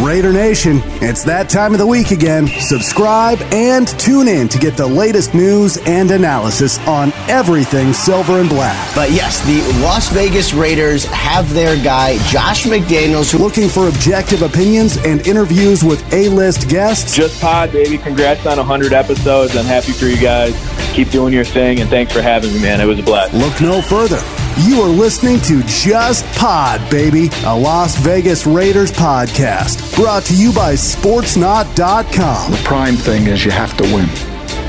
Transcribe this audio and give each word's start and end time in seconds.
Raider 0.00 0.32
Nation, 0.32 0.80
it's 1.02 1.24
that 1.24 1.50
time 1.50 1.72
of 1.74 1.78
the 1.78 1.86
week 1.86 2.10
again. 2.10 2.46
Subscribe 2.46 3.38
and 3.52 3.86
tune 3.98 4.28
in 4.28 4.48
to 4.48 4.58
get 4.58 4.74
the 4.74 4.86
latest 4.86 5.34
news 5.34 5.76
and 5.86 6.10
analysis 6.10 6.78
on 6.88 7.12
everything 7.28 7.92
silver 7.92 8.40
and 8.40 8.48
black. 8.48 8.94
But 8.94 9.10
yes, 9.10 9.44
the 9.44 9.60
Las 9.82 10.08
Vegas 10.08 10.54
Raiders 10.54 11.04
have 11.06 11.52
their 11.52 11.76
guy, 11.84 12.16
Josh 12.28 12.64
McDaniels. 12.64 13.30
Who- 13.30 13.38
Looking 13.50 13.68
for 13.68 13.88
objective 13.88 14.40
opinions 14.42 14.96
and 14.98 15.26
interviews 15.26 15.84
with 15.84 16.00
A-list 16.14 16.68
guests? 16.70 17.14
Just 17.14 17.38
Pod, 17.40 17.70
baby. 17.72 17.98
Congrats 17.98 18.46
on 18.46 18.56
100 18.56 18.94
episodes. 18.94 19.54
I'm 19.54 19.66
happy 19.66 19.92
for 19.92 20.06
you 20.06 20.16
guys. 20.18 20.54
Keep 20.94 21.10
doing 21.10 21.34
your 21.34 21.44
thing, 21.44 21.80
and 21.80 21.90
thanks 21.90 22.12
for 22.12 22.22
having 22.22 22.52
me, 22.54 22.60
man. 22.60 22.80
It 22.80 22.86
was 22.86 22.98
a 22.98 23.02
blast. 23.02 23.34
Look 23.34 23.60
no 23.60 23.82
further. 23.82 24.18
You 24.58 24.82
are 24.82 24.88
listening 24.88 25.40
to 25.42 25.62
Just 25.64 26.24
Pod, 26.38 26.80
baby, 26.90 27.30
a 27.44 27.56
Las 27.56 27.96
Vegas 27.96 28.46
Raiders 28.46 28.92
podcast. 28.92 29.96
Brought 29.96 30.24
to 30.24 30.34
you 30.36 30.52
by 30.52 30.74
Sportsnot.com. 30.74 32.50
The 32.50 32.60
prime 32.64 32.96
thing 32.96 33.26
is 33.26 33.44
you 33.44 33.50
have 33.52 33.74
to 33.78 33.84
win. 33.84 34.06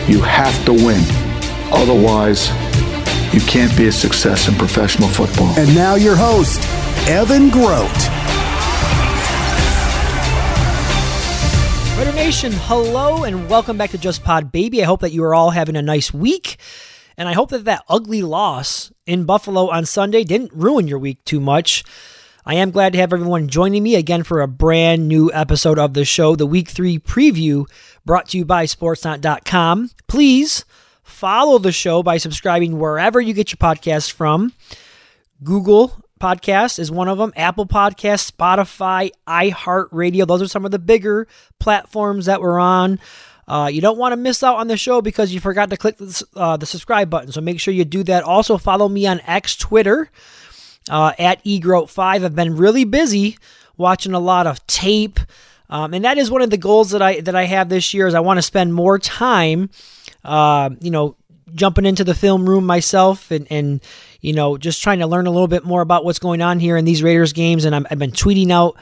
You 0.09 0.21
have 0.21 0.65
to 0.65 0.71
win. 0.73 1.01
Otherwise, 1.73 2.49
you 3.33 3.41
can't 3.41 3.75
be 3.75 3.87
a 3.87 3.91
success 3.91 4.47
in 4.47 4.55
professional 4.55 5.09
football. 5.09 5.49
And 5.57 5.73
now 5.75 5.95
your 5.95 6.15
host, 6.15 6.61
Evan 7.09 7.49
Groat. 7.49 7.89
Raider 11.97 12.13
Nation, 12.15 12.51
hello 12.53 13.23
and 13.25 13.49
welcome 13.49 13.77
back 13.77 13.91
to 13.91 13.97
Just 13.97 14.23
Pod 14.23 14.51
Baby. 14.51 14.81
I 14.81 14.85
hope 14.85 15.01
that 15.01 15.11
you 15.11 15.23
are 15.23 15.35
all 15.35 15.49
having 15.51 15.75
a 15.75 15.81
nice 15.81 16.13
week. 16.13 16.57
And 17.17 17.27
I 17.27 17.33
hope 17.33 17.49
that 17.49 17.65
that 17.65 17.83
ugly 17.87 18.21
loss 18.21 18.91
in 19.05 19.25
Buffalo 19.25 19.69
on 19.69 19.85
Sunday 19.85 20.23
didn't 20.23 20.53
ruin 20.53 20.87
your 20.87 20.99
week 20.99 21.23
too 21.25 21.39
much. 21.39 21.83
I 22.45 22.55
am 22.55 22.71
glad 22.71 22.93
to 22.93 22.99
have 22.99 23.13
everyone 23.13 23.47
joining 23.49 23.83
me 23.83 23.95
again 23.95 24.23
for 24.23 24.41
a 24.41 24.47
brand 24.47 25.07
new 25.07 25.31
episode 25.31 25.77
of 25.77 25.93
the 25.93 26.05
show, 26.05 26.35
the 26.35 26.47
Week 26.47 26.69
3 26.69 26.97
preview 26.99 27.65
brought 28.03 28.29
to 28.29 28.37
you 28.39 28.45
by 28.45 28.65
Sportsnot.com. 28.65 29.91
Please 30.07 30.65
follow 31.03 31.59
the 31.59 31.71
show 31.71 32.01
by 32.01 32.17
subscribing 32.17 32.79
wherever 32.79 33.21
you 33.21 33.33
get 33.33 33.51
your 33.51 33.57
podcasts 33.57 34.11
from. 34.11 34.53
Google 35.43 36.03
Podcast 36.19 36.77
is 36.77 36.91
one 36.91 37.07
of 37.07 37.17
them, 37.17 37.33
Apple 37.35 37.65
Podcast, 37.65 38.31
Spotify, 38.31 39.09
iHeartRadio. 39.27 40.27
Those 40.27 40.43
are 40.43 40.47
some 40.47 40.65
of 40.65 40.71
the 40.71 40.79
bigger 40.79 41.27
platforms 41.59 42.27
that 42.27 42.41
we're 42.41 42.59
on. 42.59 42.99
Uh, 43.47 43.69
you 43.71 43.81
don't 43.81 43.97
want 43.97 44.13
to 44.13 44.17
miss 44.17 44.43
out 44.43 44.57
on 44.57 44.67
the 44.67 44.77
show 44.77 45.01
because 45.01 45.33
you 45.33 45.39
forgot 45.39 45.69
to 45.69 45.77
click 45.77 45.97
the, 45.97 46.25
uh, 46.35 46.57
the 46.57 46.65
subscribe 46.65 47.09
button. 47.09 47.31
So 47.31 47.41
make 47.41 47.59
sure 47.59 47.73
you 47.73 47.85
do 47.85 48.03
that. 48.03 48.23
Also, 48.23 48.57
follow 48.57 48.87
me 48.87 49.07
on 49.07 49.21
X 49.25 49.55
Twitter 49.55 50.09
uh, 50.89 51.13
at 51.19 51.43
eGroat5. 51.43 52.23
I've 52.23 52.35
been 52.35 52.55
really 52.55 52.83
busy 52.83 53.37
watching 53.77 54.13
a 54.13 54.19
lot 54.19 54.47
of 54.47 54.65
tape. 54.67 55.19
Um, 55.69 55.93
and 55.93 56.03
that 56.05 56.17
is 56.17 56.29
one 56.29 56.41
of 56.41 56.49
the 56.49 56.57
goals 56.57 56.91
that 56.91 57.01
I 57.01 57.21
that 57.21 57.35
I 57.35 57.45
have 57.45 57.69
this 57.69 57.93
year 57.93 58.05
is 58.05 58.13
I 58.13 58.19
want 58.19 58.37
to 58.37 58.41
spend 58.41 58.73
more 58.73 58.99
time, 58.99 59.69
uh, 60.25 60.69
you 60.81 60.91
know, 60.91 61.15
jumping 61.55 61.85
into 61.85 62.03
the 62.03 62.13
film 62.13 62.47
room 62.47 62.65
myself 62.65 63.31
and, 63.31 63.47
and 63.49 63.81
you 64.21 64.33
know 64.33 64.57
just 64.57 64.81
trying 64.81 64.99
to 64.99 65.07
learn 65.07 65.27
a 65.27 65.31
little 65.31 65.47
bit 65.47 65.65
more 65.65 65.81
about 65.81 66.05
what's 66.05 66.19
going 66.19 66.41
on 66.41 66.59
here 66.59 66.77
in 66.77 66.85
these 66.85 67.01
Raiders 67.01 67.33
games. 67.33 67.63
And 67.63 67.73
i 67.73 67.81
have 67.89 67.99
been 67.99 68.11
tweeting 68.11 68.51
out 68.51 68.75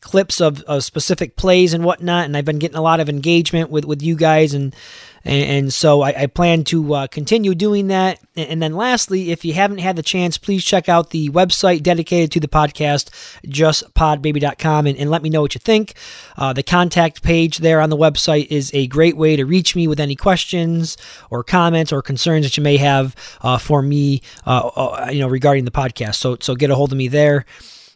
clips 0.00 0.40
of, 0.40 0.62
of 0.62 0.84
specific 0.84 1.36
plays 1.36 1.74
and 1.74 1.84
whatnot, 1.84 2.24
and 2.24 2.36
I've 2.36 2.44
been 2.44 2.58
getting 2.58 2.76
a 2.76 2.82
lot 2.82 3.00
of 3.00 3.08
engagement 3.08 3.70
with 3.70 3.84
with 3.84 4.02
you 4.02 4.16
guys 4.16 4.54
and. 4.54 4.74
And, 5.22 5.44
and 5.50 5.74
so 5.74 6.00
I, 6.00 6.22
I, 6.22 6.26
plan 6.28 6.64
to 6.64 6.94
uh, 6.94 7.06
continue 7.06 7.54
doing 7.54 7.88
that. 7.88 8.20
And, 8.36 8.62
then 8.62 8.74
lastly, 8.74 9.32
if 9.32 9.44
you 9.44 9.52
haven't 9.52 9.76
had 9.76 9.96
the 9.96 10.02
chance, 10.02 10.38
please 10.38 10.64
check 10.64 10.88
out 10.88 11.10
the 11.10 11.28
website 11.28 11.82
dedicated 11.82 12.32
to 12.32 12.40
the 12.40 12.48
podcast, 12.48 13.10
justpodbaby.com, 13.44 14.86
and, 14.86 14.96
and 14.96 15.10
let 15.10 15.22
me 15.22 15.28
know 15.28 15.42
what 15.42 15.54
you 15.54 15.58
think. 15.58 15.92
Uh, 16.38 16.54
the 16.54 16.62
contact 16.62 17.22
page 17.22 17.58
there 17.58 17.82
on 17.82 17.90
the 17.90 17.98
website 17.98 18.46
is 18.48 18.70
a 18.72 18.86
great 18.86 19.14
way 19.14 19.36
to 19.36 19.44
reach 19.44 19.76
me 19.76 19.86
with 19.86 20.00
any 20.00 20.16
questions 20.16 20.96
or 21.28 21.44
comments 21.44 21.92
or 21.92 22.00
concerns 22.00 22.46
that 22.46 22.56
you 22.56 22.62
may 22.62 22.78
have 22.78 23.14
uh, 23.42 23.58
for 23.58 23.82
me, 23.82 24.22
uh, 24.46 24.70
uh, 24.74 25.10
you 25.12 25.20
know, 25.20 25.28
regarding 25.28 25.66
the 25.66 25.70
podcast. 25.70 26.14
So, 26.14 26.38
so 26.40 26.54
get 26.54 26.70
a 26.70 26.74
hold 26.74 26.92
of 26.92 26.98
me 26.98 27.08
there. 27.08 27.44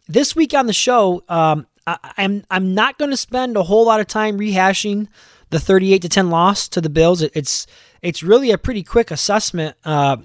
This 0.08 0.36
week 0.36 0.52
on 0.52 0.66
the 0.66 0.74
show, 0.74 1.24
um, 1.30 1.66
I, 1.86 1.98
I'm 2.16 2.44
I'm 2.50 2.74
not 2.74 2.98
going 2.98 3.10
to 3.10 3.16
spend 3.16 3.56
a 3.56 3.62
whole 3.62 3.86
lot 3.86 4.00
of 4.00 4.06
time 4.06 4.38
rehashing 4.38 5.08
the 5.50 5.60
38 5.60 6.02
to 6.02 6.08
10 6.08 6.30
loss 6.30 6.68
to 6.68 6.80
the 6.80 6.90
Bills. 6.90 7.22
It's 7.22 7.66
it's 8.02 8.22
really 8.22 8.50
a 8.50 8.58
pretty 8.58 8.82
quick 8.82 9.10
assessment 9.10 9.76
uh, 9.84 10.18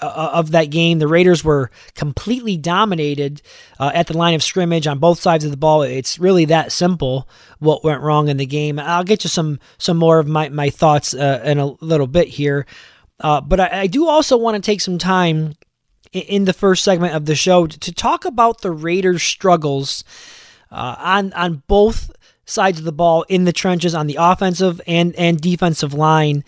of 0.00 0.50
that 0.52 0.66
game. 0.66 0.98
The 0.98 1.08
Raiders 1.08 1.42
were 1.42 1.70
completely 1.94 2.56
dominated 2.56 3.42
uh, 3.78 3.90
at 3.94 4.06
the 4.06 4.16
line 4.16 4.34
of 4.34 4.42
scrimmage 4.42 4.86
on 4.86 4.98
both 4.98 5.20
sides 5.20 5.44
of 5.44 5.50
the 5.50 5.56
ball. 5.56 5.82
It's 5.82 6.18
really 6.18 6.44
that 6.46 6.72
simple. 6.72 7.28
What 7.58 7.84
went 7.84 8.02
wrong 8.02 8.28
in 8.28 8.36
the 8.36 8.46
game? 8.46 8.78
I'll 8.78 9.04
get 9.04 9.24
you 9.24 9.30
some 9.30 9.58
some 9.78 9.96
more 9.96 10.18
of 10.18 10.26
my 10.26 10.48
my 10.48 10.70
thoughts 10.70 11.14
uh, 11.14 11.42
in 11.44 11.58
a 11.58 11.66
little 11.80 12.06
bit 12.06 12.28
here. 12.28 12.66
Uh, 13.20 13.40
but 13.40 13.58
I, 13.58 13.80
I 13.80 13.86
do 13.88 14.06
also 14.06 14.36
want 14.36 14.54
to 14.54 14.62
take 14.62 14.80
some 14.80 14.98
time 14.98 15.54
in 16.12 16.44
the 16.44 16.52
first 16.52 16.84
segment 16.84 17.14
of 17.14 17.26
the 17.26 17.34
show 17.34 17.66
to 17.66 17.92
talk 17.92 18.24
about 18.24 18.60
the 18.60 18.70
Raiders' 18.70 19.22
struggles 19.22 20.04
uh, 20.70 20.96
on 20.98 21.32
on 21.32 21.62
both 21.66 22.10
sides 22.46 22.78
of 22.78 22.84
the 22.84 22.92
ball 22.92 23.24
in 23.28 23.44
the 23.44 23.52
trenches 23.52 23.94
on 23.94 24.06
the 24.06 24.16
offensive 24.18 24.80
and 24.86 25.14
and 25.16 25.40
defensive 25.40 25.94
line. 25.94 26.44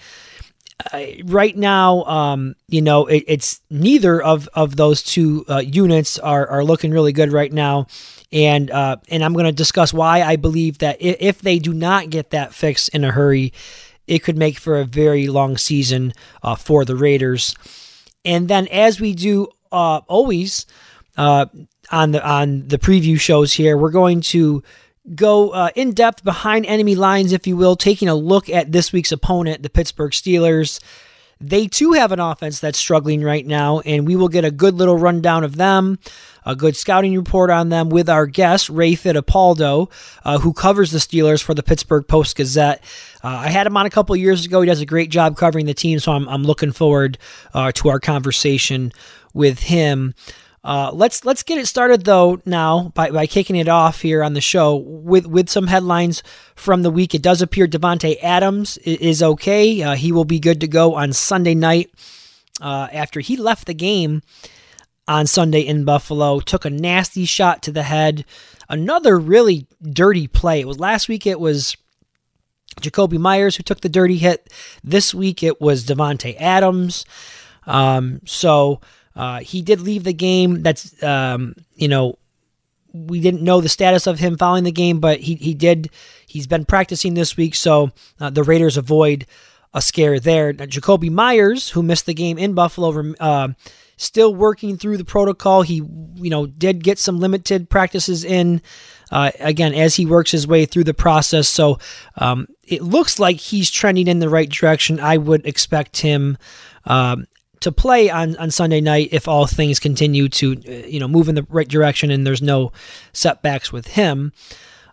Uh, 0.92 1.04
right 1.26 1.56
now, 1.56 2.04
um, 2.04 2.54
you 2.68 2.80
know, 2.80 3.06
it, 3.06 3.22
it's 3.26 3.60
neither 3.68 4.22
of, 4.22 4.48
of 4.54 4.76
those 4.76 5.02
two 5.02 5.44
uh, 5.46 5.58
units 5.58 6.18
are, 6.18 6.46
are 6.46 6.64
looking 6.64 6.90
really 6.90 7.12
good 7.12 7.32
right 7.32 7.52
now, 7.52 7.86
and 8.32 8.70
uh, 8.70 8.96
and 9.08 9.22
I'm 9.22 9.34
going 9.34 9.44
to 9.44 9.52
discuss 9.52 9.92
why 9.92 10.22
I 10.22 10.36
believe 10.36 10.78
that 10.78 10.96
if, 11.00 11.42
they 11.42 11.58
do 11.58 11.74
not 11.74 12.08
get 12.08 12.30
that 12.30 12.54
fixed 12.54 12.88
in 12.90 13.04
a 13.04 13.10
hurry, 13.10 13.52
it 14.06 14.20
could 14.20 14.38
make 14.38 14.58
for 14.58 14.78
a 14.78 14.84
very 14.84 15.26
long 15.26 15.58
season 15.58 16.14
uh, 16.42 16.54
for 16.54 16.86
the 16.86 16.96
Raiders. 16.96 17.54
And 18.24 18.48
then, 18.48 18.66
as 18.68 19.00
we 19.00 19.14
do 19.14 19.48
uh, 19.72 20.00
always 20.06 20.64
uh, 21.16 21.46
on 21.90 22.12
the 22.12 22.26
on 22.26 22.68
the 22.68 22.78
preview 22.78 23.18
shows 23.18 23.52
here, 23.52 23.76
we're 23.76 23.90
going 23.90 24.20
to 24.20 24.62
go 25.14 25.50
uh, 25.50 25.70
in 25.74 25.92
depth 25.92 26.24
behind 26.24 26.66
enemy 26.66 26.94
lines, 26.94 27.32
if 27.32 27.46
you 27.46 27.56
will, 27.56 27.76
taking 27.76 28.08
a 28.08 28.14
look 28.14 28.48
at 28.48 28.72
this 28.72 28.92
week's 28.92 29.12
opponent, 29.12 29.62
the 29.62 29.70
Pittsburgh 29.70 30.12
Steelers. 30.12 30.80
They 31.42 31.68
too 31.68 31.92
have 31.92 32.12
an 32.12 32.20
offense 32.20 32.60
that's 32.60 32.78
struggling 32.78 33.22
right 33.22 33.46
now, 33.46 33.80
and 33.80 34.06
we 34.06 34.14
will 34.14 34.28
get 34.28 34.44
a 34.44 34.50
good 34.50 34.74
little 34.74 34.98
rundown 34.98 35.42
of 35.42 35.56
them, 35.56 35.98
a 36.44 36.54
good 36.54 36.76
scouting 36.76 37.16
report 37.16 37.48
on 37.48 37.70
them 37.70 37.88
with 37.88 38.10
our 38.10 38.26
guest, 38.26 38.68
Ray 38.68 38.92
Fittipaldo, 38.92 39.90
uh, 40.22 40.38
who 40.38 40.52
covers 40.52 40.90
the 40.90 40.98
Steelers 40.98 41.42
for 41.42 41.54
the 41.54 41.62
Pittsburgh 41.62 42.06
Post 42.06 42.36
Gazette. 42.36 42.84
Uh, 43.24 43.28
I 43.28 43.48
had 43.48 43.66
him 43.66 43.76
on 43.78 43.86
a 43.86 43.90
couple 43.90 44.14
years 44.16 44.44
ago. 44.44 44.60
He 44.60 44.66
does 44.66 44.82
a 44.82 44.86
great 44.86 45.08
job 45.08 45.38
covering 45.38 45.64
the 45.64 45.72
team, 45.72 45.98
so 45.98 46.12
I'm, 46.12 46.28
I'm 46.28 46.44
looking 46.44 46.72
forward 46.72 47.16
uh, 47.54 47.72
to 47.72 47.88
our 47.88 48.00
conversation 48.00 48.92
with 49.32 49.60
him. 49.60 50.14
Uh, 50.62 50.90
let's 50.92 51.24
let's 51.24 51.42
get 51.42 51.56
it 51.56 51.66
started 51.66 52.04
though 52.04 52.40
now 52.44 52.92
by, 52.94 53.10
by 53.10 53.26
kicking 53.26 53.56
it 53.56 53.68
off 53.68 54.02
here 54.02 54.22
on 54.22 54.34
the 54.34 54.40
show 54.42 54.76
with 54.76 55.26
with 55.26 55.48
some 55.48 55.68
headlines 55.68 56.22
from 56.54 56.82
the 56.82 56.90
week. 56.90 57.14
It 57.14 57.22
does 57.22 57.40
appear 57.40 57.66
Davante 57.66 58.16
Adams 58.22 58.76
is 58.78 59.22
okay. 59.22 59.82
Uh, 59.82 59.94
he 59.94 60.12
will 60.12 60.26
be 60.26 60.38
good 60.38 60.60
to 60.60 60.68
go 60.68 60.94
on 60.94 61.14
Sunday 61.14 61.54
night 61.54 61.90
uh, 62.60 62.88
after 62.92 63.20
he 63.20 63.36
left 63.36 63.66
the 63.66 63.74
game 63.74 64.22
on 65.08 65.26
Sunday 65.26 65.62
in 65.62 65.84
Buffalo. 65.84 66.40
Took 66.40 66.66
a 66.66 66.70
nasty 66.70 67.24
shot 67.24 67.62
to 67.62 67.72
the 67.72 67.84
head. 67.84 68.26
Another 68.68 69.18
really 69.18 69.66
dirty 69.82 70.26
play. 70.26 70.60
It 70.60 70.68
was 70.68 70.78
last 70.78 71.08
week. 71.08 71.26
It 71.26 71.40
was. 71.40 71.76
Jakobi 72.80 73.18
Meyers, 73.18 73.56
who 73.56 73.64
took 73.64 73.80
the 73.80 73.88
dirty 73.88 74.16
hit. 74.16 74.50
This 74.82 75.12
week 75.12 75.42
it 75.42 75.60
was 75.60 75.84
Davante 75.84 76.36
Adams. 76.40 77.04
Um, 77.66 78.20
so 78.24 78.80
uh, 79.20 79.40
he 79.40 79.60
did 79.60 79.82
leave 79.82 80.04
the 80.04 80.14
game. 80.14 80.62
That's 80.62 81.00
um, 81.02 81.54
you 81.76 81.88
know 81.88 82.16
we 82.94 83.20
didn't 83.20 83.42
know 83.42 83.60
the 83.60 83.68
status 83.68 84.06
of 84.06 84.18
him 84.18 84.38
following 84.38 84.64
the 84.64 84.72
game, 84.72 84.98
but 84.98 85.20
he 85.20 85.34
he 85.34 85.52
did. 85.52 85.90
He's 86.26 86.46
been 86.46 86.64
practicing 86.64 87.12
this 87.12 87.36
week, 87.36 87.54
so 87.54 87.90
uh, 88.18 88.30
the 88.30 88.42
Raiders 88.42 88.78
avoid 88.78 89.26
a 89.74 89.82
scare 89.82 90.18
there. 90.20 90.54
Now, 90.54 90.64
Jakobi 90.64 91.10
Meyers, 91.10 91.68
who 91.68 91.82
missed 91.82 92.06
the 92.06 92.14
game 92.14 92.38
in 92.38 92.54
Buffalo, 92.54 93.12
uh, 93.20 93.48
still 93.98 94.34
working 94.34 94.78
through 94.78 94.96
the 94.96 95.04
protocol. 95.04 95.60
He 95.60 95.82
you 96.14 96.30
know 96.30 96.46
did 96.46 96.82
get 96.82 96.98
some 96.98 97.20
limited 97.20 97.68
practices 97.68 98.24
in. 98.24 98.62
Uh, 99.12 99.32
again, 99.40 99.74
as 99.74 99.96
he 99.96 100.06
works 100.06 100.30
his 100.30 100.46
way 100.46 100.64
through 100.64 100.84
the 100.84 100.94
process, 100.94 101.46
so 101.46 101.78
um, 102.16 102.46
it 102.66 102.80
looks 102.80 103.18
like 103.18 103.36
he's 103.36 103.70
trending 103.70 104.06
in 104.06 104.20
the 104.20 104.30
right 104.30 104.48
direction. 104.48 104.98
I 104.98 105.18
would 105.18 105.44
expect 105.44 105.98
him 105.98 106.38
um, 106.86 107.26
to 107.60 107.70
play 107.72 108.10
on, 108.10 108.36
on 108.36 108.50
Sunday 108.50 108.80
night 108.80 109.10
if 109.12 109.28
all 109.28 109.46
things 109.46 109.78
continue 109.78 110.28
to 110.28 110.52
you 110.88 110.98
know 110.98 111.08
move 111.08 111.28
in 111.28 111.34
the 111.34 111.46
right 111.48 111.68
direction 111.68 112.10
and 112.10 112.26
there's 112.26 112.42
no 112.42 112.72
setbacks 113.12 113.72
with 113.72 113.88
him. 113.88 114.32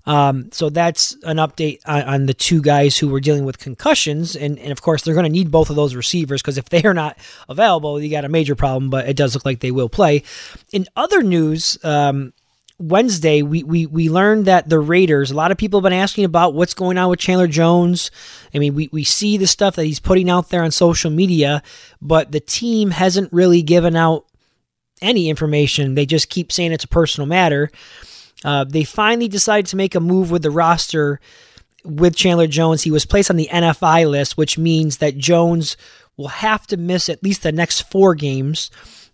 Um, 0.06 0.50
so 0.54 0.70
that's 0.70 1.18
an 1.24 1.36
update 1.36 1.82
on, 1.86 2.04
on, 2.04 2.26
the 2.28 2.34
two 2.34 2.62
guys 2.62 2.98
who 2.98 3.10
were 3.10 3.20
dealing 3.20 3.44
with 3.44 3.60
concussions, 3.60 4.38
and, 4.38 4.58
and 4.58 4.72
of 4.72 4.82
course 4.82 5.04
they're 5.04 5.14
going 5.14 5.26
to 5.26 5.30
need 5.30 5.52
both 5.52 5.70
of 5.70 5.76
those 5.76 5.96
receivers 5.96 6.42
because 6.42 6.58
if 6.58 6.70
they 6.70 6.82
are 6.84 6.94
not 6.94 7.18
available, 7.50 8.02
you 8.02 8.10
got 8.10 8.24
a 8.24 8.30
major 8.30 8.56
problem. 8.56 8.90
But 8.90 9.10
it 9.10 9.18
does 9.18 9.36
look 9.36 9.44
like 9.44 9.60
they 9.60 9.72
will 9.72 9.90
play. 9.90 10.24
In 10.72 10.88
other 10.96 11.22
news, 11.22 11.78
um, 11.84 12.32
Wednesday, 12.80 13.42
we, 13.42 13.64
we 13.64 13.88
we 13.88 14.08
learned 14.10 14.46
that 14.46 14.70
the 14.70 14.80
Raiders. 14.80 15.32
A 15.32 15.36
lot 15.36 15.52
of 15.52 15.58
people 15.58 15.80
have 15.80 15.84
been 15.84 15.94
asking 15.94 16.26
about 16.26 16.54
what's 16.54 16.76
going 16.76 16.98
on 17.00 17.10
with 17.10 17.20
Chandler 17.20 17.48
Jones. 17.48 18.12
I 18.54 18.60
mean, 18.60 18.76
we 18.76 18.88
we 18.92 19.04
see 19.04 19.38
the 19.38 19.48
stuff 19.48 19.76
that 19.76 19.86
he's 19.86 20.00
putting 20.00 20.30
out 20.30 20.50
there 20.50 20.64
on 20.64 20.70
social 20.70 21.10
media, 21.10 21.64
but 22.02 22.32
the 22.32 22.40
team 22.40 22.92
hasn't 22.92 23.34
really 23.34 23.64
given 23.64 23.96
out 23.96 24.26
any 25.02 25.28
information. 25.30 25.96
They 25.96 26.06
just 26.06 26.30
keep 26.30 26.52
saying 26.52 26.72
it's 26.72 26.84
a 26.84 26.88
personal 26.88 27.28
matter. 27.28 27.72
Uh, 28.46 28.64
they 28.64 28.84
finally 28.84 29.28
decided 29.28 29.66
to 29.68 29.76
make 29.76 29.96
a 29.96 30.00
move 30.00 30.30
with 30.30 30.44
the 30.44 30.52
roster 30.52 31.20
with 31.84 32.16
Chandler 32.16 32.48
Jones. 32.48 32.84
He 32.84 32.92
was 32.92 33.06
placed 33.06 33.32
on 33.32 33.38
the 33.38 33.50
NFI 33.52 34.10
list, 34.10 34.38
which 34.38 34.58
means 34.58 34.98
that 34.98 35.18
Jones 35.18 35.78
will 36.16 36.28
have 36.28 36.68
to 36.68 36.78
miss 36.78 37.10
at 37.10 37.24
least 37.24 37.44
the 37.44 37.52
next 37.52 37.82
four 37.92 38.14
games 38.14 38.70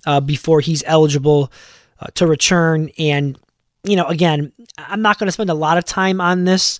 uh, 0.05 0.19
before 0.19 0.59
he's 0.59 0.83
eligible 0.85 1.51
uh, 1.99 2.07
to 2.15 2.27
return. 2.27 2.89
And, 2.97 3.37
you 3.83 3.95
know, 3.95 4.05
again, 4.05 4.51
I'm 4.77 5.01
not 5.01 5.19
going 5.19 5.27
to 5.27 5.31
spend 5.31 5.49
a 5.49 5.55
lot 5.55 5.77
of 5.77 5.85
time 5.85 6.21
on 6.21 6.45
this. 6.45 6.79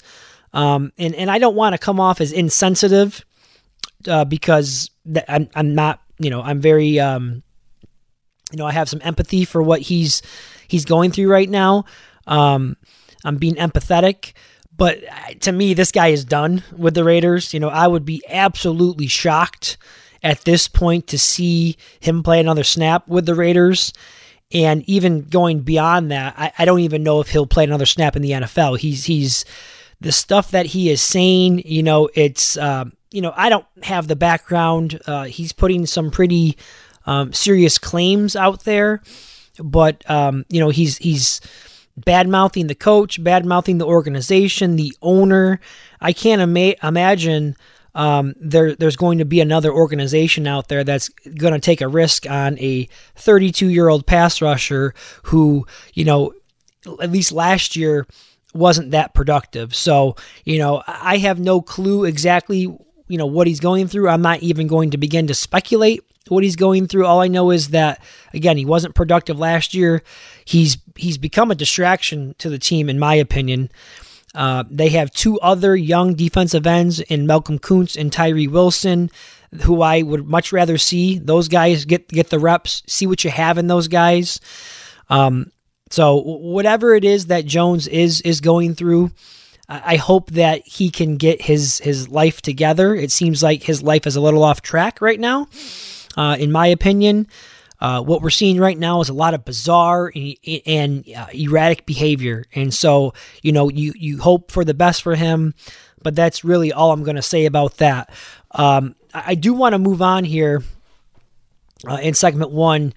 Um, 0.54 0.92
and, 0.98 1.16
and 1.16 1.30
I 1.30 1.40
don't 1.40 1.56
want 1.56 1.74
to 1.74 1.78
come 1.78 2.00
off 2.00 2.22
as 2.22 2.32
insensitive 2.32 3.26
uh, 4.08 4.26
because 4.26 4.90
th- 5.12 5.26
I'm, 5.28 5.50
I'm 5.56 5.76
not, 5.76 6.00
you 6.20 6.30
know, 6.30 6.42
I'm 6.42 6.62
very, 6.62 7.00
um, 7.00 7.44
you 8.52 8.58
know, 8.58 8.66
I 8.66 8.72
have 8.72 8.88
some 8.88 9.02
empathy 9.04 9.46
for 9.46 9.64
what 9.64 9.82
he's 9.82 10.22
he's 10.68 10.86
going 10.86 11.12
through 11.12 11.30
right 11.30 11.50
now. 11.50 11.86
Um, 12.28 12.78
I'm 13.26 13.38
being 13.38 13.56
empathetic, 13.56 14.34
but 14.76 15.00
uh, 15.04 15.34
to 15.42 15.52
me, 15.52 15.74
this 15.74 15.92
guy 15.92 16.10
is 16.10 16.24
done 16.24 16.64
with 16.78 16.94
the 16.94 17.04
Raiders. 17.04 17.54
You 17.54 17.60
know, 17.60 17.70
I 17.70 17.88
would 17.88 18.06
be 18.06 18.24
absolutely 18.30 19.08
shocked 19.08 19.78
at 20.22 20.42
this 20.46 20.68
point 20.68 21.08
to 21.08 21.18
see 21.18 21.78
him 22.00 22.22
play 22.22 22.40
another 22.40 22.64
snap 22.64 23.08
with 23.08 23.26
the 23.26 23.36
Raiders. 23.36 23.92
And 24.54 24.88
even 24.88 25.24
going 25.24 25.62
beyond 25.62 26.12
that, 26.12 26.36
I, 26.38 26.52
I 26.60 26.66
don't 26.66 26.82
even 26.82 27.02
know 27.04 27.20
if 27.20 27.30
he'll 27.30 27.48
play 27.48 27.64
another 27.64 27.88
snap 27.88 28.16
in 28.16 28.22
the 28.22 28.32
NFL. 28.32 28.78
He's 28.78 29.06
he's 29.06 29.46
the 30.00 30.12
stuff 30.12 30.52
that 30.52 30.68
he 30.68 30.90
is 30.90 31.02
saying. 31.02 31.64
You 31.66 31.82
know, 31.82 32.10
it's 32.14 32.56
uh, 32.58 32.86
you 33.12 33.22
know 33.22 33.34
I 33.36 33.50
don't 33.50 33.66
have 33.84 34.08
the 34.08 34.16
background. 34.16 35.00
Uh, 35.08 35.24
he's 35.24 35.54
putting 35.54 35.86
some 35.86 36.12
pretty 36.12 36.58
um, 37.06 37.34
serious 37.34 37.78
claims 37.78 38.36
out 38.36 38.64
there, 38.64 39.02
but 39.60 40.08
um, 40.10 40.46
you 40.50 40.60
know 40.60 40.70
he's 40.70 40.98
he's 40.98 41.42
bad 41.98 42.28
mouthing 42.28 42.68
the 42.68 42.76
coach, 42.76 43.24
bad 43.24 43.46
mouthing 43.46 43.80
the 43.80 43.86
organization, 43.86 44.76
the 44.76 44.96
owner. 45.02 45.60
I 46.00 46.14
can't 46.14 46.42
ima- 46.42 46.76
imagine 46.84 47.56
um, 47.96 48.34
there 48.40 48.76
there's 48.76 48.96
going 48.96 49.20
to 49.20 49.26
be 49.26 49.42
another 49.42 49.72
organization 49.72 50.48
out 50.48 50.68
there 50.68 50.84
that's 50.84 51.10
going 51.10 51.54
to 51.54 51.60
take 51.60 51.82
a 51.82 51.88
risk 51.88 52.30
on 52.30 52.58
a 52.60 52.88
32 53.16 53.70
year 53.70 53.90
old 53.90 54.08
pass 54.08 54.42
rusher 54.42 54.94
who 55.24 55.66
you 55.94 56.06
know 56.06 56.34
at 57.02 57.12
least 57.12 57.32
last 57.32 57.76
year 57.76 58.08
wasn't 58.54 58.92
that 58.92 59.14
productive. 59.14 59.76
So 59.76 60.16
you 60.46 60.58
know 60.58 60.84
I 60.88 61.18
have 61.18 61.40
no 61.40 61.62
clue 61.62 62.06
exactly 62.06 62.62
you 63.08 63.18
know 63.18 63.26
what 63.26 63.48
he's 63.48 63.60
going 63.60 63.88
through. 63.88 64.10
I'm 64.10 64.22
not 64.22 64.42
even 64.42 64.68
going 64.68 64.92
to 64.92 64.98
begin 64.98 65.28
to 65.28 65.34
speculate 65.34 66.04
what 66.30 66.44
he's 66.44 66.56
going 66.56 66.88
through. 66.88 67.06
All 67.06 67.22
I 67.22 67.28
know 67.28 67.52
is 67.52 67.70
that 67.70 68.02
again, 68.34 68.58
he 68.58 68.66
wasn't 68.66 68.96
productive 68.96 69.38
last 69.38 69.74
year. 69.74 70.02
He's 70.46 70.78
he's 70.96 71.18
become 71.18 71.52
a 71.52 71.56
distraction 71.56 72.36
to 72.40 72.50
the 72.50 72.60
team, 72.60 72.90
in 72.90 73.00
my 73.00 73.16
opinion. 73.16 73.70
Uh, 74.36 74.64
they 74.70 74.90
have 74.90 75.12
two 75.12 75.40
other 75.42 75.76
young 75.76 76.16
defensive 76.16 76.66
ends 76.66 77.00
in 77.00 77.28
Malcolm 77.28 77.60
Koonce 77.60 77.96
and 77.96 78.12
Tyree 78.12 78.48
Wilson, 78.48 79.12
who 79.62 79.82
I 79.82 80.02
would 80.02 80.26
much 80.26 80.52
rather 80.52 80.78
see. 80.78 81.20
Those 81.20 81.48
guys 81.48 81.86
get 81.86 82.08
get 82.08 82.30
the 82.30 82.40
reps, 82.40 82.82
see 82.88 83.06
what 83.06 83.24
you 83.24 83.30
have 83.30 83.58
in 83.58 83.68
those 83.68 83.88
guys. 83.88 84.40
Um, 85.10 85.52
so 85.92 86.16
whatever 86.16 86.96
it 86.96 87.06
is 87.06 87.28
that 87.28 87.46
Jones 87.46 87.88
is 87.88 88.22
is 88.22 88.42
going 88.42 88.74
through, 88.74 89.12
I 89.70 89.96
hope 89.96 90.32
that 90.32 90.62
he 90.66 90.90
can 90.90 91.18
get 91.18 91.44
his 91.44 91.78
his 91.80 92.10
life 92.10 92.42
together. 92.42 92.96
It 92.96 93.12
seems 93.12 93.44
like 93.44 93.64
his 93.64 93.84
life 93.84 94.08
is 94.08 94.16
a 94.16 94.22
little 94.22 94.44
off 94.44 94.62
track 94.62 95.02
right 95.02 95.20
now, 95.20 95.48
uh, 96.18 96.36
in 96.40 96.52
my 96.52 96.68
opinion. 96.68 97.28
Uh, 97.84 98.02
what 98.02 98.22
we're 98.22 98.30
seeing 98.30 98.58
right 98.58 98.78
now 98.78 99.02
is 99.02 99.10
a 99.10 99.14
lot 99.14 99.34
of 99.34 99.44
bizarre 99.44 100.10
and, 100.16 100.36
and 100.66 101.06
uh, 101.14 101.28
erratic 101.34 101.86
behavior, 101.86 102.46
and 102.56 102.74
so 102.74 103.14
you 103.42 103.52
know 103.52 103.70
you 103.70 103.92
you 103.98 104.18
hope 104.20 104.52
for 104.52 104.64
the 104.64 104.74
best 104.74 105.02
for 105.02 105.16
him, 105.16 105.54
but 106.02 106.16
that's 106.16 106.46
really 106.46 106.72
all 106.72 106.94
I'm 106.94 107.04
going 107.04 107.18
to 107.18 107.22
say 107.22 107.46
about 107.46 107.78
that. 107.80 108.10
Um, 108.52 108.96
I, 109.14 109.24
I, 109.28 109.36
do 109.36 109.54
want 109.54 109.74
to 109.74 109.80
move 109.80 110.02
on 110.02 110.24
here 110.24 110.64
uh, 111.86 111.96
in 111.96 112.14
segment 112.14 112.52
one 112.52 112.94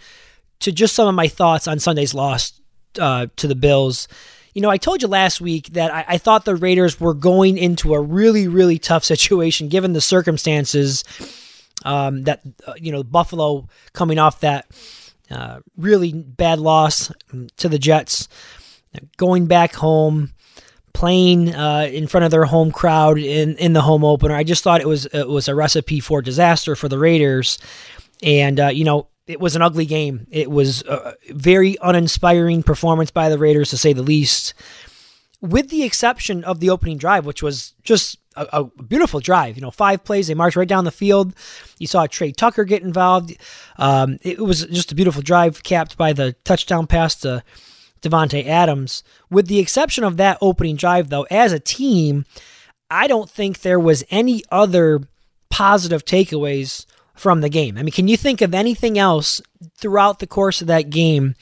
to 0.60 0.70
just 0.70 0.94
some 0.94 1.08
of 1.08 1.16
my 1.16 1.26
thoughts 1.26 1.66
on 1.66 1.80
Sunday's 1.80 2.14
loss 2.14 2.52
uh, 3.00 3.26
to 3.34 3.48
the 3.48 3.56
Bills. 3.56 4.06
You 4.54 4.62
know, 4.62 4.70
I 4.70 4.76
told 4.76 5.02
you 5.02 5.08
last 5.08 5.40
week 5.40 5.72
that 5.72 5.92
I, 5.92 6.04
I 6.10 6.18
thought 6.18 6.44
the 6.44 6.54
Raiders 6.54 7.00
were 7.00 7.12
going 7.12 7.58
into 7.58 7.92
a 7.94 8.00
really, 8.00 8.46
really 8.46 8.78
tough 8.78 9.02
situation 9.04 9.68
given 9.68 9.94
the 9.94 10.00
circumstances 10.00 11.02
um, 11.84 12.22
that 12.22 12.42
uh, 12.66 12.74
you 12.76 12.92
know 12.92 13.02
Buffalo 13.02 13.68
coming 13.92 14.18
off 14.18 14.40
that 14.40 14.66
uh, 15.30 15.60
really 15.76 16.12
bad 16.12 16.58
loss 16.58 17.12
to 17.56 17.68
the 17.68 17.78
Jets, 17.78 18.28
going 19.16 19.46
back 19.46 19.74
home, 19.74 20.32
playing 20.92 21.54
uh, 21.54 21.88
in 21.90 22.06
front 22.06 22.24
of 22.24 22.30
their 22.30 22.44
home 22.44 22.70
crowd 22.70 23.18
in 23.18 23.56
in 23.56 23.72
the 23.72 23.82
home 23.82 24.04
opener. 24.04 24.34
I 24.34 24.44
just 24.44 24.64
thought 24.64 24.80
it 24.80 24.88
was 24.88 25.06
it 25.06 25.28
was 25.28 25.48
a 25.48 25.54
recipe 25.54 26.00
for 26.00 26.22
disaster 26.22 26.76
for 26.76 26.88
the 26.88 26.98
Raiders, 26.98 27.58
and 28.22 28.58
uh, 28.58 28.68
you 28.68 28.84
know 28.84 29.08
it 29.26 29.40
was 29.40 29.56
an 29.56 29.62
ugly 29.62 29.86
game. 29.86 30.26
It 30.30 30.50
was 30.50 30.82
a 30.82 31.14
very 31.30 31.76
uninspiring 31.82 32.62
performance 32.62 33.10
by 33.10 33.28
the 33.28 33.38
Raiders 33.38 33.70
to 33.70 33.76
say 33.76 33.92
the 33.92 34.02
least. 34.02 34.54
With 35.42 35.68
the 35.68 35.82
exception 35.82 36.44
of 36.44 36.60
the 36.60 36.70
opening 36.70 36.96
drive, 36.96 37.26
which 37.26 37.42
was 37.42 37.74
just 37.82 38.18
a, 38.36 38.60
a, 38.60 38.64
beautiful 38.82 39.20
drive. 39.20 39.56
You 39.56 39.62
know, 39.62 39.70
five 39.70 40.04
plays. 40.04 40.28
They 40.28 40.34
marched 40.34 40.56
right 40.56 40.68
down 40.68 40.84
the 40.84 40.90
field. 40.90 41.34
You 41.78 41.86
saw 41.86 42.06
Tre 42.06 42.32
Tucker 42.32 42.64
get 42.64 42.82
involved. 42.82 43.36
Um, 43.78 44.18
it 44.22 44.38
was 44.38 44.64
just 44.66 44.92
a 44.92 44.94
beautiful 44.94 45.22
drive, 45.22 45.62
capped 45.62 45.96
by 45.96 46.12
the 46.12 46.34
touchdown 46.44 46.86
pass 46.86 47.14
to 47.16 47.42
Davante 48.02 48.46
Adams. 48.46 49.02
With 49.30 49.46
the 49.46 49.58
exception 49.58 50.04
of 50.04 50.16
that 50.18 50.38
opening 50.40 50.76
drive, 50.76 51.08
though, 51.08 51.26
as 51.30 51.52
a 51.52 51.60
team, 51.60 52.24
I 52.90 53.06
don't 53.06 53.30
think 53.30 53.60
there 53.60 53.80
was 53.80 54.04
any 54.10 54.42
other 54.50 55.00
positive 55.50 56.04
takeaways 56.04 56.86
from 57.14 57.40
the 57.40 57.48
game. 57.48 57.78
I 57.78 57.82
mean, 57.82 57.92
can 57.92 58.08
you 58.08 58.16
think 58.16 58.42
of 58.42 58.54
anything 58.54 58.98
else 58.98 59.40
throughout 59.76 60.18
the 60.18 60.26
course 60.26 60.60
of 60.60 60.66
that 60.66 60.90
game 60.90 61.34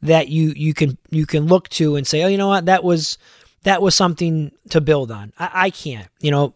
that 0.00 0.28
you 0.28 0.52
you 0.56 0.74
can 0.74 0.98
you 1.10 1.26
can 1.26 1.46
look 1.46 1.68
to 1.70 1.96
and 1.96 2.06
say, 2.06 2.22
oh, 2.22 2.28
you 2.28 2.38
know 2.38 2.48
what, 2.48 2.66
that 2.66 2.84
was 2.84 3.18
that 3.64 3.82
was 3.82 3.94
something 3.94 4.52
to 4.70 4.80
build 4.80 5.10
on. 5.10 5.32
I, 5.38 5.50
I 5.54 5.70
can't. 5.70 6.08
You 6.20 6.30
know, 6.30 6.54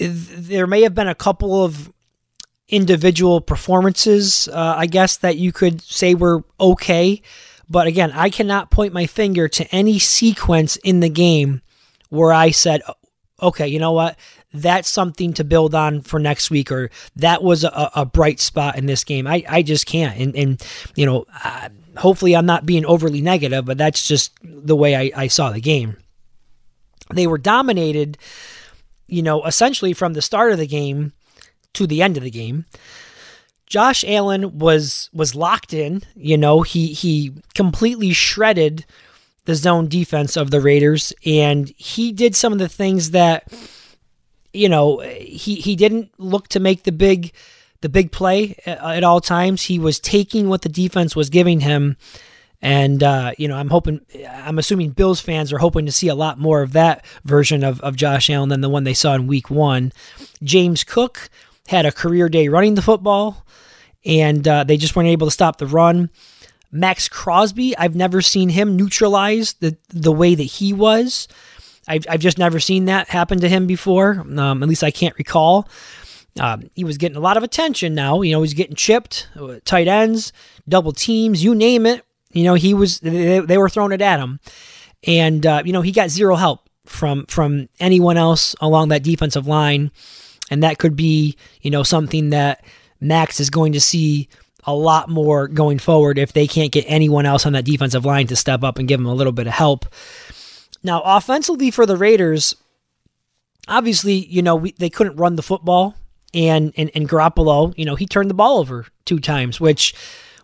there 0.00 0.66
may 0.66 0.82
have 0.82 0.94
been 0.94 1.08
a 1.08 1.14
couple 1.14 1.64
of 1.64 1.92
individual 2.68 3.40
performances, 3.40 4.48
uh, 4.48 4.74
I 4.76 4.86
guess, 4.86 5.18
that 5.18 5.36
you 5.36 5.52
could 5.52 5.82
say 5.82 6.14
were 6.14 6.44
okay. 6.58 7.22
But 7.68 7.86
again, 7.86 8.12
I 8.12 8.30
cannot 8.30 8.70
point 8.70 8.92
my 8.92 9.06
finger 9.06 9.48
to 9.48 9.74
any 9.74 9.98
sequence 9.98 10.76
in 10.76 11.00
the 11.00 11.08
game 11.08 11.62
where 12.08 12.32
I 12.32 12.50
said, 12.50 12.82
okay, 13.40 13.68
you 13.68 13.78
know 13.78 13.92
what? 13.92 14.18
That's 14.52 14.88
something 14.88 15.32
to 15.34 15.44
build 15.44 15.74
on 15.74 16.02
for 16.02 16.20
next 16.20 16.50
week, 16.50 16.70
or 16.70 16.90
that 17.16 17.42
was 17.42 17.64
a, 17.64 17.90
a 17.94 18.04
bright 18.04 18.38
spot 18.38 18.78
in 18.78 18.86
this 18.86 19.02
game. 19.02 19.26
I, 19.26 19.44
I 19.48 19.62
just 19.62 19.86
can't. 19.86 20.16
And, 20.18 20.36
and 20.36 20.66
you 20.94 21.06
know, 21.06 21.26
uh, 21.42 21.70
hopefully 21.96 22.36
I'm 22.36 22.46
not 22.46 22.64
being 22.64 22.86
overly 22.86 23.20
negative, 23.20 23.64
but 23.64 23.78
that's 23.78 24.06
just 24.06 24.32
the 24.42 24.76
way 24.76 24.94
I, 24.94 25.24
I 25.24 25.26
saw 25.28 25.50
the 25.50 25.60
game. 25.60 25.96
They 27.12 27.26
were 27.26 27.38
dominated, 27.38 28.18
you 29.06 29.22
know, 29.22 29.44
essentially 29.44 29.92
from 29.92 30.14
the 30.14 30.22
start 30.22 30.52
of 30.52 30.58
the 30.58 30.66
game 30.66 31.12
to 31.74 31.86
the 31.86 32.02
end 32.02 32.16
of 32.16 32.22
the 32.22 32.30
game. 32.30 32.64
Josh 33.66 34.04
Allen 34.06 34.58
was 34.58 35.10
was 35.12 35.34
locked 35.34 35.72
in, 35.74 36.02
you 36.14 36.36
know, 36.36 36.62
he 36.62 36.88
he 36.88 37.32
completely 37.54 38.12
shredded 38.12 38.84
the 39.46 39.54
zone 39.54 39.88
defense 39.88 40.36
of 40.36 40.50
the 40.50 40.60
Raiders 40.60 41.12
and 41.26 41.68
he 41.76 42.12
did 42.12 42.34
some 42.36 42.52
of 42.52 42.58
the 42.58 42.68
things 42.68 43.10
that 43.10 43.52
you 44.54 44.68
know, 44.68 45.00
he 45.00 45.56
he 45.56 45.76
didn't 45.76 46.12
look 46.18 46.48
to 46.48 46.60
make 46.60 46.84
the 46.84 46.92
big 46.92 47.32
the 47.80 47.88
big 47.88 48.12
play 48.12 48.56
at, 48.64 48.78
at 48.78 49.04
all 49.04 49.20
times. 49.20 49.62
He 49.62 49.78
was 49.78 49.98
taking 49.98 50.48
what 50.48 50.62
the 50.62 50.68
defense 50.68 51.16
was 51.16 51.28
giving 51.28 51.60
him 51.60 51.96
and, 52.64 53.02
uh, 53.02 53.32
you 53.36 53.46
know, 53.46 53.56
I'm 53.56 53.68
hoping, 53.68 54.00
I'm 54.26 54.58
assuming 54.58 54.92
Bills 54.92 55.20
fans 55.20 55.52
are 55.52 55.58
hoping 55.58 55.84
to 55.84 55.92
see 55.92 56.08
a 56.08 56.14
lot 56.14 56.38
more 56.38 56.62
of 56.62 56.72
that 56.72 57.04
version 57.22 57.62
of, 57.62 57.78
of 57.82 57.94
Josh 57.94 58.30
Allen 58.30 58.48
than 58.48 58.62
the 58.62 58.70
one 58.70 58.84
they 58.84 58.94
saw 58.94 59.14
in 59.14 59.26
week 59.26 59.50
one. 59.50 59.92
James 60.42 60.82
Cook 60.82 61.28
had 61.68 61.84
a 61.84 61.92
career 61.92 62.30
day 62.30 62.48
running 62.48 62.74
the 62.74 62.80
football, 62.80 63.44
and 64.06 64.48
uh, 64.48 64.64
they 64.64 64.78
just 64.78 64.96
weren't 64.96 65.10
able 65.10 65.26
to 65.26 65.30
stop 65.30 65.58
the 65.58 65.66
run. 65.66 66.08
Maxx 66.72 67.06
Crosby, 67.06 67.76
I've 67.76 67.94
never 67.94 68.22
seen 68.22 68.48
him 68.48 68.76
neutralize 68.76 69.52
the, 69.60 69.76
the 69.90 70.10
way 70.10 70.34
that 70.34 70.42
he 70.44 70.72
was. 70.72 71.28
I've, 71.86 72.06
I've 72.08 72.20
just 72.20 72.38
never 72.38 72.60
seen 72.60 72.86
that 72.86 73.10
happen 73.10 73.40
to 73.40 73.48
him 73.48 73.66
before. 73.66 74.24
Um, 74.38 74.62
at 74.62 74.68
least 74.70 74.82
I 74.82 74.90
can't 74.90 75.18
recall. 75.18 75.68
Um, 76.40 76.70
he 76.74 76.82
was 76.82 76.96
getting 76.96 77.18
a 77.18 77.20
lot 77.20 77.36
of 77.36 77.42
attention 77.42 77.94
now. 77.94 78.22
You 78.22 78.32
know, 78.32 78.40
he's 78.40 78.54
getting 78.54 78.74
chipped, 78.74 79.28
uh, 79.36 79.56
tight 79.66 79.86
ends, 79.86 80.32
double 80.66 80.92
teams, 80.92 81.44
you 81.44 81.54
name 81.54 81.84
it 81.84 82.06
you 82.34 82.44
know, 82.44 82.54
he 82.54 82.74
was 82.74 83.00
they, 83.00 83.40
they 83.40 83.58
were 83.58 83.68
throwing 83.68 83.92
it 83.92 84.02
at 84.02 84.20
him, 84.20 84.40
and 85.06 85.44
uh, 85.46 85.62
you 85.64 85.72
know 85.72 85.82
he 85.82 85.92
got 85.92 86.10
zero 86.10 86.34
help 86.34 86.68
from 86.84 87.26
from 87.26 87.68
anyone 87.80 88.16
else 88.16 88.54
along 88.60 88.88
that 88.88 89.02
defensive 89.02 89.46
line, 89.46 89.90
and 90.50 90.62
that 90.62 90.78
could 90.78 90.96
be 90.96 91.36
you 91.62 91.70
know 91.70 91.82
something 91.82 92.30
that 92.30 92.64
Max 93.00 93.40
is 93.40 93.50
going 93.50 93.72
to 93.72 93.80
see 93.80 94.28
a 94.66 94.74
lot 94.74 95.08
more 95.08 95.46
going 95.46 95.78
forward 95.78 96.18
if 96.18 96.32
they 96.32 96.46
can't 96.46 96.72
get 96.72 96.84
anyone 96.88 97.26
else 97.26 97.46
on 97.46 97.52
that 97.52 97.64
defensive 97.64 98.04
line 98.04 98.26
to 98.26 98.36
step 98.36 98.64
up 98.64 98.78
and 98.78 98.88
give 98.88 98.98
them 98.98 99.06
a 99.06 99.14
little 99.14 99.32
bit 99.32 99.46
of 99.46 99.52
help. 99.52 99.86
Now, 100.82 101.02
offensively 101.04 101.70
for 101.70 101.86
the 101.86 101.96
Raiders, 101.96 102.56
obviously, 103.68 104.26
you 104.26 104.42
know, 104.42 104.56
we, 104.56 104.72
they 104.72 104.90
couldn't 104.90 105.16
run 105.16 105.36
the 105.36 105.42
football, 105.42 105.94
and, 106.32 106.72
and, 106.76 106.90
and 106.94 107.08
Garoppolo, 107.08 107.74
you 107.76 107.84
know, 107.84 107.94
he 107.94 108.06
turned 108.06 108.30
the 108.30 108.34
ball 108.34 108.58
over 108.58 108.86
two 109.04 109.20
times, 109.20 109.60
which 109.60 109.94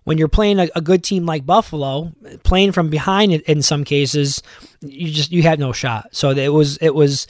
when 0.04 0.18
you're 0.18 0.28
playing 0.28 0.58
a, 0.58 0.68
a 0.74 0.80
good 0.80 1.04
team 1.04 1.26
like 1.26 1.46
Buffalo, 1.46 2.12
playing 2.42 2.72
from 2.72 2.88
behind 2.88 3.32
in, 3.32 3.62
some 3.62 3.84
cases, 3.84 4.42
you 4.80 5.10
just 5.10 5.30
you 5.30 5.42
had 5.42 5.60
no 5.60 5.72
shot. 5.72 6.08
So 6.12 6.30
it 6.30 6.52
was 6.52 6.76
it 6.78 6.94
was 6.94 7.26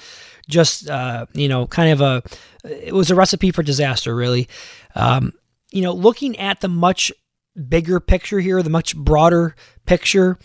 just 0.49 0.89
uh, 0.89 1.27
you 1.33 1.49
know 1.49 1.67
kind 1.67 1.93
of 1.93 2.01
a 2.01 2.23
it 2.65 2.95
was 2.95 3.11
a 3.11 3.15
recipe 3.15 3.51
for 3.51 3.63
disaster, 3.63 4.15
really. 4.15 4.49
Um, 4.95 5.33
you 5.71 5.83
know, 5.83 5.93
looking 5.93 6.39
at 6.39 6.61
the 6.61 6.69
much 6.69 7.13
bigger 7.69 8.01
picture 8.01 8.41
here, 8.41 8.63
the 8.63 8.71
much 8.71 8.97
broader 8.97 9.55
picture, 9.87 10.39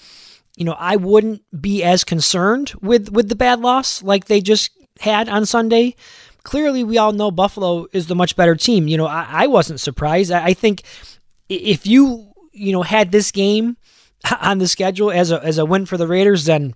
you 0.56 0.66
know, 0.66 0.76
I 0.78 0.96
wouldn't 0.96 1.42
be 1.60 1.84
as 1.84 2.04
concerned 2.04 2.74
with 2.82 3.12
with 3.12 3.30
the 3.30 3.36
bad 3.36 3.60
loss 3.60 4.02
like 4.02 4.26
they 4.26 4.42
just 4.42 4.72
had 5.00 5.30
on 5.30 5.46
Sunday. 5.46 5.96
Clearly, 6.44 6.84
we 6.84 6.98
all 6.98 7.12
know 7.12 7.32
Buffalo 7.32 7.88
is 7.92 8.08
the 8.08 8.16
much 8.16 8.36
better 8.36 8.56
team. 8.56 8.88
You 8.88 8.98
know, 8.98 9.08
I, 9.08 9.28
I 9.30 9.48
wasn't 9.48 9.80
surprised. 9.80 10.32
I, 10.32 10.46
I 10.46 10.54
think 10.54 10.84
if 11.50 11.86
you 11.86 12.32
you 12.52 12.72
know 12.72 12.84
had 12.84 13.12
this 13.12 13.32
game 13.32 13.78
on 14.42 14.58
the 14.60 14.68
schedule 14.68 15.12
as 15.12 15.32
a 15.32 15.44
as 15.44 15.58
a 15.58 15.66
win 15.66 15.86
for 15.86 15.98
the 15.98 16.08
Raiders, 16.08 16.46
then 16.46 16.74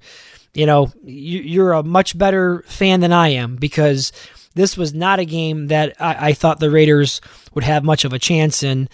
you 0.53 0.65
know 0.65 0.91
you, 1.03 1.63
are 1.63 1.73
a 1.73 1.83
much 1.83 2.17
better 2.17 2.63
fan 2.67 2.99
than 2.99 3.13
I 3.13 3.29
am 3.29 3.55
because 3.55 4.11
this 4.55 4.75
was 4.75 4.93
not 4.93 5.19
a 5.19 5.25
game 5.25 5.67
that 5.67 5.95
I, 5.99 6.29
I 6.29 6.33
thought 6.33 6.59
the 6.59 6.71
Raiders 6.71 7.21
would 7.53 7.63
have 7.63 7.83
much 7.83 8.03
of 8.03 8.13
a 8.13 8.19
chance 8.19 8.63
in. 8.63 8.89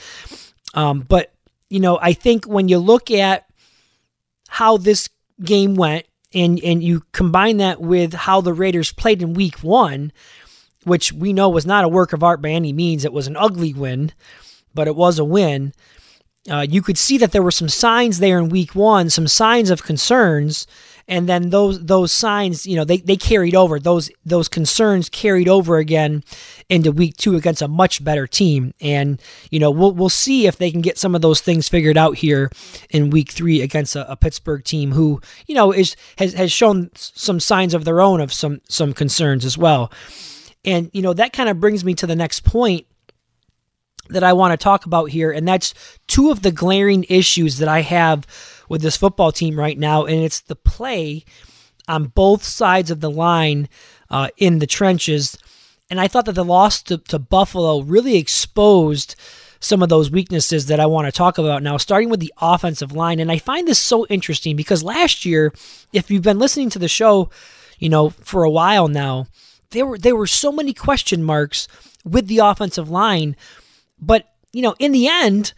Um, 0.74 1.02
but 1.02 1.34
you 1.70 1.80
know, 1.80 1.98
I 2.02 2.14
think 2.14 2.46
when 2.46 2.68
you 2.68 2.78
look 2.78 3.10
at 3.10 3.46
how 4.48 4.78
this 4.78 5.10
game 5.44 5.76
went 5.76 6.06
and 6.34 6.60
and 6.64 6.84
you 6.84 7.04
combine 7.12 7.58
that 7.58 7.82
with 7.82 8.14
how 8.14 8.42
the 8.42 8.54
Raiders 8.54 8.92
played 8.92 9.22
in 9.22 9.34
week 9.34 9.60
1, 9.60 10.12
which 10.84 11.12
we 11.12 11.34
know 11.34 11.50
was 11.50 11.66
not 11.66 11.86
a 11.86 11.90
work 11.90 12.14
of 12.14 12.24
art 12.24 12.42
by 12.42 12.50
any 12.50 12.74
means, 12.74 13.06
it 13.06 13.14
was 13.14 13.28
an 13.28 13.38
ugly 13.38 13.74
win, 13.74 14.12
but 14.76 14.88
it 14.88 14.96
was 14.96 15.18
a 15.18 15.26
win. 15.26 15.74
Uh, 16.50 16.66
you 16.70 16.82
could 16.84 16.98
see 16.98 17.18
that 17.18 17.32
there 17.32 17.42
were 17.42 17.50
some 17.50 17.70
signs 17.70 18.20
there 18.20 18.38
in 18.38 18.50
week 18.50 18.76
1, 18.76 19.10
some 19.10 19.28
signs 19.28 19.72
of 19.72 19.84
concerns 19.84 20.68
and 21.08 21.30
then 21.30 21.50
those 21.50 21.84
those 21.86 22.12
signs 22.12 22.66
you 22.66 22.76
know 22.76 22.84
they, 22.84 22.98
they 22.98 23.16
carried 23.16 23.56
over. 23.56 23.80
Those 23.80 24.10
those 24.26 24.48
concerns 24.48 25.10
carried 25.10 25.48
over 25.48 25.78
again 25.78 26.24
into 26.70 26.92
week 26.92 27.16
two 27.18 27.36
against 27.36 27.62
a 27.62 27.68
much 27.68 28.04
better 28.04 28.26
team. 28.26 28.74
And 28.82 29.22
you 29.52 29.60
know 29.60 29.70
we'll, 29.70 29.92
we'll 29.92 30.10
see 30.10 30.48
if 30.48 30.58
they 30.58 30.72
can 30.72 30.82
get 30.82 30.98
some 30.98 31.14
of 31.14 31.22
those 31.22 31.42
things 31.42 31.70
figured 31.70 31.98
out 31.98 32.18
here 32.18 32.50
in 32.90 33.12
week 33.12 33.32
three 33.32 33.62
against 33.62 33.96
a, 33.96 34.10
a 34.12 34.16
pittsburgh 34.16 34.64
team 34.64 34.92
who 34.92 35.22
you 35.48 35.56
know 35.56 35.72
is 35.72 35.96
has, 36.18 36.34
has 36.34 36.52
shown 36.52 36.90
some 36.96 37.40
signs 37.40 37.74
of 37.74 37.86
their 37.86 38.02
own 38.02 38.20
of 38.20 38.34
some 38.34 38.62
some 38.68 38.94
concerns 38.94 39.46
as 39.46 39.58
well. 39.58 39.92
And 40.64 40.90
you 40.94 41.04
know 41.04 41.14
that 41.14 41.34
kind 41.34 41.50
of 41.50 41.60
brings 41.60 41.86
me 41.86 41.94
to 41.96 42.08
the 42.08 42.16
next 42.16 42.44
point 42.44 42.88
that 44.10 44.24
I 44.24 44.34
want 44.34 44.52
to 44.52 44.64
talk 44.64 44.86
about 44.86 45.10
here, 45.10 45.32
and 45.32 45.48
that's 45.48 45.74
two 46.08 46.32
of 46.32 46.42
the 46.42 46.52
glaring 46.52 47.06
issues 47.10 47.58
that 47.58 47.68
I 47.68 47.82
have 47.82 48.26
with 48.70 48.82
this 48.82 48.98
football 48.98 49.32
team 49.32 49.60
right 49.60 49.78
now, 49.78 50.06
and 50.06 50.22
it's 50.22 50.42
the 50.42 50.56
play 50.56 51.26
on 51.88 52.08
both 52.08 52.44
sides 52.44 52.92
of 52.92 53.00
the 53.00 53.12
line 53.12 53.70
uh, 54.10 54.30
in 54.38 54.60
the 54.60 54.68
trenches. 54.68 55.38
And 55.90 56.00
I 56.00 56.08
thought 56.08 56.26
that 56.26 56.34
the 56.34 56.44
loss 56.44 56.82
to, 56.84 56.98
to 56.98 57.20
Buffalo 57.20 57.82
really 57.82 58.18
exposed 58.18 59.16
some 59.60 59.82
of 59.82 59.90
those 59.90 60.12
weaknesses 60.12 60.68
that 60.68 60.80
I 60.80 60.86
want 60.86 61.08
to 61.08 61.12
talk 61.12 61.38
about 61.38 61.64
now, 61.64 61.78
starting 61.78 62.10
with 62.10 62.20
the 62.20 62.34
offensive 62.40 62.92
line. 62.92 63.20
And 63.20 63.32
I 63.32 63.38
find 63.38 63.68
this 63.68 63.80
so 63.80 64.06
interesting 64.08 64.56
because 64.56 64.84
last 64.84 65.26
year, 65.26 65.54
if 65.92 66.12
you've 66.12 66.24
been 66.24 66.40
listening 66.40 66.70
to 66.72 66.80
the 66.80 66.88
show, 66.88 67.30
you 67.80 67.90
know, 67.90 68.10
for 68.10 68.44
a 68.44 68.50
while 68.50 68.88
now, 68.88 69.28
there 69.72 69.86
were 69.86 69.98
there 69.98 70.16
were 70.16 70.28
so 70.28 70.52
many 70.52 70.74
question 70.74 71.24
marks 71.24 71.68
with 72.04 72.28
the 72.28 72.40
offensive 72.40 72.90
line. 72.90 73.36
But, 74.00 74.28
you 74.54 74.62
know, 74.62 74.76
in 74.80 74.92
the 74.92 75.08
end, 75.08 75.54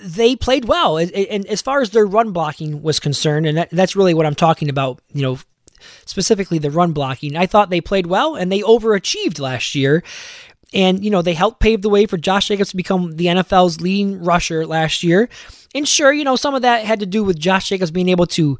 they 0.00 0.36
played 0.36 0.66
well. 0.66 0.96
And 0.98 1.46
as 1.46 1.62
far 1.62 1.80
as 1.80 1.90
their 1.90 2.06
run 2.06 2.32
blocking 2.32 2.82
was 2.82 3.00
concerned, 3.00 3.46
and 3.46 3.66
that's 3.72 3.96
really 3.96 4.14
what 4.14 4.26
I'm 4.26 4.34
talking 4.34 4.68
about, 4.68 5.00
you 5.12 5.22
know, 5.22 5.38
specifically 6.06 6.58
the 6.58 6.70
run 6.70 6.92
blocking, 6.92 7.36
I 7.36 7.46
thought 7.46 7.70
they 7.70 7.80
played 7.80 8.06
well 8.06 8.34
and 8.36 8.50
they 8.50 8.60
overachieved 8.60 9.40
last 9.40 9.74
year. 9.74 10.02
And, 10.74 11.02
you 11.02 11.10
know, 11.10 11.22
they 11.22 11.34
helped 11.34 11.60
pave 11.60 11.80
the 11.82 11.88
way 11.88 12.04
for 12.04 12.18
Josh 12.18 12.48
Jacobs 12.48 12.70
to 12.70 12.76
become 12.76 13.16
the 13.16 13.26
NFL's 13.26 13.80
leading 13.80 14.22
rusher 14.22 14.66
last 14.66 15.02
year. 15.02 15.28
And 15.74 15.88
sure, 15.88 16.12
you 16.12 16.24
know, 16.24 16.36
some 16.36 16.54
of 16.54 16.62
that 16.62 16.84
had 16.84 17.00
to 17.00 17.06
do 17.06 17.24
with 17.24 17.38
Josh 17.38 17.68
Jacobs 17.68 17.90
being 17.90 18.10
able 18.10 18.26
to, 18.26 18.42
you 18.42 18.58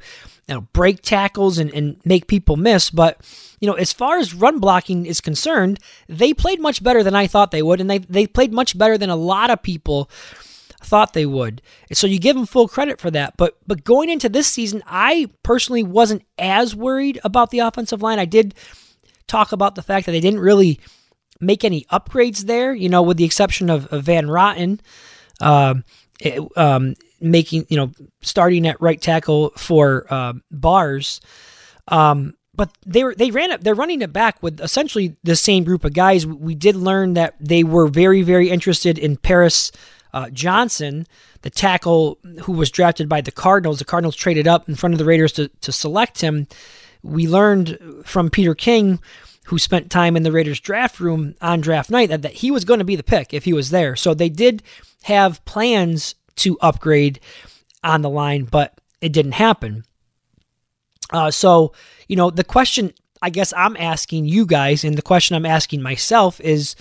know, 0.48 0.62
break 0.72 1.02
tackles 1.02 1.58
and, 1.58 1.70
and 1.72 2.00
make 2.06 2.26
people 2.26 2.56
miss. 2.56 2.88
But, 2.88 3.20
you 3.60 3.68
know, 3.68 3.74
as 3.74 3.92
far 3.92 4.18
as 4.18 4.34
run 4.34 4.58
blocking 4.58 5.06
is 5.06 5.20
concerned, 5.20 5.78
they 6.08 6.32
played 6.32 6.60
much 6.60 6.82
better 6.82 7.02
than 7.02 7.14
I 7.14 7.26
thought 7.26 7.50
they 7.50 7.62
would. 7.62 7.80
And 7.80 7.90
they, 7.90 7.98
they 7.98 8.26
played 8.26 8.52
much 8.52 8.76
better 8.76 8.96
than 8.98 9.10
a 9.10 9.16
lot 9.16 9.50
of 9.50 9.62
people 9.62 10.10
thought 10.82 11.12
they 11.12 11.26
would. 11.26 11.60
So 11.92 12.06
you 12.06 12.18
give 12.18 12.36
them 12.36 12.46
full 12.46 12.68
credit 12.68 13.00
for 13.00 13.10
that. 13.10 13.36
But 13.36 13.58
but 13.66 13.84
going 13.84 14.08
into 14.08 14.28
this 14.28 14.46
season, 14.46 14.82
I 14.86 15.28
personally 15.42 15.82
wasn't 15.82 16.22
as 16.38 16.74
worried 16.76 17.20
about 17.24 17.50
the 17.50 17.58
offensive 17.60 18.00
line. 18.00 18.18
I 18.18 18.26
did 18.26 18.54
talk 19.26 19.52
about 19.52 19.74
the 19.74 19.82
fact 19.82 20.06
that 20.06 20.12
they 20.12 20.20
didn't 20.20 20.40
really 20.40 20.80
make 21.40 21.64
any 21.64 21.84
upgrades 21.92 22.46
there, 22.46 22.74
you 22.74 22.88
know, 22.88 23.02
with 23.02 23.16
the 23.16 23.24
exception 23.24 23.70
of, 23.70 23.86
of 23.92 24.04
Van 24.04 24.30
Rotten 24.30 24.80
Uh, 25.40 25.74
it, 26.20 26.40
um, 26.56 26.94
making 27.20 27.66
you 27.68 27.76
know 27.76 27.92
starting 28.22 28.66
at 28.66 28.80
right 28.80 29.00
tackle 29.00 29.50
for 29.56 30.06
uh, 30.10 30.32
bars 30.50 31.20
um, 31.88 32.34
but 32.58 32.76
they 32.84 33.02
were 33.02 33.14
they 33.14 33.30
ran 33.30 33.50
it 33.50 33.62
they're 33.64 33.74
running 33.74 34.02
it 34.02 34.12
back 34.12 34.42
with 34.42 34.60
essentially 34.60 35.16
the 35.22 35.36
same 35.36 35.64
group 35.64 35.84
of 35.84 35.94
guys 35.94 36.26
we 36.26 36.54
did 36.54 36.76
learn 36.76 37.14
that 37.14 37.34
they 37.40 37.64
were 37.64 37.86
very 37.86 38.20
very 38.20 38.50
interested 38.50 38.98
in 38.98 39.16
paris 39.16 39.72
uh, 40.12 40.30
Johnson, 40.30 41.06
the 41.42 41.50
tackle 41.50 42.18
who 42.42 42.52
was 42.52 42.70
drafted 42.70 43.08
by 43.08 43.20
the 43.20 43.30
Cardinals, 43.30 43.78
the 43.78 43.84
Cardinals 43.84 44.16
traded 44.16 44.48
up 44.48 44.68
in 44.68 44.74
front 44.74 44.94
of 44.94 44.98
the 44.98 45.04
Raiders 45.04 45.32
to, 45.32 45.48
to 45.60 45.72
select 45.72 46.20
him. 46.20 46.46
We 47.02 47.28
learned 47.28 47.78
from 48.04 48.30
Peter 48.30 48.54
King, 48.54 49.00
who 49.44 49.58
spent 49.58 49.90
time 49.90 50.16
in 50.16 50.22
the 50.22 50.32
Raiders 50.32 50.60
draft 50.60 51.00
room 51.00 51.34
on 51.40 51.60
draft 51.60 51.90
night, 51.90 52.08
that, 52.08 52.22
that 52.22 52.32
he 52.32 52.50
was 52.50 52.64
going 52.64 52.78
to 52.78 52.84
be 52.84 52.96
the 52.96 53.02
pick 53.02 53.32
if 53.32 53.44
he 53.44 53.52
was 53.52 53.70
there. 53.70 53.96
So 53.96 54.14
they 54.14 54.28
did 54.28 54.62
have 55.02 55.44
plans 55.44 56.14
to 56.36 56.58
upgrade 56.60 57.20
on 57.84 58.02
the 58.02 58.10
line, 58.10 58.44
but 58.44 58.80
it 59.00 59.12
didn't 59.12 59.32
happen. 59.32 59.84
Uh, 61.10 61.30
so, 61.30 61.72
you 62.08 62.16
know, 62.16 62.30
the 62.30 62.44
question 62.44 62.92
I 63.20 63.30
guess 63.30 63.52
I'm 63.56 63.76
asking 63.76 64.26
you 64.26 64.46
guys, 64.46 64.84
and 64.84 64.96
the 64.96 65.02
question 65.02 65.36
I'm 65.36 65.46
asking 65.46 65.82
myself 65.82 66.40
is 66.40 66.76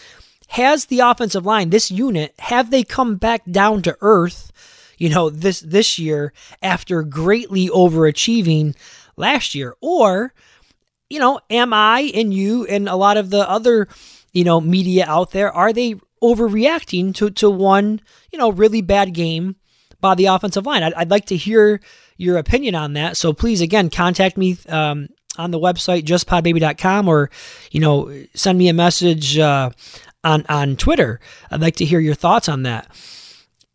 has 0.50 0.86
the 0.86 1.00
offensive 1.00 1.46
line, 1.46 1.70
this 1.70 1.92
unit, 1.92 2.34
have 2.40 2.72
they 2.72 2.84
come 2.84 3.16
back 3.16 3.44
down 3.50 3.82
to 3.84 3.98
earth, 4.02 4.52
you 4.98 5.10
know, 5.10 5.30
this 5.30 5.60
this 5.62 6.00
year 6.00 6.34
after 6.62 7.04
greatly 7.04 7.68
overachieving 7.70 8.76
last 9.16 9.56
year? 9.56 9.76
Or, 9.82 10.34
you 11.10 11.20
know, 11.20 11.40
am 11.50 11.74
I 11.74 12.12
and 12.14 12.34
you 12.34 12.66
and 12.66 12.88
a 12.88 12.96
lot 12.96 13.18
of 13.18 13.30
the 13.30 13.50
other, 13.50 13.88
you 14.32 14.44
know, 14.44 14.62
media 14.62 15.06
out 15.08 15.32
there, 15.32 15.52
are 15.52 15.74
they 15.74 15.96
overreacting 16.22 17.14
to, 17.16 17.30
to 17.30 17.50
one, 17.50 18.02
you 18.32 18.40
know, 18.40 18.52
really 18.52 18.82
bad 18.82 19.14
game 19.14 19.56
by 20.00 20.16
the 20.16 20.28
offensive 20.28 20.66
line? 20.66 20.84
I'd, 20.84 20.94
I'd 20.94 21.12
like 21.12 21.26
to 21.26 21.38
hear 21.38 21.82
your 22.18 22.38
opinion 22.38 22.76
on 22.76 22.94
that. 22.94 23.18
So 23.18 23.34
please, 23.34 23.62
again, 23.62 23.90
contact 23.90 24.38
me 24.38 24.58
um, 24.68 25.10
on 25.38 25.52
the 25.52 25.60
website, 25.60 26.04
justpodbaby.com, 26.04 27.08
or, 27.08 27.30
you 27.72 27.80
know, 27.80 28.14
send 28.34 28.58
me 28.58 28.70
a 28.70 28.74
message 28.74 29.38
uh, 29.38 29.70
on, 30.24 30.46
on 30.50 30.76
Twitter. 30.76 31.20
I'd 31.52 31.62
like 31.62 31.76
to 31.78 31.86
hear 31.86 32.00
your 32.00 32.16
thoughts 32.16 32.50
on 32.50 32.64
that. 32.64 32.90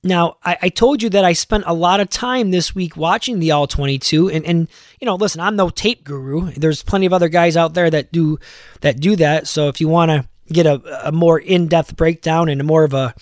Now, 0.04 0.36
I, 0.42 0.58
I, 0.62 0.68
told 0.68 1.00
you 1.00 1.10
that 1.10 1.24
I 1.24 1.32
spent 1.32 1.62
a 1.64 1.72
lot 1.72 2.00
of 2.00 2.10
time 2.10 2.50
this 2.50 2.74
week 2.74 2.96
watching 2.96 3.38
the 3.38 3.52
All 3.52 3.68
22, 3.68 4.30
and, 4.30 4.44
and 4.44 4.68
you 5.00 5.06
know, 5.06 5.14
listen, 5.14 5.40
I'm 5.40 5.54
no 5.54 5.70
tape 5.70 6.02
guru. 6.02 6.50
There's 6.50 6.82
plenty 6.82 7.06
of 7.06 7.12
other 7.12 7.28
guys 7.28 7.56
out 7.56 7.74
there 7.74 7.88
that 7.88 8.10
do 8.10 8.40
that 8.80 8.98
do 8.98 9.14
that. 9.16 9.46
So 9.46 9.68
if 9.68 9.80
you 9.80 9.86
want 9.86 10.10
to 10.10 10.28
get 10.52 10.66
a, 10.66 11.06
a 11.06 11.12
more 11.12 11.38
in-depth 11.38 11.96
breakdown 11.96 12.48
and 12.48 12.60
a 12.60 12.64
more 12.64 12.82
of 12.82 12.94
a 12.94 13.14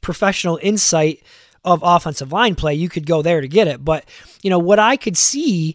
professional 0.00 0.58
insight 0.60 1.22
of 1.64 1.80
offensive 1.82 2.32
line 2.32 2.54
play, 2.54 2.74
you 2.74 2.88
could 2.88 3.06
go 3.06 3.22
there 3.22 3.40
to 3.40 3.48
get 3.48 3.68
it. 3.68 3.84
But 3.84 4.04
you 4.42 4.50
know 4.50 4.58
what 4.58 4.78
I 4.78 4.96
could 4.96 5.16
see, 5.16 5.74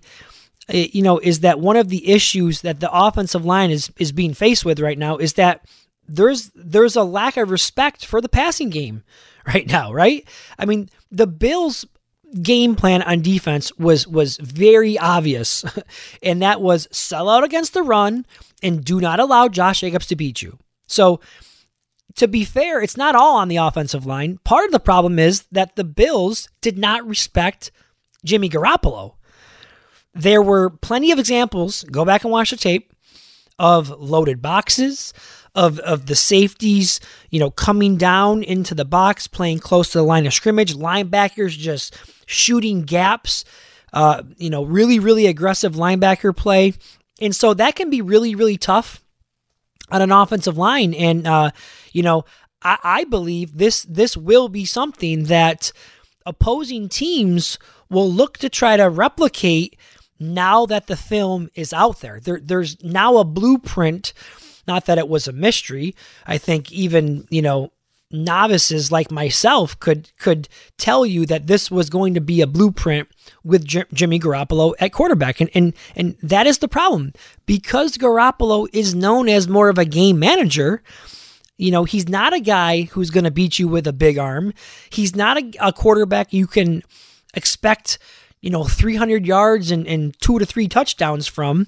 eh, 0.70 0.88
you 0.92 1.02
know, 1.02 1.18
is 1.20 1.42
that 1.42 1.60
one 1.60 1.76
of 1.76 1.90
the 1.90 2.10
issues 2.10 2.62
that 2.62 2.80
the 2.80 2.92
offensive 2.92 3.46
line 3.46 3.72
is 3.72 3.92
is 3.98 4.12
being 4.12 4.34
faced 4.34 4.66
with 4.66 4.80
right 4.80 4.98
now 4.98 5.18
is 5.18 5.34
that 5.34 5.66
there's 6.08 6.52
there's 6.56 6.96
a 6.96 7.04
lack 7.04 7.38
of 7.38 7.52
respect 7.52 8.06
for 8.06 8.22
the 8.22 8.30
passing 8.30 8.70
game 8.70 9.04
right 9.48 9.68
now, 9.68 9.92
right? 9.92 10.28
I 10.58 10.66
mean, 10.66 10.90
the 11.12 11.28
Bills 11.28 11.86
game 12.42 12.76
plan 12.76 13.02
on 13.02 13.22
defense 13.22 13.76
was 13.78 14.08
was 14.08 14.38
very 14.38 14.98
obvious, 14.98 15.66
and 16.24 16.42
that 16.42 16.62
was 16.62 16.88
sell 16.92 17.30
out 17.30 17.44
against 17.44 17.74
the 17.74 17.84
run 17.84 18.26
and 18.62 18.84
do 18.84 19.00
not 19.00 19.20
allow 19.20 19.48
Josh 19.48 19.82
Jacobs 19.82 20.08
to 20.08 20.16
beat 20.16 20.42
you. 20.42 20.58
So 20.88 21.20
to 22.20 22.28
be 22.28 22.44
fair, 22.44 22.82
it's 22.82 22.98
not 22.98 23.16
all 23.16 23.38
on 23.38 23.48
the 23.48 23.58
offensive 23.58 24.06
line. 24.06 24.40
Part 24.44 24.66
of 24.66 24.72
the 24.72 24.80
problem 24.80 25.18
is 25.18 25.44
that 25.52 25.76
the 25.76 25.84
Bills 25.84 26.50
did 26.62 26.78
not 26.78 27.08
respect 27.08 27.72
Jimmy 28.26 28.50
Garoppolo. 28.50 29.16
There 30.14 30.42
were 30.42 30.70
plenty 30.70 31.12
of 31.12 31.20
examples, 31.20 31.84
go 31.84 32.04
back 32.04 32.24
and 32.24 32.32
watch 32.32 32.52
the 32.52 32.58
tape, 32.58 32.94
of 33.58 33.90
loaded 33.90 34.42
boxes, 34.42 35.14
of 35.56 35.80
of 35.80 36.06
the 36.06 36.16
safeties, 36.16 37.00
you 37.30 37.40
know, 37.40 37.52
coming 37.52 37.98
down 37.98 38.44
into 38.44 38.76
the 38.76 38.86
box, 38.86 39.28
playing 39.28 39.60
close 39.60 39.90
to 39.92 39.98
the 40.00 40.04
line 40.04 40.26
of 40.26 40.34
scrimmage, 40.34 40.76
linebackers 40.76 41.58
just 41.58 41.98
shooting 42.26 42.82
gaps, 42.84 43.46
uh, 43.94 44.24
you 44.38 44.50
know, 44.50 44.64
really, 44.64 45.00
really 45.00 45.26
aggressive 45.26 45.74
linebacker 45.74 46.36
play. 46.36 46.74
And 47.22 47.36
so 47.36 47.54
that 47.54 47.76
can 47.76 47.90
be 47.90 48.02
really, 48.02 48.36
really 48.36 48.58
tough 48.58 49.02
on 49.90 50.02
an 50.02 50.12
offensive 50.12 50.58
line. 50.58 50.94
And 50.94 51.28
uh, 51.28 51.52
you 51.92 52.04
know, 52.04 52.26
I, 52.62 52.78
I 52.84 53.04
believe 53.06 53.58
this 53.58 53.84
this 53.84 54.16
will 54.18 54.50
be 54.50 54.66
something 54.66 55.26
that 55.26 55.72
opposing 56.26 56.90
teams 56.90 57.58
will 57.90 58.12
look 58.12 58.38
to 58.38 58.50
try 58.50 58.78
to 58.78 58.90
replicate 58.90 59.78
now 60.20 60.66
that 60.66 60.88
the 60.88 60.98
film 60.98 61.50
is 61.56 61.74
out 61.74 62.02
there. 62.02 62.20
there 62.20 62.40
there's 62.42 62.82
now 62.84 63.18
a 63.18 63.24
blueprint 63.24 64.14
not 64.70 64.86
that 64.86 65.00
it 65.00 65.10
was 65.10 65.28
a 65.28 65.34
mystery. 65.34 65.96
I 66.28 66.38
think 66.38 66.72
even, 66.72 67.28
you 67.32 67.42
know, 67.42 67.74
novices 68.12 68.92
like 68.92 69.12
myself 69.12 69.80
could 69.80 70.10
could 70.18 70.50
tell 70.78 71.06
you 71.06 71.26
that 71.28 71.48
this 71.48 71.70
was 71.70 71.90
going 71.90 72.14
to 72.16 72.22
be 72.22 72.42
a 72.42 72.48
blueprint 72.48 73.08
with 73.44 73.66
J- 73.66 73.86
Jimmy 73.94 74.20
Garoppolo 74.20 74.74
at 74.80 74.92
quarterback. 74.92 75.40
And, 75.40 75.50
and 75.54 75.74
and 75.96 76.18
that 76.24 76.48
is 76.48 76.58
the 76.58 76.68
problem. 76.68 77.14
Because 77.46 77.98
Garoppolo 77.98 78.68
is 78.74 78.96
known 78.96 79.30
as 79.30 79.48
more 79.48 79.70
of 79.70 79.78
a 79.78 79.86
game 79.86 80.20
manager 80.20 80.84
you 81.60 81.72
know 81.72 81.84
he's 81.84 82.08
not 82.08 82.34
a 82.34 82.40
guy 82.40 82.84
who's 82.84 83.12
going 83.12 83.26
to 83.26 83.32
beat 83.32 83.60
you 83.60 83.68
with 83.68 83.86
a 83.86 83.94
big 83.94 84.18
arm. 84.18 84.54
He's 84.90 85.16
not 85.16 85.38
a, 85.38 85.52
a 85.60 85.74
quarterback 85.74 86.34
you 86.34 86.48
can 86.48 86.82
expect 87.36 88.00
you 88.42 88.50
know 88.50 88.64
300 88.64 89.28
yards 89.28 89.70
and, 89.70 89.86
and 89.86 90.20
two 90.20 90.40
to 90.40 90.46
three 90.46 90.68
touchdowns 90.68 91.28
from 91.28 91.68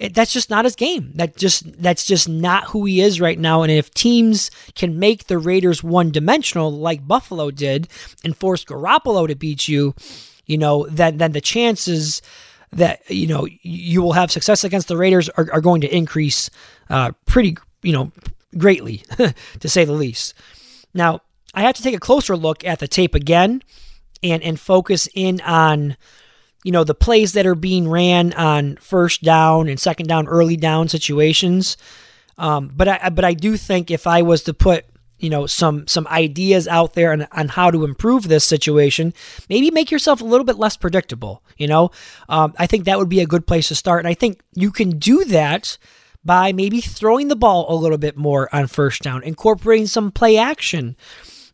it, 0.00 0.14
that's 0.14 0.32
just 0.32 0.48
not 0.48 0.64
his 0.64 0.74
game. 0.76 1.12
That 1.14 1.36
just 1.36 1.80
that's 1.80 2.06
just 2.06 2.26
not 2.28 2.64
who 2.64 2.86
he 2.86 3.02
is 3.02 3.20
right 3.20 3.38
now. 3.38 3.62
And 3.62 3.70
if 3.70 3.92
teams 3.92 4.50
can 4.74 4.98
make 4.98 5.26
the 5.26 5.38
Raiders 5.38 5.84
one 5.84 6.10
dimensional 6.10 6.72
like 6.72 7.06
Buffalo 7.06 7.50
did 7.50 7.86
and 8.24 8.34
force 8.34 8.64
Garoppolo 8.64 9.28
to 9.28 9.34
beat 9.34 9.68
you, 9.68 9.94
you 10.46 10.56
know, 10.56 10.86
then 10.88 11.18
then 11.18 11.32
the 11.32 11.40
chances 11.42 12.22
that 12.72 13.08
you 13.10 13.26
know 13.26 13.46
you 13.60 14.00
will 14.00 14.14
have 14.14 14.32
success 14.32 14.64
against 14.64 14.88
the 14.88 14.96
Raiders 14.96 15.28
are, 15.28 15.52
are 15.52 15.60
going 15.60 15.82
to 15.82 15.94
increase 15.94 16.48
uh, 16.88 17.12
pretty 17.26 17.58
you 17.82 17.92
know 17.92 18.10
greatly 18.56 19.04
to 19.60 19.68
say 19.68 19.84
the 19.84 19.92
least. 19.92 20.32
Now 20.94 21.20
I 21.52 21.60
have 21.60 21.76
to 21.76 21.82
take 21.82 21.94
a 21.94 22.00
closer 22.00 22.38
look 22.38 22.64
at 22.64 22.78
the 22.78 22.88
tape 22.88 23.14
again 23.14 23.62
and 24.22 24.42
and 24.42 24.58
focus 24.58 25.10
in 25.14 25.42
on 25.42 25.98
you 26.64 26.72
know, 26.72 26.84
the 26.84 26.94
plays 26.94 27.32
that 27.32 27.46
are 27.46 27.54
being 27.54 27.88
ran 27.88 28.32
on 28.34 28.76
first 28.76 29.22
down 29.22 29.68
and 29.68 29.80
second 29.80 30.06
down, 30.06 30.26
early 30.28 30.56
down 30.56 30.88
situations. 30.88 31.76
Um, 32.38 32.70
but 32.74 32.88
I 32.88 33.10
but 33.10 33.24
I 33.24 33.34
do 33.34 33.56
think 33.56 33.90
if 33.90 34.06
I 34.06 34.22
was 34.22 34.42
to 34.44 34.54
put 34.54 34.86
you 35.18 35.30
know 35.30 35.46
some 35.46 35.86
some 35.86 36.06
ideas 36.08 36.66
out 36.66 36.94
there 36.94 37.12
on, 37.12 37.26
on 37.32 37.48
how 37.48 37.70
to 37.70 37.84
improve 37.84 38.28
this 38.28 38.44
situation, 38.44 39.14
maybe 39.48 39.70
make 39.70 39.90
yourself 39.90 40.20
a 40.20 40.24
little 40.24 40.44
bit 40.44 40.56
less 40.56 40.76
predictable. 40.76 41.42
You 41.56 41.68
know, 41.68 41.90
um, 42.28 42.54
I 42.58 42.66
think 42.66 42.84
that 42.84 42.98
would 42.98 43.08
be 43.08 43.20
a 43.20 43.26
good 43.26 43.46
place 43.46 43.68
to 43.68 43.74
start, 43.74 44.00
and 44.00 44.08
I 44.08 44.14
think 44.14 44.40
you 44.54 44.70
can 44.70 44.98
do 44.98 45.24
that 45.26 45.78
by 46.24 46.52
maybe 46.52 46.80
throwing 46.80 47.28
the 47.28 47.36
ball 47.36 47.66
a 47.68 47.76
little 47.76 47.98
bit 47.98 48.16
more 48.16 48.54
on 48.54 48.66
first 48.66 49.02
down, 49.02 49.22
incorporating 49.22 49.86
some 49.86 50.10
play 50.10 50.36
action 50.36 50.96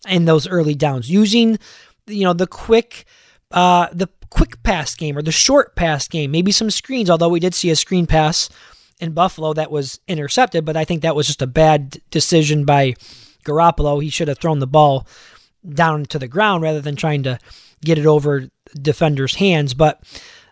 in 0.08 0.24
those 0.24 0.48
early 0.48 0.74
downs, 0.74 1.10
using 1.10 1.58
you 2.06 2.24
know 2.24 2.32
the 2.32 2.46
quick 2.46 3.04
uh, 3.50 3.88
the 3.92 4.08
quick 4.30 4.62
pass 4.62 4.94
game 4.94 5.16
or 5.16 5.22
the 5.22 5.32
short 5.32 5.76
pass 5.76 6.08
game, 6.08 6.30
maybe 6.30 6.52
some 6.52 6.70
screens, 6.70 7.10
although 7.10 7.28
we 7.28 7.40
did 7.40 7.54
see 7.54 7.70
a 7.70 7.76
screen 7.76 8.06
pass 8.06 8.48
in 9.00 9.12
Buffalo 9.12 9.52
that 9.52 9.70
was 9.70 10.00
intercepted, 10.08 10.64
but 10.64 10.76
I 10.76 10.84
think 10.84 11.02
that 11.02 11.16
was 11.16 11.26
just 11.26 11.42
a 11.42 11.46
bad 11.46 11.98
decision 12.10 12.64
by 12.64 12.94
Garoppolo. 13.44 14.02
He 14.02 14.10
should 14.10 14.28
have 14.28 14.38
thrown 14.38 14.58
the 14.58 14.66
ball 14.66 15.06
down 15.68 16.04
to 16.06 16.18
the 16.18 16.28
ground 16.28 16.62
rather 16.62 16.80
than 16.80 16.96
trying 16.96 17.22
to 17.24 17.38
get 17.84 17.98
it 17.98 18.06
over 18.06 18.48
defenders' 18.74 19.34
hands. 19.34 19.74
But 19.74 20.02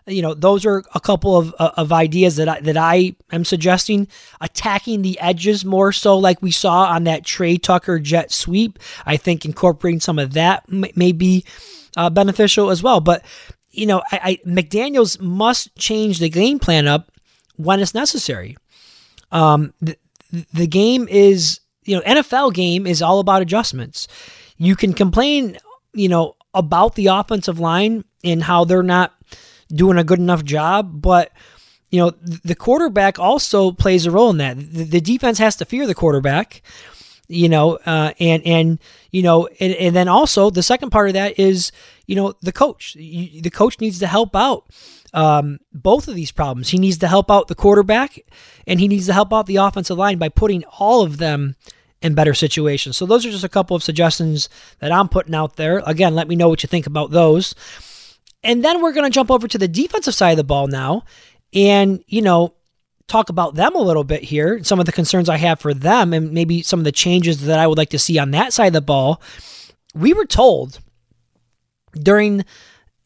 you 0.07 0.21
know, 0.21 0.35
those 0.35 0.65
are 0.65 0.83
a 0.93 0.99
couple 0.99 1.35
of 1.35 1.55
uh, 1.57 1.71
of 1.77 1.91
ideas 1.91 2.35
that 2.35 2.47
I, 2.47 2.59
that 2.61 2.77
I 2.77 3.15
am 3.31 3.43
suggesting. 3.43 4.07
Attacking 4.39 5.01
the 5.01 5.19
edges 5.19 5.65
more 5.65 5.91
so, 5.91 6.17
like 6.17 6.41
we 6.43 6.51
saw 6.51 6.85
on 6.85 7.05
that 7.05 7.25
Tre 7.25 7.57
Tucker 7.57 7.97
jet 7.99 8.31
sweep. 8.31 8.77
I 9.05 9.17
think 9.17 9.45
incorporating 9.45 9.99
some 9.99 10.19
of 10.19 10.33
that 10.33 10.69
may 10.69 11.11
be 11.11 11.43
uh, 11.97 12.11
beneficial 12.11 12.69
as 12.69 12.83
well. 12.83 13.01
But 13.01 13.25
you 13.77 13.85
know, 13.85 14.01
I, 14.11 14.19
I, 14.23 14.39
McDaniels 14.47 15.19
must 15.19 15.75
change 15.75 16.19
the 16.19 16.29
game 16.29 16.59
plan 16.59 16.87
up 16.87 17.11
when 17.55 17.79
it's 17.79 17.93
necessary. 17.93 18.57
Um, 19.31 19.73
the, 19.81 19.97
the 20.53 20.67
game 20.67 21.07
is, 21.07 21.59
you 21.83 21.95
know, 21.95 22.01
NFL 22.01 22.53
game 22.53 22.87
is 22.87 23.01
all 23.01 23.19
about 23.19 23.41
adjustments. 23.41 24.07
You 24.57 24.75
can 24.75 24.93
complain, 24.93 25.57
you 25.93 26.09
know, 26.09 26.35
about 26.53 26.95
the 26.95 27.07
offensive 27.07 27.59
line 27.59 28.05
and 28.23 28.43
how 28.43 28.63
they're 28.63 28.83
not 28.83 29.13
doing 29.69 29.97
a 29.97 30.03
good 30.03 30.19
enough 30.19 30.43
job, 30.43 31.01
but 31.01 31.31
you 31.91 31.99
know, 31.99 32.09
the 32.09 32.55
quarterback 32.55 33.19
also 33.19 33.71
plays 33.71 34.05
a 34.05 34.11
role 34.11 34.29
in 34.29 34.37
that. 34.37 34.57
The, 34.57 34.83
the 34.83 35.01
defense 35.01 35.37
has 35.37 35.55
to 35.57 35.65
fear 35.65 35.87
the 35.87 35.95
quarterback 35.95 36.61
you 37.27 37.49
know, 37.49 37.77
uh, 37.85 38.13
and 38.19 38.45
and 38.45 38.79
you 39.11 39.23
know, 39.23 39.47
and, 39.59 39.73
and 39.73 39.95
then 39.95 40.07
also 40.07 40.49
the 40.49 40.63
second 40.63 40.89
part 40.89 41.09
of 41.09 41.13
that 41.13 41.39
is 41.39 41.71
you 42.05 42.15
know 42.15 42.33
the 42.41 42.51
coach. 42.51 42.95
You, 42.95 43.41
the 43.41 43.49
coach 43.49 43.79
needs 43.79 43.99
to 43.99 44.07
help 44.07 44.35
out 44.35 44.65
um, 45.13 45.59
both 45.73 46.07
of 46.07 46.15
these 46.15 46.31
problems. 46.31 46.69
He 46.69 46.77
needs 46.77 46.97
to 46.99 47.07
help 47.07 47.31
out 47.31 47.47
the 47.47 47.55
quarterback, 47.55 48.19
and 48.67 48.79
he 48.79 48.87
needs 48.87 49.05
to 49.07 49.13
help 49.13 49.33
out 49.33 49.47
the 49.47 49.57
offensive 49.57 49.97
line 49.97 50.17
by 50.17 50.29
putting 50.29 50.63
all 50.79 51.01
of 51.01 51.17
them 51.17 51.55
in 52.01 52.13
better 52.13 52.33
situations. 52.33 52.97
So 52.97 53.05
those 53.05 53.25
are 53.25 53.31
just 53.31 53.43
a 53.43 53.49
couple 53.49 53.75
of 53.75 53.83
suggestions 53.83 54.49
that 54.79 54.91
I'm 54.91 55.09
putting 55.09 55.33
out 55.33 55.55
there. 55.55 55.81
Again, 55.85 56.13
let 56.13 56.27
me 56.27 56.35
know 56.35 56.49
what 56.49 56.61
you 56.61 56.67
think 56.67 56.85
about 56.85 57.11
those. 57.11 57.55
And 58.43 58.63
then 58.63 58.81
we're 58.81 58.93
going 58.93 59.09
to 59.09 59.13
jump 59.13 59.31
over 59.31 59.47
to 59.47 59.57
the 59.57 59.67
defensive 59.67 60.13
side 60.13 60.31
of 60.31 60.37
the 60.37 60.43
ball 60.43 60.67
now. 60.67 61.03
And, 61.51 62.03
you 62.05 62.21
know, 62.21 62.53
talk 63.07 63.29
about 63.29 63.55
them 63.55 63.75
a 63.75 63.81
little 63.81 64.03
bit 64.03 64.23
here, 64.23 64.63
some 64.63 64.79
of 64.79 64.85
the 64.85 64.91
concerns 64.91 65.29
I 65.29 65.37
have 65.37 65.59
for 65.59 65.73
them, 65.73 66.13
and 66.13 66.31
maybe 66.31 66.61
some 66.61 66.79
of 66.79 66.85
the 66.85 66.91
changes 66.91 67.41
that 67.41 67.59
I 67.59 67.67
would 67.67 67.77
like 67.77 67.89
to 67.89 67.99
see 67.99 68.17
on 68.17 68.31
that 68.31 68.53
side 68.53 68.67
of 68.67 68.73
the 68.73 68.81
ball. 68.81 69.21
We 69.93 70.13
were 70.13 70.25
told 70.25 70.79
during 71.93 72.45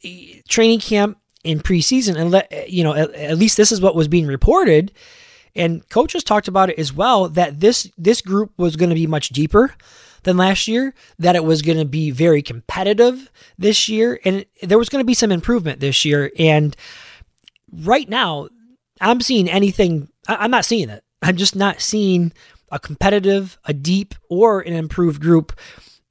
eh, 0.03 0.41
training 0.47 0.79
camp 0.79 1.17
in 1.43 1.59
preseason, 1.59 2.15
and 2.17 2.31
let, 2.31 2.69
you 2.69 2.83
know, 2.83 2.93
at, 2.93 3.13
at 3.13 3.37
least 3.37 3.57
this 3.57 3.71
is 3.71 3.81
what 3.81 3.95
was 3.95 4.07
being 4.07 4.27
reported, 4.27 4.91
and 5.55 5.87
coaches 5.89 6.23
talked 6.23 6.47
about 6.47 6.69
it 6.69 6.79
as 6.79 6.93
well 6.93 7.27
that 7.29 7.59
this 7.59 7.89
this 7.97 8.21
group 8.21 8.51
was 8.57 8.75
going 8.75 8.89
to 8.89 8.95
be 8.95 9.07
much 9.07 9.29
deeper 9.29 9.73
than 10.23 10.37
last 10.37 10.67
year, 10.67 10.93
that 11.17 11.35
it 11.35 11.43
was 11.43 11.61
going 11.61 11.77
to 11.77 11.85
be 11.85 12.11
very 12.11 12.41
competitive 12.41 13.31
this 13.57 13.89
year, 13.89 14.19
and 14.25 14.45
there 14.61 14.77
was 14.77 14.89
going 14.89 15.01
to 15.01 15.07
be 15.07 15.13
some 15.13 15.31
improvement 15.31 15.79
this 15.79 16.03
year. 16.05 16.31
And 16.37 16.75
right 17.71 18.07
now, 18.07 18.49
I'm 18.99 19.21
seeing 19.21 19.49
anything. 19.49 20.09
I'm 20.27 20.51
not 20.51 20.65
seeing 20.65 20.89
it. 20.89 21.03
I'm 21.21 21.37
just 21.37 21.55
not 21.55 21.81
seeing 21.81 22.33
a 22.71 22.79
competitive, 22.79 23.57
a 23.65 23.73
deep, 23.73 24.15
or 24.29 24.61
an 24.61 24.73
improved 24.73 25.21
group. 25.21 25.57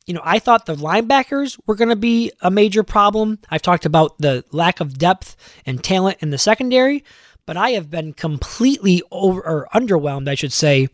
You 0.06 0.14
know, 0.14 0.22
I 0.24 0.38
thought 0.38 0.66
the 0.66 0.74
linebackers 0.74 1.58
were 1.66 1.74
going 1.74 1.90
to 1.90 1.96
be 1.96 2.32
a 2.40 2.50
major 2.50 2.82
problem. 2.82 3.38
I've 3.50 3.62
talked 3.62 3.86
about 3.86 4.18
the 4.18 4.44
lack 4.52 4.80
of 4.80 4.98
depth 4.98 5.36
and 5.66 5.84
talent 5.84 6.18
in 6.20 6.30
the 6.30 6.38
secondary, 6.38 7.04
but 7.46 7.56
I 7.56 7.70
have 7.70 7.90
been 7.90 8.14
completely 8.14 9.02
over 9.10 9.40
or 9.40 9.68
underwhelmed, 9.74 10.28
I 10.28 10.34
should 10.34 10.52
say, 10.52 10.88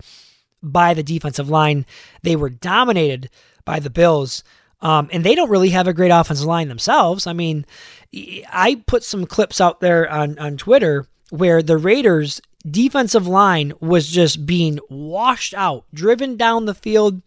by 0.63 0.95
the 0.95 1.03
defensive 1.03 1.49
line. 1.49 1.87
They 2.23 2.37
were 2.37 2.51
dominated 2.51 3.31
by 3.65 3.79
the 3.79 3.91
Bills. 3.91 4.43
Um, 4.81 5.09
and 5.13 5.25
they 5.25 5.35
don't 5.35 5.51
really 5.51 5.71
have 5.71 5.89
a 5.89 5.95
great 5.95 6.11
offensive 6.11 6.47
line 6.47 6.69
themselves. 6.69 7.27
I 7.27 7.33
mean, 7.33 7.65
I 8.13 8.83
put 8.87 9.03
some 9.03 9.27
clips 9.27 9.61
out 9.61 9.81
there 9.81 10.11
on, 10.11 10.39
on 10.39 10.57
Twitter 10.57 11.07
where 11.31 11.63
the 11.63 11.77
Raiders' 11.77 12.41
defensive 12.69 13.27
line 13.27 13.73
was 13.81 14.09
just 14.09 14.47
being 14.47 14.79
washed 14.89 15.55
out, 15.55 15.85
driven 15.93 16.37
down 16.37 16.65
the 16.65 16.75
field 16.75 17.23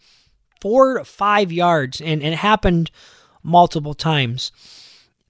four 0.62 0.98
to 0.98 1.06
five 1.06 1.52
yards, 1.52 2.02
and, 2.02 2.24
it 2.24 2.34
happened 2.34 2.92
multiple 3.44 3.94
times. 3.94 4.52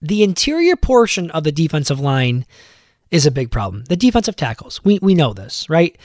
The 0.02 0.24
interior 0.24 0.76
portion 0.76 1.32
of 1.32 1.44
the 1.44 1.52
defensive 1.52 2.00
line 2.00 2.46
is 3.12 3.26
a 3.26 3.32
big 3.32 3.52
problem. 3.52 3.84
The 3.90 3.96
defensive 3.96 4.36
tackles, 4.36 4.84
we, 4.84 5.00
we 5.02 5.16
know 5.16 5.34
this, 5.34 5.70
right? 5.70 5.98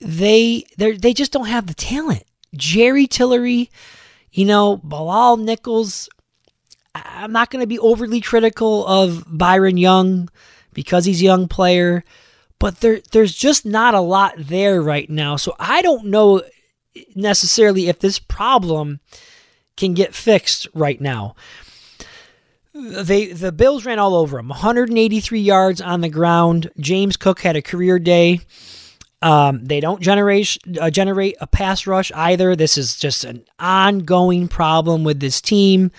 They 0.00 0.64
they 0.76 0.92
they 0.92 1.14
just 1.14 1.32
don't 1.32 1.46
have 1.46 1.66
the 1.66 1.74
talent. 1.74 2.24
Jerry 2.54 3.06
Tillery, 3.06 3.70
you 4.32 4.44
know, 4.44 4.78
Bilal 4.78 5.38
Nichols. 5.38 6.08
I'm 6.94 7.32
not 7.32 7.50
going 7.50 7.62
to 7.62 7.66
be 7.66 7.78
overly 7.78 8.20
critical 8.20 8.86
of 8.86 9.24
Byron 9.26 9.76
Young 9.76 10.28
because 10.74 11.04
he's 11.04 11.20
a 11.20 11.24
young 11.24 11.48
player, 11.48 12.04
but 12.58 12.80
there 12.80 13.00
there's 13.12 13.34
just 13.34 13.64
not 13.64 13.94
a 13.94 14.00
lot 14.00 14.34
there 14.36 14.82
right 14.82 15.08
now. 15.08 15.36
So 15.36 15.54
I 15.58 15.82
don't 15.82 16.06
know 16.06 16.42
necessarily 17.14 17.88
if 17.88 17.98
this 18.00 18.18
problem 18.18 19.00
can 19.76 19.94
get 19.94 20.14
fixed 20.14 20.68
right 20.74 21.00
now. 21.00 21.34
They 22.74 23.26
the 23.26 23.52
Bills 23.52 23.84
ran 23.84 23.98
all 23.98 24.14
over 24.14 24.38
him. 24.38 24.48
183 24.48 25.40
yards 25.40 25.80
on 25.80 26.00
the 26.00 26.08
ground. 26.08 26.70
James 26.78 27.16
Cook 27.16 27.40
had 27.40 27.56
a 27.56 27.62
career 27.62 27.98
day. 27.98 28.40
Um, 29.22 29.64
they 29.64 29.80
don't 29.80 30.02
generate 30.02 30.58
uh, 30.80 30.90
generate 30.90 31.36
a 31.40 31.46
pass 31.46 31.86
rush 31.86 32.12
either. 32.14 32.54
This 32.56 32.76
is 32.76 32.96
just 32.96 33.24
an 33.24 33.44
ongoing 33.58 34.48
problem 34.48 35.04
with 35.04 35.20
this 35.20 35.40
team. 35.40 35.92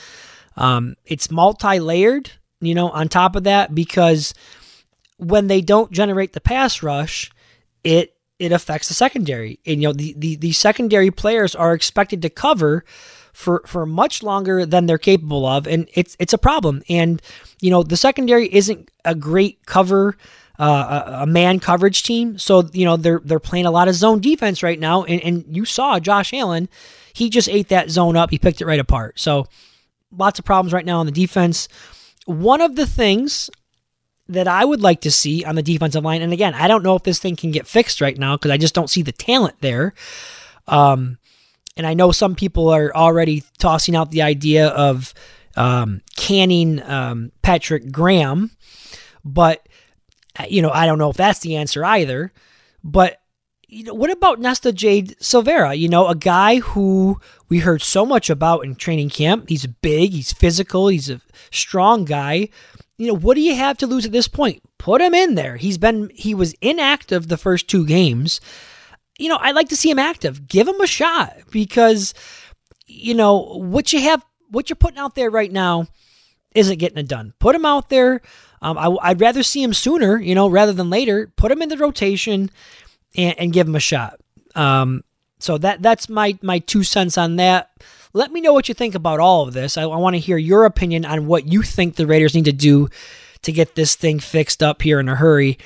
Um, 0.58 0.96
it's 1.06 1.32
multi 1.32 1.80
layered, 1.80 2.32
you 2.60 2.76
know. 2.76 2.90
On 2.90 3.08
top 3.08 3.36
of 3.36 3.46
that, 3.46 3.74
because 3.74 4.34
when 5.18 5.48
they 5.48 5.62
don't 5.62 5.92
generate 5.92 6.34
the 6.34 6.42
pass 6.42 6.84
rush, 6.84 7.32
it 7.84 8.16
it 8.40 8.52
affects 8.52 8.88
the 8.88 8.94
secondary. 8.94 9.60
And 9.66 9.82
you 9.82 9.88
know, 9.88 9.94
the, 9.94 10.14
the, 10.18 10.36
the 10.36 10.52
secondary 10.52 11.10
players 11.10 11.56
are 11.56 11.74
expected 11.74 12.22
to 12.24 12.30
cover 12.30 12.84
for 13.34 13.64
for 13.66 13.86
much 13.86 14.24
longer 14.24 14.66
than 14.66 14.86
they're 14.86 14.98
capable 14.98 15.46
of, 15.46 15.68
and 15.68 15.90
it's 15.94 16.16
it's 16.20 16.34
a 16.34 16.38
problem. 16.38 16.84
And 16.90 17.22
you 17.62 17.70
know, 17.70 17.84
the 17.84 17.98
secondary 17.98 18.54
isn't 18.54 18.92
a 19.04 19.16
great 19.16 19.66
cover. 19.66 20.18
Uh, 20.58 21.18
a, 21.24 21.26
man 21.26 21.60
coverage 21.60 22.04
team, 22.04 22.38
so 22.38 22.64
you 22.72 22.86
know 22.86 22.96
they're 22.96 23.20
they're 23.26 23.42
playing 23.42 23.66
a 23.66 23.72
lot 23.72 23.90
of 23.90 23.94
zone 23.94 24.22
defense 24.22 24.64
right 24.64 24.80
now, 24.80 25.04
and, 25.04 25.22
and 25.22 25.46
you 25.54 25.66
saw 25.66 26.00
Josh 26.00 26.34
Allen, 26.34 26.70
he 27.12 27.30
just 27.30 27.50
ate 27.50 27.68
that 27.68 27.90
zone 27.90 28.16
up, 28.16 28.32
he 28.32 28.40
picked 28.40 28.62
it 28.62 28.66
right 28.66 28.80
apart. 28.80 29.20
So 29.20 29.48
lots 30.14 30.40
of 30.40 30.46
problems 30.46 30.72
right 30.72 30.86
now 30.86 31.00
on 31.00 31.08
the 31.08 31.12
defense. 31.12 31.68
One 32.26 32.62
of 32.62 32.78
the 32.78 32.88
things 32.88 33.50
that 34.28 34.48
I 34.48 34.66
would 34.66 34.82
like 34.82 35.02
to 35.02 35.12
see 35.12 35.44
on 35.44 35.56
the 35.56 35.64
defensive 35.64 36.04
line. 36.04 36.22
And 36.22 36.34
again, 36.34 36.54
I 36.54 36.68
don't 36.68 36.84
know 36.84 36.96
if 36.96 37.04
this 37.04 37.20
thing 37.20 37.36
can 37.36 37.52
get 37.52 37.68
fixed 37.68 38.02
right 38.02 38.18
now 38.18 38.36
because 38.36 38.52
I 38.52 38.58
just 38.58 38.74
don't 38.74 38.90
see 38.90 39.02
the 39.02 39.12
talent 39.12 39.56
there. 39.62 39.94
Um, 40.68 41.20
and 41.78 41.86
I 41.86 41.94
know 41.94 42.12
some 42.12 42.36
people 42.36 42.70
are 42.70 42.96
already 42.96 43.44
tossing 43.58 43.96
out 43.96 44.12
the 44.12 44.22
idea 44.22 44.70
of 44.70 45.14
um, 45.56 46.02
canning 46.16 46.82
um, 46.84 47.32
Patrick 47.42 47.92
Graham, 47.92 48.52
but 49.24 49.68
you 50.50 50.62
know 50.62 50.72
I 50.72 50.86
don't 50.86 51.00
know 51.00 51.10
if 51.10 51.18
that's 51.18 51.40
the 51.40 51.56
answer 51.58 51.84
either. 51.84 52.32
But 52.84 53.22
you 53.68 53.84
know, 53.84 53.94
what 53.94 54.12
about 54.12 54.40
Nesta 54.40 54.72
Jade 54.72 55.16
Silvera? 55.20 55.78
You 55.78 55.90
know, 55.90 56.08
a 56.08 56.16
guy 56.16 56.60
who 56.60 57.20
we 57.50 57.60
heard 57.60 57.82
so 57.82 58.06
much 58.06 58.30
about 58.30 58.64
in 58.64 58.76
training 58.76 59.10
camp. 59.10 59.50
He's 59.50 59.66
big, 59.66 60.12
he's 60.12 60.34
physical, 60.34 60.88
he's 60.88 61.10
a 61.10 61.22
strong 61.52 62.06
guy 62.06 62.50
you 62.98 63.08
know, 63.08 63.16
what 63.16 63.36
do 63.36 63.42
you 63.42 63.56
have 63.56 63.78
to 63.80 63.88
lose 63.88 64.06
at 64.06 64.12
this 64.12 64.28
point? 64.28 64.62
Put 64.78 65.02
him 65.02 65.14
in 65.14 65.36
there. 65.36 65.58
He's 65.58 65.78
been 65.78 66.10
he 66.14 66.34
was 66.34 66.54
inactive 66.62 67.28
the 67.28 67.38
first 67.38 67.68
two 67.68 67.86
games. 67.86 68.40
You 69.18 69.30
know, 69.30 69.38
I'd 69.40 69.56
like 69.56 69.70
to 69.70 69.78
see 69.78 69.90
him 69.90 70.00
active. 70.00 70.48
Give 70.48 70.68
him 70.68 70.80
a 70.82 70.88
shot 70.88 71.38
because 71.52 72.14
you 72.86 73.14
know, 73.14 73.40
what 73.58 73.92
you 73.94 74.02
have 74.02 74.24
what 74.50 74.70
you're 74.70 74.76
putting 74.76 75.00
out 75.00 75.16
there 75.16 75.30
right 75.30 75.52
now 75.52 75.88
isn't 76.54 76.80
getting 76.80 76.98
it 76.98 77.08
done. 77.08 77.34
Put 77.40 77.56
him 77.56 77.66
out 77.66 77.90
there. 77.90 78.22
Um, 78.62 78.78
I, 78.78 79.10
would 79.10 79.22
rather 79.22 79.44
see 79.44 79.62
him 79.62 79.74
sooner, 79.74 80.20
you 80.20 80.34
know, 80.34 80.48
rather 80.48 80.74
than 80.74 80.90
later. 80.90 81.32
Put 81.36 81.52
him 81.52 81.62
in 81.62 81.70
the 81.70 81.78
rotation 81.78 82.50
and, 83.16 83.38
and 83.38 83.54
give 83.54 83.68
him 83.68 83.76
a 83.76 83.80
shot. 83.80 84.20
Um, 84.56 85.04
so 85.46 85.60
that 85.60 85.84
that's 85.84 86.10
my 86.10 86.38
my 86.42 86.58
two 86.58 86.84
cents 86.84 87.20
on 87.20 87.36
that. 87.36 87.70
Let 88.14 88.32
me 88.32 88.42
know 88.42 88.52
what 88.52 88.68
you 88.68 88.74
think 88.74 88.96
about 88.96 89.20
all 89.20 89.48
of 89.48 89.54
this. 89.54 89.78
I, 89.78 89.84
I 89.84 89.98
want 89.98 90.16
to 90.16 90.20
hear 90.20 90.38
your 90.38 90.66
opinion 90.66 91.06
on 91.06 91.28
what 91.28 91.46
you 91.46 91.62
think 91.62 91.96
the 91.96 92.08
Raiders 92.08 92.34
need 92.34 92.46
to 92.46 92.52
do 92.52 92.90
to 93.44 93.52
get 93.52 93.76
this 93.76 93.96
thing 93.96 94.20
fixed 94.20 94.64
up 94.64 94.82
here 94.82 95.00
in 95.00 95.08
a 95.08 95.16
hurry. 95.16 95.60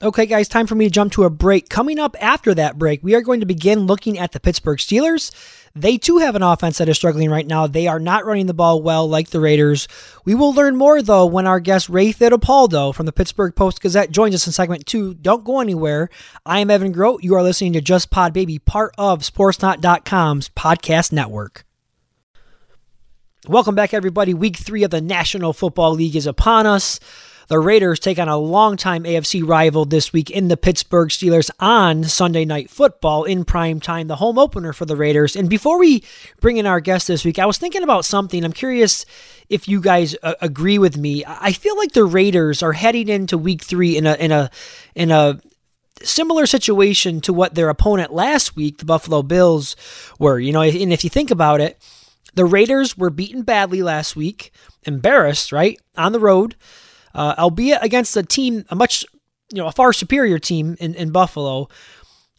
Okay, 0.00 0.26
guys, 0.26 0.46
time 0.46 0.68
for 0.68 0.76
me 0.76 0.84
to 0.84 0.90
jump 0.92 1.10
to 1.14 1.24
a 1.24 1.30
break. 1.30 1.68
Coming 1.68 1.98
up 1.98 2.14
after 2.20 2.54
that 2.54 2.78
break, 2.78 3.02
we 3.02 3.16
are 3.16 3.20
going 3.20 3.40
to 3.40 3.46
begin 3.46 3.80
looking 3.80 4.16
at 4.16 4.30
the 4.30 4.38
Pittsburgh 4.38 4.78
Steelers. 4.78 5.32
They 5.74 5.98
too 5.98 6.18
have 6.18 6.36
an 6.36 6.42
offense 6.44 6.78
that 6.78 6.88
is 6.88 6.96
struggling 6.96 7.30
right 7.30 7.46
now. 7.46 7.66
They 7.66 7.88
are 7.88 7.98
not 7.98 8.24
running 8.24 8.46
the 8.46 8.54
ball 8.54 8.80
well 8.80 9.08
like 9.08 9.30
the 9.30 9.40
Raiders. 9.40 9.88
We 10.24 10.36
will 10.36 10.54
learn 10.54 10.76
more, 10.76 11.02
though, 11.02 11.26
when 11.26 11.48
our 11.48 11.58
guest 11.58 11.88
Ray 11.88 12.12
Fittipaldo 12.12 12.94
from 12.94 13.06
the 13.06 13.12
Pittsburgh 13.12 13.56
Post 13.56 13.80
Gazette 13.80 14.12
joins 14.12 14.36
us 14.36 14.46
in 14.46 14.52
segment 14.52 14.86
two. 14.86 15.14
Don't 15.14 15.42
go 15.42 15.58
anywhere. 15.58 16.10
I 16.46 16.60
am 16.60 16.70
Evan 16.70 16.92
Groat. 16.92 17.24
You 17.24 17.34
are 17.34 17.42
listening 17.42 17.72
to 17.72 17.80
Just 17.80 18.08
Pod 18.08 18.32
Baby, 18.32 18.60
part 18.60 18.94
of 18.98 19.22
Sportsnot.com's 19.22 20.48
podcast 20.50 21.10
network. 21.10 21.64
Welcome 23.48 23.74
back, 23.74 23.92
everybody. 23.92 24.32
Week 24.32 24.56
three 24.56 24.84
of 24.84 24.92
the 24.92 25.00
National 25.00 25.52
Football 25.52 25.94
League 25.94 26.14
is 26.14 26.28
upon 26.28 26.66
us. 26.66 27.00
The 27.48 27.58
Raiders 27.58 27.98
take 27.98 28.18
on 28.18 28.28
a 28.28 28.36
longtime 28.36 29.04
AFC 29.04 29.46
rival 29.46 29.86
this 29.86 30.12
week 30.12 30.28
in 30.30 30.48
the 30.48 30.56
Pittsburgh 30.58 31.08
Steelers 31.08 31.50
on 31.58 32.04
Sunday 32.04 32.44
Night 32.44 32.68
Football 32.68 33.24
in 33.24 33.46
prime 33.46 33.80
time, 33.80 34.06
the 34.06 34.16
home 34.16 34.38
opener 34.38 34.74
for 34.74 34.84
the 34.84 34.96
Raiders. 34.96 35.34
And 35.34 35.48
before 35.48 35.78
we 35.78 36.04
bring 36.42 36.58
in 36.58 36.66
our 36.66 36.80
guest 36.80 37.08
this 37.08 37.24
week, 37.24 37.38
I 37.38 37.46
was 37.46 37.56
thinking 37.56 37.82
about 37.82 38.04
something. 38.04 38.44
I'm 38.44 38.52
curious 38.52 39.06
if 39.48 39.66
you 39.66 39.80
guys 39.80 40.14
uh, 40.22 40.34
agree 40.42 40.78
with 40.78 40.98
me. 40.98 41.24
I 41.26 41.52
feel 41.52 41.74
like 41.78 41.92
the 41.92 42.04
Raiders 42.04 42.62
are 42.62 42.74
heading 42.74 43.08
into 43.08 43.38
Week 43.38 43.62
three 43.62 43.96
in 43.96 44.06
a 44.06 44.14
in 44.16 44.30
a 44.30 44.50
in 44.94 45.10
a 45.10 45.40
similar 46.02 46.44
situation 46.44 47.22
to 47.22 47.32
what 47.32 47.54
their 47.54 47.70
opponent 47.70 48.12
last 48.12 48.56
week, 48.56 48.76
the 48.76 48.84
Buffalo 48.84 49.22
Bills, 49.22 49.74
were. 50.18 50.38
You 50.38 50.52
know, 50.52 50.60
and 50.60 50.92
if 50.92 51.02
you 51.02 51.08
think 51.08 51.30
about 51.30 51.62
it 51.62 51.82
the 52.34 52.44
Raiders 52.44 52.96
were 52.96 53.10
beaten 53.10 53.42
badly 53.42 53.82
last 53.82 54.14
week, 54.14 54.52
embarrassed, 54.84 55.50
right, 55.50 55.80
on 55.96 56.12
the 56.12 56.20
road, 56.20 56.54
uh, 57.18 57.34
albeit 57.36 57.82
against 57.82 58.16
a 58.16 58.22
team, 58.22 58.64
a 58.70 58.76
much, 58.76 59.04
you 59.52 59.58
know, 59.58 59.66
a 59.66 59.72
far 59.72 59.92
superior 59.92 60.38
team 60.38 60.76
in, 60.78 60.94
in 60.94 61.10
Buffalo. 61.10 61.68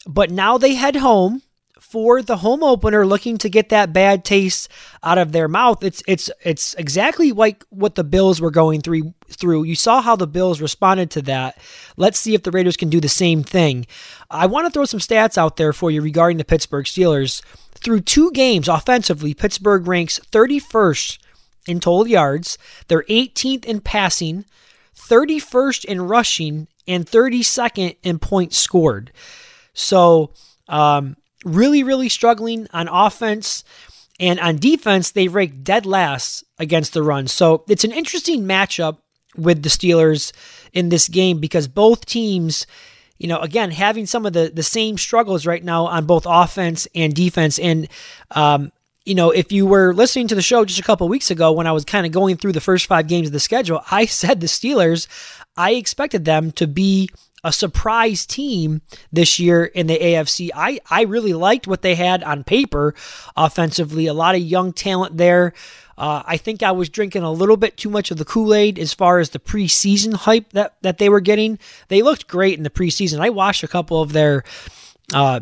But 0.07 0.31
now 0.31 0.57
they 0.57 0.75
head 0.75 0.95
home 0.95 1.41
for 1.77 2.21
the 2.21 2.37
home 2.37 2.63
opener 2.63 3.05
looking 3.05 3.37
to 3.39 3.49
get 3.49 3.69
that 3.69 3.91
bad 3.91 4.23
taste 4.23 4.69
out 5.03 5.17
of 5.17 5.33
their 5.33 5.49
mouth. 5.49 5.83
It's 5.83 6.01
it's 6.07 6.31
it's 6.45 6.75
exactly 6.75 7.33
like 7.33 7.65
what 7.69 7.95
the 7.95 8.05
Bills 8.05 8.39
were 8.39 8.51
going 8.51 8.79
through 8.79 9.13
through. 9.27 9.63
You 9.63 9.75
saw 9.75 10.01
how 10.01 10.15
the 10.15 10.27
Bills 10.27 10.61
responded 10.61 11.11
to 11.11 11.21
that. 11.23 11.57
Let's 11.97 12.17
see 12.17 12.33
if 12.33 12.43
the 12.43 12.51
Raiders 12.51 12.77
can 12.77 12.89
do 12.89 13.01
the 13.01 13.09
same 13.09 13.43
thing. 13.43 13.85
I 14.31 14.45
want 14.45 14.65
to 14.65 14.71
throw 14.71 14.85
some 14.85 15.01
stats 15.01 15.37
out 15.37 15.57
there 15.57 15.73
for 15.73 15.91
you 15.91 16.01
regarding 16.01 16.37
the 16.37 16.45
Pittsburgh 16.45 16.85
Steelers. 16.85 17.43
Through 17.73 18.01
two 18.01 18.31
games 18.31 18.69
offensively, 18.69 19.33
Pittsburgh 19.33 19.87
ranks 19.87 20.19
31st 20.31 21.17
in 21.67 21.79
total 21.79 22.07
yards. 22.07 22.57
They're 22.87 23.03
18th 23.03 23.65
in 23.65 23.81
passing, 23.81 24.45
31st 25.09 25.85
in 25.85 26.01
rushing, 26.01 26.67
and 26.87 27.05
32nd 27.05 27.97
in 28.03 28.19
points 28.19 28.57
scored. 28.57 29.11
So, 29.73 30.33
um, 30.67 31.17
really, 31.43 31.83
really 31.83 32.09
struggling 32.09 32.67
on 32.73 32.87
offense. 32.87 33.63
And 34.19 34.39
on 34.39 34.57
defense, 34.57 35.11
they 35.11 35.27
rank 35.27 35.63
dead 35.63 35.85
last 35.85 36.43
against 36.57 36.93
the 36.93 37.03
run. 37.03 37.27
So 37.27 37.63
it's 37.69 37.85
an 37.85 37.91
interesting 37.91 38.43
matchup 38.43 38.97
with 39.35 39.63
the 39.63 39.69
Steelers 39.69 40.33
in 40.73 40.89
this 40.89 41.07
game 41.07 41.39
because 41.39 41.67
both 41.67 42.05
teams 42.05 42.67
you 43.19 43.27
know, 43.27 43.39
again, 43.39 43.71
having 43.71 44.05
some 44.05 44.25
of 44.25 44.31
the 44.33 44.49
the 44.53 44.63
same 44.63 44.97
struggles 44.97 45.45
right 45.45 45.63
now 45.63 45.85
on 45.85 46.05
both 46.05 46.25
offense 46.25 46.87
and 46.95 47.13
defense. 47.13 47.59
And 47.59 47.89
um, 48.31 48.71
you 49.09 49.15
know, 49.15 49.31
if 49.31 49.51
you 49.51 49.65
were 49.65 49.91
listening 49.91 50.27
to 50.27 50.35
the 50.35 50.41
show 50.41 50.63
just 50.63 50.79
a 50.79 50.83
couple 50.83 51.09
weeks 51.09 51.31
ago 51.31 51.51
when 51.51 51.65
I 51.65 51.71
was 51.71 51.83
kind 51.83 52.05
of 52.05 52.11
going 52.11 52.37
through 52.37 52.51
the 52.51 52.61
first 52.61 52.85
five 52.85 53.07
games 53.07 53.27
of 53.27 53.33
the 53.33 53.39
schedule, 53.39 53.81
I 53.89 54.05
said 54.05 54.39
the 54.39 54.47
Steelers, 54.47 55.07
I 55.57 55.71
expected 55.71 56.25
them 56.25 56.51
to 56.53 56.67
be 56.67 57.09
a 57.43 57.51
surprise 57.51 58.25
team 58.27 58.81
this 59.11 59.39
year 59.39 59.65
in 59.65 59.87
the 59.87 59.97
AFC. 59.97 60.51
I, 60.53 60.79
I 60.91 61.03
really 61.03 61.33
liked 61.33 61.67
what 61.67 61.81
they 61.81 61.95
had 61.95 62.23
on 62.23 62.43
paper 62.43 62.93
offensively. 63.35 64.05
A 64.05 64.13
lot 64.13 64.35
of 64.35 64.41
young 64.41 64.73
talent 64.73 65.17
there. 65.17 65.53
Uh, 65.97 66.21
I 66.25 66.37
think 66.37 66.61
I 66.61 66.71
was 66.71 66.87
drinking 66.87 67.23
a 67.23 67.31
little 67.31 67.57
bit 67.57 67.77
too 67.77 67.89
much 67.89 68.11
of 68.11 68.17
the 68.17 68.25
Kool 68.25 68.53
Aid 68.53 68.77
as 68.77 68.93
far 68.93 69.19
as 69.19 69.31
the 69.31 69.39
preseason 69.39 70.13
hype 70.13 70.53
that, 70.53 70.75
that 70.81 70.97
they 70.99 71.09
were 71.09 71.19
getting. 71.19 71.57
They 71.87 72.03
looked 72.03 72.27
great 72.27 72.57
in 72.57 72.63
the 72.63 72.69
preseason. 72.69 73.19
I 73.19 73.31
watched 73.31 73.63
a 73.63 73.67
couple 73.67 74.01
of 74.01 74.13
their 74.13 74.43
uh, 75.13 75.41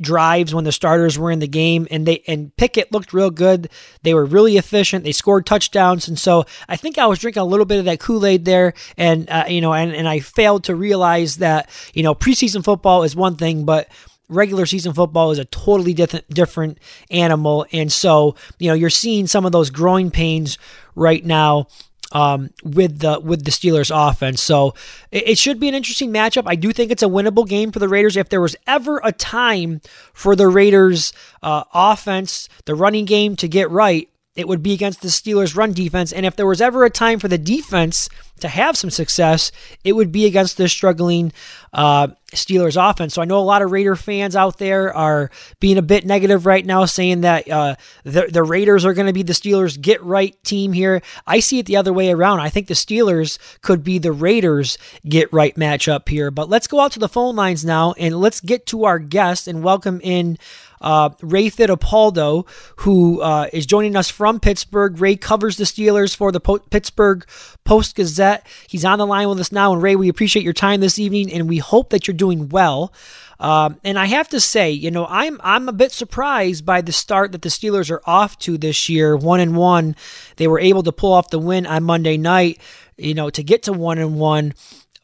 drives 0.00 0.54
when 0.54 0.64
the 0.64 0.72
starters 0.72 1.18
were 1.18 1.30
in 1.30 1.38
the 1.38 1.48
game, 1.48 1.86
and 1.90 2.06
they 2.06 2.22
and 2.26 2.54
Pickett 2.56 2.92
looked 2.92 3.12
real 3.12 3.30
good. 3.30 3.68
They 4.02 4.14
were 4.14 4.24
really 4.24 4.56
efficient. 4.56 5.04
They 5.04 5.12
scored 5.12 5.46
touchdowns, 5.46 6.08
and 6.08 6.18
so 6.18 6.44
I 6.68 6.76
think 6.76 6.98
I 6.98 7.06
was 7.06 7.18
drinking 7.18 7.42
a 7.42 7.46
little 7.46 7.66
bit 7.66 7.78
of 7.78 7.84
that 7.86 8.00
Kool 8.00 8.26
Aid 8.26 8.44
there, 8.44 8.74
and 8.96 9.28
uh, 9.30 9.44
you 9.48 9.60
know, 9.60 9.72
and 9.72 9.92
and 9.92 10.08
I 10.08 10.20
failed 10.20 10.64
to 10.64 10.74
realize 10.74 11.36
that 11.36 11.70
you 11.94 12.02
know 12.02 12.14
preseason 12.14 12.64
football 12.64 13.02
is 13.02 13.16
one 13.16 13.36
thing, 13.36 13.64
but 13.64 13.88
regular 14.28 14.66
season 14.66 14.92
football 14.92 15.30
is 15.30 15.38
a 15.38 15.44
totally 15.46 15.94
different 15.94 16.28
different 16.28 16.78
animal 17.10 17.64
and 17.72 17.92
so 17.92 18.34
you 18.58 18.66
know 18.66 18.74
you're 18.74 18.90
seeing 18.90 19.26
some 19.28 19.46
of 19.46 19.52
those 19.52 19.70
growing 19.70 20.10
pains 20.10 20.58
right 20.96 21.24
now 21.24 21.68
um, 22.16 22.48
with 22.64 23.00
the 23.00 23.20
with 23.20 23.44
the 23.44 23.50
Steelers 23.50 23.92
offense. 23.94 24.42
So 24.42 24.72
it, 25.12 25.28
it, 25.28 25.38
should 25.38 25.60
be 25.60 25.68
an 25.68 25.74
interesting 25.74 26.10
matchup. 26.10 26.44
I 26.46 26.54
do 26.54 26.72
think 26.72 26.90
it's 26.90 27.02
a 27.02 27.08
winnable 27.08 27.46
game 27.46 27.72
for 27.72 27.78
the 27.78 27.90
Raiders. 27.90 28.16
If 28.16 28.30
there 28.30 28.40
was 28.40 28.56
ever 28.66 29.02
a 29.04 29.12
time 29.12 29.82
for 30.14 30.34
the 30.34 30.48
Raiders 30.48 31.12
uh, 31.42 31.64
offense, 31.74 32.48
the 32.64 32.74
running 32.74 33.04
game 33.04 33.36
to 33.36 33.48
get 33.48 33.70
right, 33.70 34.08
it 34.36 34.46
would 34.46 34.62
be 34.62 34.72
against 34.72 35.02
the 35.02 35.08
Steelers' 35.08 35.56
run 35.56 35.72
defense. 35.72 36.12
And 36.12 36.26
if 36.26 36.36
there 36.36 36.46
was 36.46 36.60
ever 36.60 36.84
a 36.84 36.90
time 36.90 37.18
for 37.18 37.28
the 37.28 37.38
defense 37.38 38.08
to 38.40 38.48
have 38.48 38.76
some 38.76 38.90
success, 38.90 39.50
it 39.82 39.94
would 39.94 40.12
be 40.12 40.26
against 40.26 40.58
the 40.58 40.68
struggling 40.68 41.32
uh, 41.72 42.08
Steelers 42.32 42.76
offense. 42.78 43.14
So 43.14 43.22
I 43.22 43.24
know 43.24 43.38
a 43.38 43.40
lot 43.40 43.62
of 43.62 43.70
Raider 43.70 43.96
fans 43.96 44.36
out 44.36 44.58
there 44.58 44.94
are 44.94 45.30
being 45.58 45.78
a 45.78 45.82
bit 45.82 46.04
negative 46.04 46.44
right 46.44 46.64
now, 46.64 46.84
saying 46.84 47.22
that 47.22 47.48
uh, 47.50 47.76
the, 48.04 48.28
the 48.30 48.42
Raiders 48.42 48.84
are 48.84 48.92
going 48.92 49.06
to 49.06 49.12
be 49.12 49.22
the 49.22 49.32
Steelers' 49.32 49.80
get 49.80 50.02
right 50.02 50.36
team 50.44 50.72
here. 50.72 51.00
I 51.26 51.40
see 51.40 51.58
it 51.58 51.66
the 51.66 51.76
other 51.76 51.92
way 51.92 52.10
around. 52.10 52.40
I 52.40 52.50
think 52.50 52.66
the 52.66 52.74
Steelers 52.74 53.38
could 53.62 53.82
be 53.82 53.98
the 53.98 54.12
Raiders' 54.12 54.76
get 55.08 55.32
right 55.32 55.54
matchup 55.54 56.08
here. 56.08 56.30
But 56.30 56.50
let's 56.50 56.66
go 56.66 56.80
out 56.80 56.92
to 56.92 56.98
the 56.98 57.08
phone 57.08 57.36
lines 57.36 57.64
now 57.64 57.92
and 57.92 58.20
let's 58.20 58.40
get 58.40 58.66
to 58.66 58.84
our 58.84 58.98
guest 58.98 59.48
and 59.48 59.62
welcome 59.62 60.00
in 60.02 60.38
uh, 60.80 61.10
Ray 61.20 61.50
Fittipaldo, 61.50 62.46
who 62.76 63.20
uh, 63.20 63.48
is 63.52 63.66
joining 63.66 63.96
us 63.96 64.08
from 64.08 64.40
Pittsburgh. 64.40 65.00
Ray 65.00 65.16
covers 65.16 65.56
the 65.56 65.64
Steelers 65.64 66.16
for 66.16 66.32
the 66.32 66.40
po- 66.40 66.58
Pittsburgh 66.58 67.26
Post 67.64 67.96
Gazette. 67.96 68.46
He's 68.68 68.84
on 68.84 68.98
the 68.98 69.06
line 69.06 69.28
with 69.28 69.40
us 69.40 69.52
now. 69.52 69.72
And 69.72 69.82
Ray, 69.82 69.96
we 69.96 70.08
appreciate 70.08 70.42
your 70.42 70.52
time 70.52 70.80
this 70.80 70.98
evening, 70.98 71.32
and 71.32 71.48
we 71.48 71.58
hope 71.58 71.90
that 71.90 72.06
you're 72.06 72.16
doing 72.16 72.48
well. 72.48 72.92
Um, 73.38 73.78
and 73.84 73.98
I 73.98 74.06
have 74.06 74.28
to 74.30 74.40
say, 74.40 74.70
you 74.70 74.90
know, 74.90 75.06
I'm 75.08 75.40
I'm 75.44 75.68
a 75.68 75.72
bit 75.72 75.92
surprised 75.92 76.64
by 76.64 76.80
the 76.80 76.92
start 76.92 77.32
that 77.32 77.42
the 77.42 77.48
Steelers 77.48 77.90
are 77.90 78.00
off 78.06 78.38
to 78.40 78.56
this 78.56 78.88
year. 78.88 79.16
One 79.16 79.40
and 79.40 79.56
one, 79.56 79.94
they 80.36 80.48
were 80.48 80.60
able 80.60 80.82
to 80.84 80.92
pull 80.92 81.12
off 81.12 81.30
the 81.30 81.38
win 81.38 81.66
on 81.66 81.84
Monday 81.84 82.16
night. 82.16 82.60
You 82.96 83.12
know, 83.12 83.28
to 83.28 83.42
get 83.42 83.64
to 83.64 83.74
one 83.74 83.98
and 83.98 84.18
one. 84.18 84.54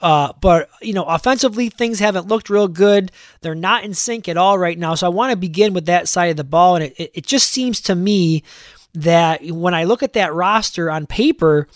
Uh, 0.02 0.32
but 0.40 0.68
you 0.82 0.92
know, 0.92 1.04
offensively, 1.04 1.68
things 1.68 2.00
haven't 2.00 2.26
looked 2.26 2.50
real 2.50 2.66
good. 2.66 3.12
They're 3.40 3.54
not 3.54 3.84
in 3.84 3.94
sync 3.94 4.28
at 4.28 4.36
all 4.36 4.58
right 4.58 4.76
now. 4.76 4.96
So 4.96 5.06
I 5.06 5.10
want 5.10 5.30
to 5.30 5.36
begin 5.36 5.72
with 5.72 5.86
that 5.86 6.08
side 6.08 6.30
of 6.30 6.36
the 6.36 6.44
ball, 6.44 6.74
and 6.74 6.86
it, 6.86 7.10
it 7.14 7.26
just 7.26 7.52
seems 7.52 7.80
to 7.82 7.94
me 7.94 8.42
that 8.94 9.46
when 9.46 9.74
I 9.74 9.84
look 9.84 10.02
at 10.02 10.12
that 10.14 10.34
roster 10.34 10.90
on 10.90 11.06
paper, 11.06 11.68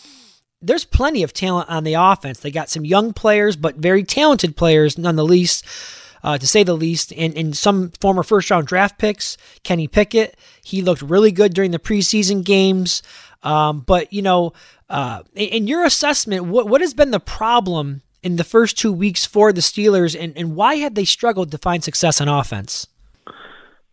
there's 0.60 0.84
plenty 0.84 1.22
of 1.22 1.32
talent 1.32 1.70
on 1.70 1.84
the 1.84 1.94
offense. 1.94 2.40
They 2.40 2.50
got 2.50 2.68
some 2.68 2.84
young 2.84 3.12
players, 3.12 3.54
but 3.54 3.76
very 3.76 4.02
talented 4.02 4.56
players 4.56 4.98
nonetheless. 4.98 5.62
Uh, 6.24 6.36
to 6.36 6.46
say 6.46 6.64
the 6.64 6.74
least, 6.74 7.12
and, 7.12 7.36
and 7.36 7.56
some 7.56 7.92
former 8.00 8.24
first 8.24 8.50
round 8.50 8.66
draft 8.66 8.98
picks. 8.98 9.36
Kenny 9.62 9.86
Pickett, 9.86 10.36
he 10.64 10.82
looked 10.82 11.02
really 11.02 11.30
good 11.30 11.54
during 11.54 11.70
the 11.70 11.78
preseason 11.78 12.42
games. 12.42 13.00
Um, 13.44 13.80
but, 13.80 14.12
you 14.12 14.22
know, 14.22 14.52
uh, 14.90 15.22
in 15.36 15.68
your 15.68 15.84
assessment, 15.84 16.46
what, 16.46 16.66
what 16.66 16.80
has 16.80 16.94
been 16.94 17.12
the 17.12 17.20
problem 17.20 18.02
in 18.22 18.37
the 18.37 18.44
first 18.44 18.79
two 18.79 18.92
weeks 18.92 19.24
for 19.24 19.52
the 19.52 19.61
Steelers, 19.61 20.18
and, 20.18 20.37
and 20.37 20.57
why 20.57 20.76
had 20.76 20.94
they 20.94 21.05
struggled 21.05 21.50
to 21.52 21.59
find 21.59 21.85
success 21.85 22.20
on 22.20 22.29
offense? 22.29 22.87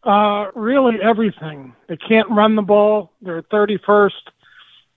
Uh, 0.03 0.47
really, 0.53 0.95
everything. 1.01 1.73
They 1.87 1.97
can't 1.97 2.29
run 2.29 2.55
the 2.55 2.61
ball. 2.61 3.11
They're 3.21 3.41
31st 3.43 4.11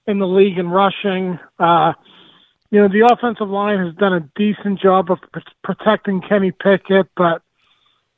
in 0.06 0.18
the 0.18 0.26
league 0.26 0.58
in 0.58 0.68
rushing. 0.68 1.38
Uh, 1.58 1.92
you 2.70 2.80
know, 2.80 2.88
the 2.88 3.08
offensive 3.12 3.48
line 3.48 3.78
has 3.84 3.94
done 3.94 4.12
a 4.12 4.28
decent 4.36 4.80
job 4.80 5.10
of 5.10 5.18
pr- 5.32 5.38
protecting 5.62 6.20
Kenny 6.20 6.50
Pickett, 6.50 7.08
but 7.16 7.42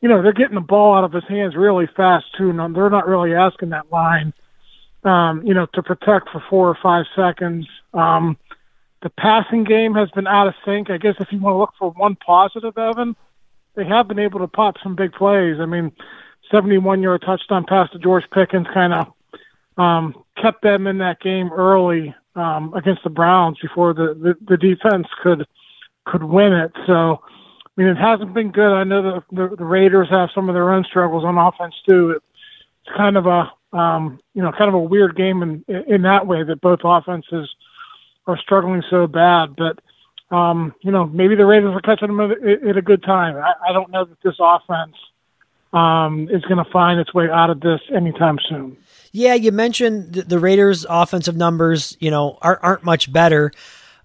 you 0.01 0.09
know 0.09 0.23
they're 0.23 0.33
getting 0.33 0.55
the 0.55 0.61
ball 0.61 0.97
out 0.97 1.05
of 1.05 1.13
his 1.13 1.25
hands 1.29 1.57
really 1.57 1.89
fast 1.97 2.27
too. 2.37 2.51
And 2.51 2.75
they're 2.75 2.91
not 2.91 3.07
really 3.07 3.35
asking 3.35 3.71
that 3.71 3.91
line, 3.93 4.33
um, 5.05 5.43
you 5.45 5.53
know, 5.53 5.67
to 5.75 5.83
protect 5.83 6.31
for 6.31 6.43
four 6.49 6.69
or 6.69 6.79
five 6.83 7.05
seconds. 7.15 7.67
Um, 7.93 8.39
the 9.03 9.11
passing 9.11 9.65
game 9.65 9.95
has 9.95 10.11
been 10.11 10.27
out 10.27 10.49
of 10.49 10.55
sync. 10.65 10.91
I 10.91 10.99
guess 10.99 11.15
if 11.21 11.31
you 11.31 11.39
want 11.39 11.55
to 11.55 11.59
look 11.59 11.75
for 11.79 11.91
one 11.93 12.17
positive, 12.17 12.77
Evan, 12.77 13.15
they 13.75 13.85
have 13.85 14.09
been 14.09 14.19
able 14.19 14.41
to 14.41 14.49
pop 14.49 14.77
some 14.83 14.97
big 14.97 15.13
plays. 15.13 15.57
I 15.61 15.67
mean, 15.67 15.93
71 16.51 17.03
yard 17.03 17.23
touchdown 17.25 17.65
pass 17.69 17.91
to 17.91 17.99
George 17.99 18.25
Pickens 18.33 18.67
kind 18.73 18.93
of 18.93 19.13
um, 19.77 20.25
kept 20.41 20.63
them 20.63 20.87
in 20.87 20.99
that 20.99 21.21
game 21.21 21.53
early 21.53 22.15
um, 22.35 22.75
against 22.75 23.05
the 23.05 23.11
Browns 23.11 23.59
before 23.61 23.95
the, 23.95 24.15
the, 24.15 24.35
the 24.49 24.57
defense 24.57 25.07
could 25.23 25.47
could 26.07 26.25
win 26.25 26.55
it. 26.55 26.73
So, 26.87 27.21
I 27.23 27.71
mean, 27.77 27.89
it 27.89 27.99
hasn't 27.99 28.33
been 28.33 28.51
good. 28.51 28.73
I 28.73 28.83
know 28.83 29.03
the, 29.03 29.23
the, 29.31 29.57
the 29.57 29.65
Raiders 29.65 30.09
have 30.09 30.31
some 30.35 30.49
of 30.49 30.55
their 30.55 30.73
own 30.73 30.85
struggles 30.85 31.23
on 31.23 31.37
offense 31.37 31.75
too. 31.87 32.13
It, 32.13 32.23
it's 32.83 32.97
kind 32.97 33.17
of 33.17 33.27
a 33.27 33.53
um, 33.77 34.19
you 34.35 34.43
know 34.43 34.51
kind 34.51 34.69
of 34.69 34.75
a 34.75 34.79
weird 34.81 35.17
game 35.17 35.43
in 35.43 35.65
in 35.87 36.03
that 36.03 36.27
way 36.27 36.43
that 36.43 36.61
both 36.61 36.81
offenses 36.83 37.49
are 38.29 38.39
struggling 38.39 38.83
so 38.89 39.07
bad. 39.07 39.57
But 39.57 39.81
um, 40.35 40.75
you 40.83 40.93
know, 40.93 41.07
maybe 41.07 41.35
the 41.35 41.47
Raiders 41.47 41.75
are 41.75 41.81
catching 41.81 42.15
them 42.15 42.21
at, 42.21 42.77
a 42.77 42.83
good 42.83 43.03
time. 43.03 43.37
I, 43.37 43.71
I 43.71 43.73
don't 43.73 43.91
know 43.91 44.05
that 44.05 44.21
this 44.23 44.37
offense 44.39 44.95
um, 45.73 46.29
is 46.31 46.43
going 46.43 46.63
to 46.63 46.71
find 46.71 47.01
its 47.01 47.13
way 47.15 47.29
out 47.31 47.51
of 47.51 47.61
this 47.61 47.81
anytime 47.95 48.39
soon. 48.49 48.77
Yeah, 49.11 49.35
you 49.35 49.53
mentioned 49.53 50.13
the, 50.13 50.23
the 50.23 50.39
Raiders' 50.39 50.87
offensive 50.89 51.37
numbers. 51.37 51.97
You 51.99 52.11
know, 52.11 52.39
aren't, 52.43 52.63
aren't 52.63 52.85
much 52.85 53.11
better. 53.11 53.51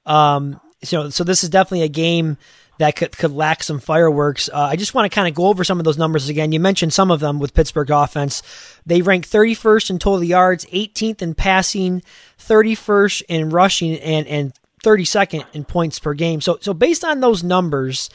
Um, 0.06 0.60
so, 0.82 1.10
so 1.10 1.24
this 1.24 1.44
is 1.44 1.50
definitely 1.50 1.84
a 1.84 1.90
game 1.90 2.38
that 2.84 2.98
could, 2.98 3.18
could 3.18 3.32
lack 3.32 3.64
some 3.64 3.80
fireworks. 3.80 4.50
Uh, 4.52 4.60
I 4.60 4.76
just 4.76 4.94
want 4.94 5.10
to 5.10 5.16
kind 5.16 5.30
of 5.30 5.34
go 5.34 5.48
over 5.48 5.64
some 5.64 5.80
of 5.80 5.86
those 5.86 5.98
numbers 5.98 6.28
again. 6.28 6.52
You 6.52 6.60
mentioned 6.60 6.92
some 6.92 7.12
of 7.12 7.22
them 7.22 7.40
with 7.40 7.54
Pittsburgh 7.54 7.90
offense. 7.90 8.44
They 8.86 9.02
rank 9.02 9.26
31st 9.26 9.92
in 9.92 10.00
total 10.00 10.24
yards, 10.24 10.66
18th 10.66 11.22
in 11.22 11.34
passing, 11.34 12.04
31st 12.40 13.24
in 13.30 13.50
rushing, 13.52 13.96
and 14.00 14.28
and 14.28 14.54
32nd 14.84 15.46
in 15.54 15.64
points 15.64 15.98
per 15.98 16.14
game. 16.14 16.42
So 16.42 16.58
so 16.60 16.74
based 16.74 17.06
on 17.06 17.22
those 17.22 17.42
numbers, 17.42 18.10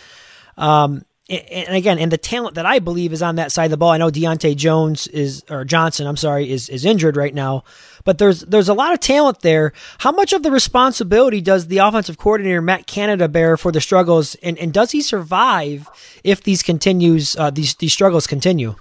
um, 0.59 1.03
and 1.31 1.75
again, 1.75 1.99
and 1.99 2.13
the 2.13 2.19
talent 2.19 2.57
that 2.57 2.67
I 2.67 2.79
believe 2.79 3.15
is 3.15 3.23
on 3.23 3.37
that 3.37 3.53
side 3.53 3.67
of 3.67 3.71
the 3.71 3.79
ball. 3.79 3.91
I 3.91 3.97
know 3.97 4.11
Diontae 4.11 4.55
Jones 4.55 5.07
is 5.07 5.45
or 5.49 5.65
Johnson, 5.65 6.07
I'm 6.07 6.19
sorry, 6.19 6.51
is 6.51 6.69
is 6.69 6.85
injured 6.85 7.17
right 7.17 7.35
now, 7.35 7.65
but 8.09 8.17
there's 8.17 8.41
there's 8.41 8.71
a 8.71 8.75
lot 8.75 8.95
of 8.95 9.01
talent 9.01 9.41
there. 9.41 9.75
How 9.99 10.13
much 10.13 10.33
of 10.33 10.43
the 10.43 10.51
responsibility 10.51 11.43
does 11.43 11.67
the 11.67 11.77
offensive 11.77 12.17
coordinator 12.17 12.63
Matt 12.63 12.87
Canada 12.87 13.29
bear 13.29 13.59
for 13.59 13.71
the 13.71 13.83
struggles, 13.83 14.35
and, 14.37 14.57
and 14.59 14.73
does 14.73 14.93
he 14.93 15.03
survive 15.03 15.87
if 16.25 16.43
these 16.43 16.63
continues 16.63 17.37
uh, 17.37 17.51
these 17.51 17.75
these 17.75 17.93
struggles 17.93 18.27
continue? 18.27 18.77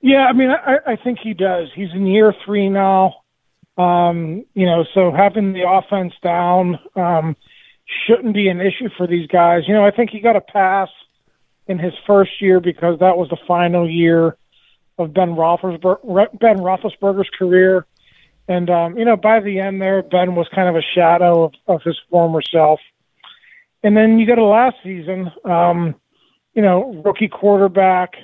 Yeah, 0.00 0.24
I 0.24 0.32
mean, 0.32 0.48
I, 0.48 0.92
I 0.92 0.96
think 0.96 1.18
he 1.22 1.34
does. 1.34 1.68
He's 1.74 1.90
in 1.92 2.06
year 2.06 2.32
three 2.46 2.70
now. 2.70 3.16
Um, 3.76 4.46
you 4.54 4.64
know, 4.64 4.86
so 4.94 5.12
having 5.12 5.52
the 5.52 5.68
offense 5.68 6.14
down. 6.22 6.78
Um, 6.96 7.36
shouldn't 8.06 8.32
be 8.32 8.48
an 8.48 8.62
issue 8.62 8.88
for 8.96 9.06
these 9.06 9.26
guys. 9.26 9.64
You 9.68 9.74
know, 9.74 9.84
I 9.84 9.90
think 9.90 10.08
he 10.08 10.20
got 10.20 10.36
a 10.36 10.40
pass 10.40 10.88
in 11.66 11.78
his 11.78 11.92
first 12.06 12.40
year 12.40 12.58
because 12.60 12.98
that 13.00 13.18
was 13.18 13.28
the 13.28 13.36
final 13.46 13.86
year 13.86 14.38
of 14.98 15.12
Ben 15.12 15.34
Ben 15.34 16.58
Roethlisberger's 16.58 17.30
career. 17.38 17.86
And 18.46 18.68
um, 18.70 18.98
you 18.98 19.04
know, 19.04 19.16
by 19.16 19.40
the 19.40 19.58
end 19.60 19.80
there, 19.80 20.02
Ben 20.02 20.34
was 20.34 20.48
kind 20.54 20.68
of 20.68 20.76
a 20.76 20.82
shadow 20.94 21.44
of, 21.44 21.54
of 21.66 21.82
his 21.82 21.98
former 22.10 22.42
self. 22.42 22.80
And 23.82 23.96
then 23.96 24.18
you 24.18 24.26
go 24.26 24.34
to 24.34 24.44
last 24.44 24.76
season, 24.82 25.30
um, 25.44 25.94
you 26.54 26.62
know, 26.62 27.02
rookie 27.04 27.28
quarterback. 27.28 28.14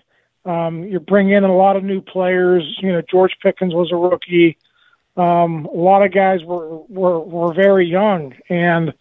Um, 0.44 0.84
you 0.84 1.00
bring 1.00 1.30
in 1.30 1.44
a 1.44 1.54
lot 1.54 1.76
of 1.76 1.84
new 1.84 2.00
players. 2.00 2.78
You 2.82 2.92
know, 2.92 3.02
George 3.02 3.36
Pickens 3.42 3.74
was 3.74 3.92
a 3.92 3.96
rookie. 3.96 4.56
Um, 5.16 5.66
a 5.66 5.76
lot 5.76 6.02
of 6.02 6.12
guys 6.12 6.42
were 6.44 6.78
were 6.88 7.20
were 7.20 7.52
very 7.52 7.86
young, 7.86 8.34
and 8.48 8.94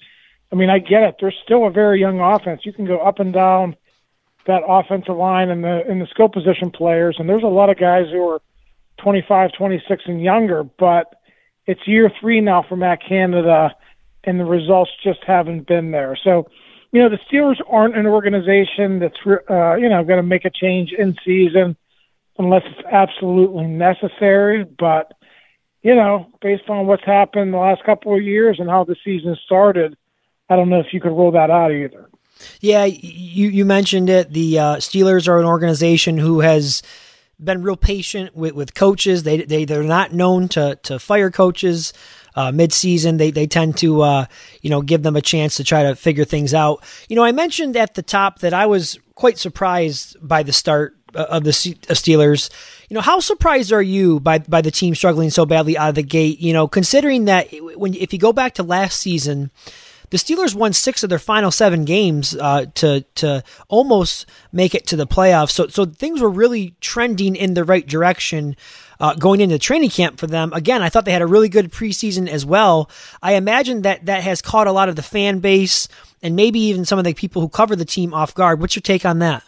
I 0.51 0.55
mean, 0.55 0.69
I 0.69 0.79
get 0.79 1.03
it. 1.03 1.15
There's 1.19 1.38
still 1.43 1.65
a 1.65 1.71
very 1.71 1.99
young 1.99 2.19
offense. 2.19 2.65
You 2.65 2.73
can 2.73 2.86
go 2.86 2.99
up 2.99 3.19
and 3.19 3.32
down 3.32 3.75
that 4.47 4.63
offensive 4.67 5.15
line 5.15 5.49
and 5.49 5.63
the 5.63 5.89
in 5.89 5.99
the 5.99 6.08
skill 6.08 6.30
position 6.30 6.71
players, 6.71 7.17
and 7.19 7.30
there's 7.30 7.43
a 7.43 7.47
lot 7.47 7.69
of 7.69 7.78
guys 7.78 8.06
who 8.12 8.28
are 8.28 8.41
25, 8.97 9.52
26 9.54 10.04
and 10.06 10.21
younger. 10.21 10.63
But 10.63 11.13
it's 11.65 11.88
year 11.88 12.12
three 12.19 12.41
now 12.41 12.63
for 12.67 12.75
Matt 12.75 12.99
Canada, 13.08 13.75
and 14.23 14.39
the 14.39 14.45
results 14.45 14.91
just 15.04 15.19
haven't 15.25 15.67
been 15.67 15.91
there. 15.91 16.17
So, 16.23 16.49
you 16.91 17.02
know, 17.02 17.10
the 17.10 17.19
Steelers 17.32 17.62
aren't 17.69 17.95
an 17.95 18.08
organization 18.08 18.99
that's 18.99 19.17
uh, 19.25 19.75
you 19.75 19.89
know 19.89 20.04
going 20.04 20.17
to 20.17 20.23
make 20.23 20.45
a 20.45 20.49
change 20.49 20.91
in 20.91 21.15
season 21.25 21.78
unless 22.38 22.63
it's 22.65 22.88
absolutely 22.91 23.67
necessary. 23.67 24.63
But 24.63 25.13
you 25.82 25.95
know, 25.95 26.28
based 26.41 26.69
on 26.69 26.88
what's 26.88 27.06
happened 27.06 27.54
the 27.54 27.58
last 27.58 27.84
couple 27.84 28.15
of 28.15 28.21
years 28.21 28.58
and 28.60 28.69
how 28.69 28.84
the 28.84 28.95
season 29.04 29.38
started 29.45 29.95
I 30.49 30.56
don't 30.56 30.69
know 30.69 30.80
if 30.80 30.93
you 30.93 30.99
could 30.99 31.12
rule 31.12 31.32
that 31.32 31.52
out 31.52 31.71
either. 31.71 32.10
Yeah, 32.62 32.86
you 32.86 33.49
you 33.49 33.65
mentioned 33.65 34.10
it. 34.10 34.32
The 34.32 34.60
uh, 34.60 34.75
Steelers 34.78 35.28
are 35.28 35.39
an 35.39 35.45
organization 35.45 36.17
who 36.17 36.39
has 36.41 36.82
been 37.41 37.63
real 37.63 37.78
patient 37.78 38.36
with, 38.36 38.54
with 38.54 38.73
coaches. 38.73 39.23
They 39.23 39.43
they 39.43 39.65
they're 39.65 39.84
not 39.84 40.13
known 40.13 40.47
to 40.49 40.78
to 40.84 40.99
fire 40.99 41.32
coaches 41.32 41.93
uh, 42.36 42.52
midseason. 42.52 43.17
They 43.17 43.32
they 43.32 43.47
tend 43.47 43.78
to 43.78 44.02
uh, 44.02 44.25
you 44.62 44.69
know 44.69 44.82
give 44.82 45.04
them 45.04 45.15
a 45.15 45.21
chance 45.21 45.56
to 45.58 45.63
try 45.63 45.84
to 45.84 45.95
figure 45.95 46.25
things 46.25 46.54
out. 46.54 46.84
You 47.08 47.15
know, 47.15 47.23
I 47.23 47.32
mentioned 47.32 47.75
at 47.78 47.95
the 47.95 48.02
top 48.04 48.39
that 48.39 48.54
I 48.54 48.65
was 48.65 48.99
quite 49.15 49.38
surprised 49.38 50.15
by 50.25 50.43
the 50.43 50.54
start 50.54 50.95
uh, 51.15 51.25
of 51.30 51.43
the 51.43 51.52
Steelers. 51.52 52.49
You 52.89 52.95
know, 52.95 53.02
how 53.02 53.19
surprised 53.19 53.71
are 53.71 53.82
you 53.82 54.19
by 54.19 54.39
by 54.39 54.62
the 54.62 54.71
team 54.71 54.95
struggling 54.95 55.30
so 55.30 55.45
badly 55.45 55.78
out 55.78 55.89
of 55.89 55.95
the 55.95 56.04
gate? 56.04 56.39
You 56.39 56.54
know, 56.54 56.67
considering 56.67 57.25
that 57.25 57.47
when 57.75 57.93
if 57.93 58.13
you 58.13 58.19
go 58.19 58.34
back 58.34 58.56
to 58.56 58.63
last 58.63 58.99
season 58.99 59.52
the 60.10 60.17
Steelers 60.17 60.56
won 60.56 60.74
six 60.74 61.04
of 61.04 61.10
their 61.10 61.19
final 61.19 61.52
seven 61.52 61.86
games 61.86 62.36
uh, 62.36 62.65
to 62.76 63.02
to 63.15 63.43
almost 63.67 64.26
make 64.52 64.74
it 64.76 64.88
to 64.88 64.95
the 64.95 65.08
playoffs. 65.08 65.52
So 65.52 65.67
so 65.67 65.86
things 65.86 66.22
were 66.22 66.30
really 66.30 66.76
trending 66.82 67.36
in 67.36 67.54
the 67.54 67.63
right 67.63 67.86
direction. 67.86 68.56
Uh, 69.02 69.13
going 69.13 69.39
into 69.39 69.58
training 69.58 69.89
camp 69.89 70.19
for 70.19 70.28
them. 70.28 70.52
Again, 70.52 70.82
I 70.82 70.89
thought 70.89 71.06
they 71.06 71.13
had 71.13 71.22
a 71.22 71.26
really 71.26 71.48
good 71.48 71.72
preseason 71.72 72.28
as 72.28 72.45
well. 72.45 72.89
I 73.24 73.36
imagine 73.36 73.84
that 73.84 74.08
that 74.08 74.24
has 74.24 74.41
caught 74.41 74.67
a 74.67 74.74
lot 74.74 74.89
of 74.89 74.98
the 74.98 75.02
fan 75.02 75.39
base 75.39 75.88
and 76.22 76.36
maybe 76.36 76.60
even 76.60 76.84
some 76.84 77.00
of 77.00 77.06
the 77.06 77.13
people 77.13 77.41
who 77.41 77.48
cover 77.48 77.78
the 77.78 77.86
team 77.86 78.13
off 78.13 78.36
guard. 78.36 78.60
What's 78.60 78.76
your 78.76 78.82
take 78.82 79.06
on 79.06 79.19
that? 79.19 79.48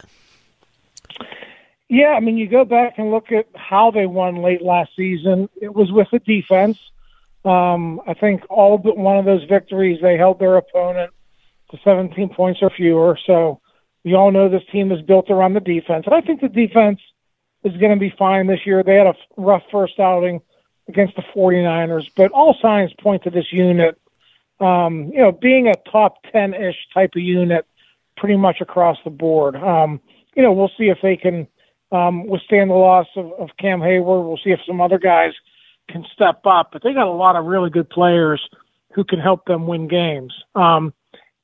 Yeah, 1.90 2.14
I 2.16 2.20
mean, 2.20 2.38
you 2.38 2.48
go 2.48 2.64
back 2.64 2.94
and 2.96 3.10
look 3.10 3.30
at 3.30 3.46
how 3.54 3.90
they 3.90 4.06
won 4.06 4.36
late 4.36 4.62
last 4.62 4.92
season. 4.96 5.50
It 5.60 5.74
was 5.74 5.92
with 5.92 6.08
the 6.10 6.20
defense. 6.20 6.78
Um, 7.44 8.00
I 8.06 8.14
think 8.14 8.42
all 8.48 8.78
but 8.78 8.96
one 8.96 9.18
of 9.18 9.24
those 9.24 9.44
victories, 9.44 10.00
they 10.00 10.16
held 10.16 10.38
their 10.38 10.56
opponent 10.56 11.12
to 11.70 11.78
17 11.84 12.28
points 12.30 12.60
or 12.62 12.70
fewer. 12.70 13.18
So 13.26 13.60
we 14.04 14.14
all 14.14 14.30
know 14.30 14.48
this 14.48 14.62
team 14.70 14.92
is 14.92 15.02
built 15.02 15.30
around 15.30 15.54
the 15.54 15.60
defense. 15.60 16.04
And 16.06 16.14
I 16.14 16.20
think 16.20 16.40
the 16.40 16.48
defense 16.48 17.00
is 17.64 17.76
going 17.78 17.92
to 17.92 17.98
be 17.98 18.14
fine 18.16 18.46
this 18.46 18.64
year. 18.64 18.82
They 18.82 18.94
had 18.94 19.06
a 19.06 19.14
rough 19.36 19.62
first 19.70 19.98
outing 19.98 20.40
against 20.88 21.16
the 21.16 21.22
49ers, 21.34 22.10
but 22.16 22.32
all 22.32 22.56
signs 22.60 22.92
point 23.00 23.22
to 23.24 23.30
this 23.30 23.52
unit, 23.52 24.00
um, 24.60 25.10
you 25.12 25.20
know, 25.20 25.32
being 25.32 25.68
a 25.68 25.74
top 25.90 26.22
10 26.32 26.54
ish 26.54 26.76
type 26.92 27.12
of 27.16 27.22
unit 27.22 27.66
pretty 28.16 28.36
much 28.36 28.60
across 28.60 28.98
the 29.04 29.10
board. 29.10 29.56
Um, 29.56 30.00
you 30.34 30.42
know, 30.42 30.52
we'll 30.52 30.70
see 30.78 30.88
if 30.88 30.98
they 31.02 31.16
can 31.16 31.46
um, 31.92 32.26
withstand 32.26 32.70
the 32.70 32.74
loss 32.74 33.06
of, 33.16 33.32
of 33.38 33.50
Cam 33.58 33.80
Heyward. 33.80 34.26
We'll 34.26 34.40
see 34.42 34.50
if 34.50 34.60
some 34.66 34.80
other 34.80 34.98
guys 34.98 35.32
can 35.92 36.04
step 36.12 36.40
up, 36.46 36.70
but 36.72 36.82
they 36.82 36.92
got 36.92 37.06
a 37.06 37.12
lot 37.12 37.36
of 37.36 37.44
really 37.44 37.70
good 37.70 37.88
players 37.88 38.40
who 38.94 39.04
can 39.04 39.20
help 39.20 39.44
them 39.44 39.66
win 39.66 39.88
games. 39.88 40.34
Um, 40.54 40.92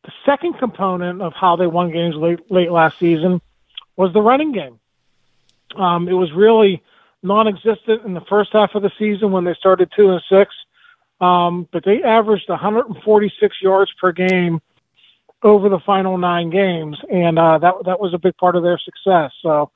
the 0.04 0.12
second 0.24 0.58
component 0.58 1.22
of 1.22 1.32
how 1.34 1.56
they 1.56 1.66
won 1.66 1.92
games 1.92 2.16
late, 2.16 2.50
late 2.50 2.70
last 2.70 2.98
season 2.98 3.40
was 3.96 4.12
the 4.12 4.22
running 4.22 4.52
game. 4.52 4.80
Um, 5.76 6.08
it 6.08 6.14
was 6.14 6.32
really 6.32 6.82
non-existent 7.22 8.04
in 8.04 8.14
the 8.14 8.22
first 8.22 8.52
half 8.52 8.74
of 8.74 8.82
the 8.82 8.92
season 8.98 9.32
when 9.32 9.44
they 9.44 9.54
started 9.54 9.92
two 9.94 10.10
and 10.10 10.22
six, 10.28 10.54
um, 11.20 11.68
but 11.72 11.84
they 11.84 12.02
averaged 12.02 12.48
146 12.48 13.56
yards 13.60 13.92
per 14.00 14.12
game 14.12 14.60
over 15.42 15.68
the 15.68 15.80
final 15.80 16.16
nine 16.16 16.50
games, 16.50 16.98
and 17.10 17.38
uh, 17.38 17.58
that 17.58 17.74
that 17.84 18.00
was 18.00 18.14
a 18.14 18.18
big 18.18 18.36
part 18.36 18.56
of 18.56 18.62
their 18.62 18.78
success. 18.78 19.32
So 19.42 19.70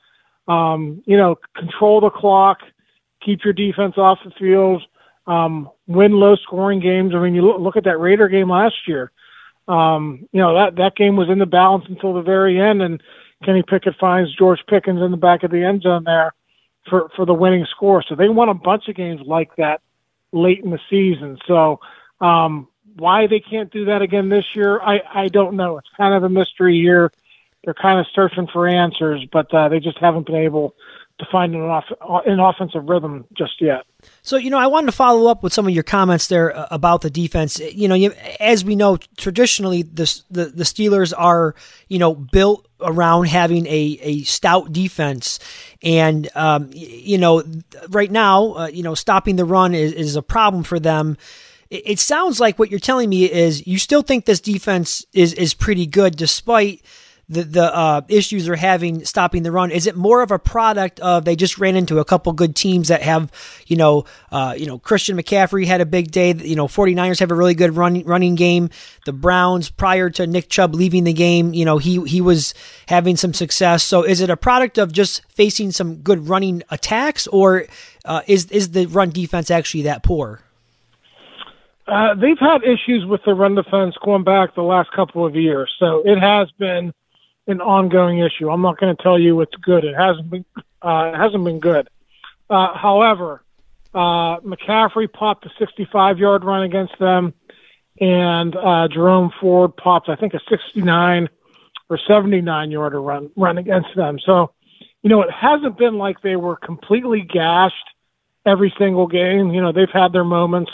um, 0.49 1.03
you 1.07 1.17
know, 1.17 1.37
control 1.57 2.01
the 2.01 2.11
clock, 2.11 2.59
keep 3.25 3.45
your 3.45 3.53
defense 3.53 3.95
off 3.97 4.19
the 4.25 4.31
field, 4.33 4.83
um, 5.27 5.71
win 5.87 6.13
low 6.13 6.37
scoring 6.37 6.81
games. 6.81 7.15
I 7.15 7.21
mean, 7.21 7.35
you 7.35 7.43
look, 7.43 7.77
at 7.77 7.85
that 7.85 7.99
Raider 7.99 8.29
game 8.29 8.51
last 8.51 8.87
year. 8.87 9.11
Um, 9.69 10.29
you 10.33 10.41
know, 10.41 10.55
that, 10.55 10.77
that 10.77 10.97
game 10.97 11.17
was 11.17 11.29
in 11.29 11.39
the 11.39 11.47
balance 11.47 11.85
until 11.89 12.15
the 12.15 12.23
very 12.23 12.61
end 12.61 12.83
and 12.83 13.01
Kenny 13.45 13.63
Pickett 13.63 13.97
finds 13.99 14.35
George 14.35 14.61
Pickens 14.67 15.01
in 15.01 15.11
the 15.11 15.17
back 15.17 15.43
of 15.43 15.51
the 15.51 15.65
end 15.65 15.83
zone 15.83 16.05
there 16.05 16.35
for, 16.89 17.11
for 17.15 17.25
the 17.25 17.35
winning 17.35 17.67
score. 17.71 18.03
So 18.03 18.15
they 18.15 18.29
won 18.29 18.49
a 18.49 18.55
bunch 18.55 18.89
of 18.89 18.97
games 18.97 19.21
like 19.25 19.55
that 19.57 19.81
late 20.33 20.61
in 20.65 20.71
the 20.71 20.81
season. 20.91 21.39
So, 21.47 21.81
um, 22.21 22.69
why 22.97 23.27
they 23.27 23.41
can't 23.41 23.73
do 23.73 23.87
that 23.87 24.03
again 24.03 24.29
this 24.29 24.45
year, 24.55 24.81
I, 24.81 25.01
I 25.15 25.29
don't 25.29 25.57
know. 25.57 25.79
It's 25.79 25.89
kind 25.97 26.15
of 26.15 26.25
a 26.25 26.29
mystery 26.29 26.79
here 26.79 27.11
they're 27.65 27.75
kind 27.75 28.01
of 28.01 28.07
searching 28.15 28.49
for 28.53 28.67
answers, 28.67 29.25
but 29.31 29.53
uh, 29.55 29.69
they 29.69 29.81
just 29.81 29.99
haven't 29.99 30.27
been 30.27 30.37
able 30.37 30.75
to 31.23 31.31
find 31.31 31.55
an, 31.55 31.63
off- 31.63 32.25
an 32.27 32.41
offensive 32.41 32.89
rhythm 32.89 33.25
just 33.37 33.61
yet. 33.61 33.85
So, 34.23 34.37
you 34.37 34.51
know, 34.51 34.59
I 34.59 34.67
wanted 34.67 34.87
to 34.87 34.93
follow 34.93 35.31
up 35.31 35.43
with 35.43 35.53
some 35.53 35.67
of 35.67 35.73
your 35.73 35.83
comments 35.85 36.27
there 36.27 36.57
uh, 36.57 36.67
about 36.71 37.03
the 37.03 37.11
defense. 37.11 37.59
You 37.59 37.89
know, 37.89 37.95
you, 37.95 38.13
as 38.41 38.65
we 38.65 38.75
know, 38.75 38.99
traditionally 39.17 39.83
the, 39.83 40.23
the, 40.31 40.47
the 40.47 40.65
Steelers 40.65 41.13
are, 41.17 41.55
you 41.89 41.99
know, 41.99 42.15
built 42.15 42.67
around 42.81 43.29
having 43.29 43.67
a, 43.67 43.99
a 44.03 44.23
stout 44.23 44.73
defense. 44.73 45.39
And, 45.83 46.29
um, 46.35 46.71
you 46.73 47.19
know, 47.19 47.45
right 47.89 48.11
now, 48.11 48.55
uh, 48.55 48.67
you 48.67 48.83
know, 48.83 48.95
stopping 48.95 49.37
the 49.37 49.45
run 49.45 49.75
is, 49.75 49.93
is 49.93 50.17
a 50.17 50.23
problem 50.23 50.65
for 50.65 50.81
them. 50.81 51.17
It, 51.71 51.83
it 51.87 51.99
sounds 52.01 52.41
like 52.41 52.59
what 52.59 52.71
you're 52.71 52.81
telling 52.81 53.09
me 53.09 53.31
is 53.31 53.67
you 53.67 53.79
still 53.79 54.03
think 54.03 54.25
this 54.25 54.41
defense 54.41 55.07
is, 55.13 55.33
is 55.35 55.55
pretty 55.55 55.87
good 55.87 56.17
despite– 56.17 56.83
the 57.29 57.45
the 57.45 57.75
uh, 57.75 58.03
issues 58.09 58.47
they're 58.47 58.57
having 58.57 59.05
stopping 59.05 59.43
the 59.43 59.53
run? 59.53 59.71
Is 59.71 59.87
it 59.87 59.97
more 59.97 60.23
of 60.23 60.31
a 60.31 60.39
product 60.39 61.01
of 61.01 61.25
they 61.25 61.37
just 61.37 61.59
ran 61.59 61.77
into 61.77 61.99
a 61.99 62.05
couple 62.05 62.33
good 62.33 62.55
teams 62.55 62.89
that 62.89 63.03
have, 63.03 63.31
you 63.67 63.77
know, 63.77 64.05
uh, 64.31 64.55
you 64.57 64.67
know, 64.67 64.79
Christian 64.79 65.17
McCaffrey 65.17 65.67
had 65.67 65.81
a 65.81 65.87
big 65.87 66.11
day. 66.11 66.35
You 66.35 66.57
know, 66.57 66.67
49ers 66.67 67.21
have 67.21 67.31
a 67.31 67.35
really 67.35 67.55
good 67.55 67.77
running 67.77 68.05
running 68.05 68.35
game. 68.35 68.71
The 69.07 69.13
Browns, 69.13 69.71
prior 69.71 70.11
to 70.11 70.27
Nick 70.27 70.49
Chubb 70.49 70.75
leaving 70.75 71.05
the 71.05 71.13
game, 71.13 71.55
you 71.55 71.65
know, 71.65 71.79
he 71.79 72.03
he 72.05 72.21
was 72.21 72.55
having 72.89 73.17
some 73.17 73.33
success. 73.33 73.83
So 73.83 74.03
is 74.03 74.21
it 74.21 74.31
a 74.31 74.37
product 74.37 74.79
of 74.79 74.93
just 74.93 75.23
facing 75.29 75.73
some 75.73 75.97
good 75.97 76.29
running 76.29 76.63
attacks, 76.71 77.27
or 77.29 77.67
uh, 78.05 78.23
is 78.27 78.47
is 78.47 78.73
the 78.73 78.87
run 78.87 79.11
defense 79.11 79.51
actually 79.51 79.83
that 79.83 80.03
poor? 80.03 80.41
Uh, 81.87 82.15
they've 82.15 82.39
had 82.39 82.63
issues 82.63 83.05
with 83.05 83.21
the 83.27 83.35
run 83.35 83.55
defense 83.55 83.97
going 84.05 84.23
back 84.23 84.55
the 84.55 84.63
last 84.63 84.91
couple 84.93 85.27
of 85.27 85.35
years, 85.35 85.71
so 85.79 86.03
it 86.05 86.19
has 86.19 86.51
been 86.59 86.93
an 87.47 87.61
ongoing 87.61 88.19
issue. 88.19 88.51
I'm 88.51 88.63
not 88.63 88.79
going 88.79 88.95
to 88.95 89.03
tell 89.03 89.19
you 89.19 89.41
it's 89.41 89.55
good. 89.57 89.85
It 89.85 89.95
hasn't 89.95 90.31
been 90.31 90.45
uh, 90.83 91.13
it 91.15 91.17
hasn't 91.17 91.45
been 91.45 91.61
good. 91.61 91.89
Uh, 92.51 92.77
however, 92.77 93.43
uh, 93.95 94.41
McCaffrey 94.41 95.13
popped 95.13 95.47
a 95.47 95.51
65 95.59 96.19
yard 96.19 96.45
run 96.45 96.63
against 96.63 96.99
them, 96.99 97.35
and 98.01 98.55
uh, 98.57 98.89
Jerome 98.89 99.33
Ford 99.41 99.77
popped 99.77 100.09
I 100.09 100.17
think 100.17 100.35
a 100.35 100.41
69 100.49 101.29
or 101.89 101.99
79 102.07 102.71
yard 102.71 102.95
run 102.95 103.31
run 103.37 103.59
against 103.59 103.95
them. 103.97 104.19
So, 104.25 104.53
you 105.03 105.11
know, 105.11 105.23
it 105.23 105.31
hasn't 105.31 105.77
been 105.79 105.99
like 105.99 106.23
they 106.23 106.37
were 106.37 106.57
completely 106.57 107.23
gashed 107.23 107.75
every 108.47 108.73
single 108.79 109.07
game. 109.07 109.53
You 109.53 109.61
know, 109.61 109.73
they've 109.73 109.91
had 109.93 110.13
their 110.13 110.25
moments, 110.25 110.71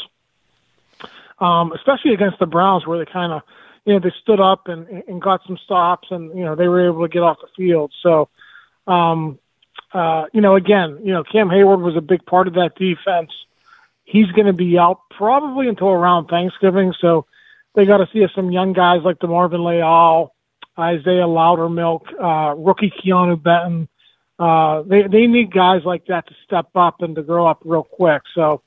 um, 1.38 1.72
especially 1.72 2.14
against 2.14 2.38
the 2.38 2.46
Browns 2.46 2.86
where 2.86 2.98
they 2.98 3.10
kind 3.10 3.32
of 3.32 3.42
you 3.88 3.94
know, 3.94 4.00
they 4.00 4.12
stood 4.20 4.38
up 4.38 4.68
and, 4.68 4.86
and 5.08 5.22
got 5.22 5.40
some 5.46 5.56
stops 5.56 6.08
and, 6.10 6.36
you 6.36 6.44
know, 6.44 6.54
they 6.54 6.68
were 6.68 6.86
able 6.86 7.00
to 7.00 7.08
get 7.08 7.22
off 7.22 7.38
the 7.40 7.48
field. 7.56 7.90
So, 8.02 8.28
um, 8.86 9.38
uh, 9.94 10.26
you 10.34 10.42
know, 10.42 10.56
again, 10.56 10.98
you 11.02 11.10
know, 11.10 11.24
Cam 11.24 11.48
Heyward 11.48 11.80
was 11.80 11.96
a 11.96 12.02
big 12.02 12.26
part 12.26 12.48
of 12.48 12.54
that 12.54 12.74
defense. 12.76 13.30
He's 14.04 14.30
going 14.32 14.44
to 14.44 14.52
be 14.52 14.76
out 14.78 15.00
probably 15.08 15.68
until 15.68 15.88
around 15.88 16.26
Thanksgiving. 16.26 16.92
So 17.00 17.24
they 17.74 17.86
got 17.86 17.96
to 17.96 18.08
see 18.12 18.22
if 18.22 18.30
some 18.32 18.52
young 18.52 18.74
guys 18.74 19.00
like 19.04 19.20
DeMarvin 19.20 19.64
Leal, 19.64 20.34
Isaiah 20.78 21.24
Loudermilk, 21.24 22.02
uh, 22.22 22.56
rookie 22.56 22.90
Keanu 22.90 23.42
Benton, 23.42 23.88
uh, 24.38 24.82
they, 24.82 25.04
they 25.04 25.26
need 25.26 25.50
guys 25.50 25.82
like 25.86 26.04
that 26.08 26.28
to 26.28 26.34
step 26.44 26.68
up 26.74 27.00
and 27.00 27.16
to 27.16 27.22
grow 27.22 27.46
up 27.46 27.62
real 27.64 27.84
quick. 27.84 28.20
So, 28.34 28.60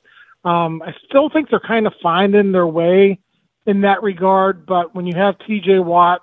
um, 0.44 0.82
I 0.82 0.96
still 1.06 1.30
think 1.30 1.52
they're 1.52 1.60
kind 1.60 1.86
of 1.86 1.94
finding 2.02 2.52
their 2.52 2.66
way 2.66 3.20
in 3.66 3.82
that 3.82 4.04
regard. 4.04 4.66
But 4.66 4.96
when 4.96 5.06
you 5.06 5.14
have 5.16 5.36
T.J. 5.46 5.80
Watt 5.80 6.22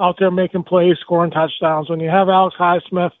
out 0.00 0.16
there 0.18 0.30
making 0.30 0.64
plays, 0.64 0.96
scoring 1.00 1.30
touchdowns, 1.30 1.90
when 1.90 2.00
you 2.00 2.08
have 2.08 2.28
Alex 2.28 2.56
Highsmith 2.58 3.12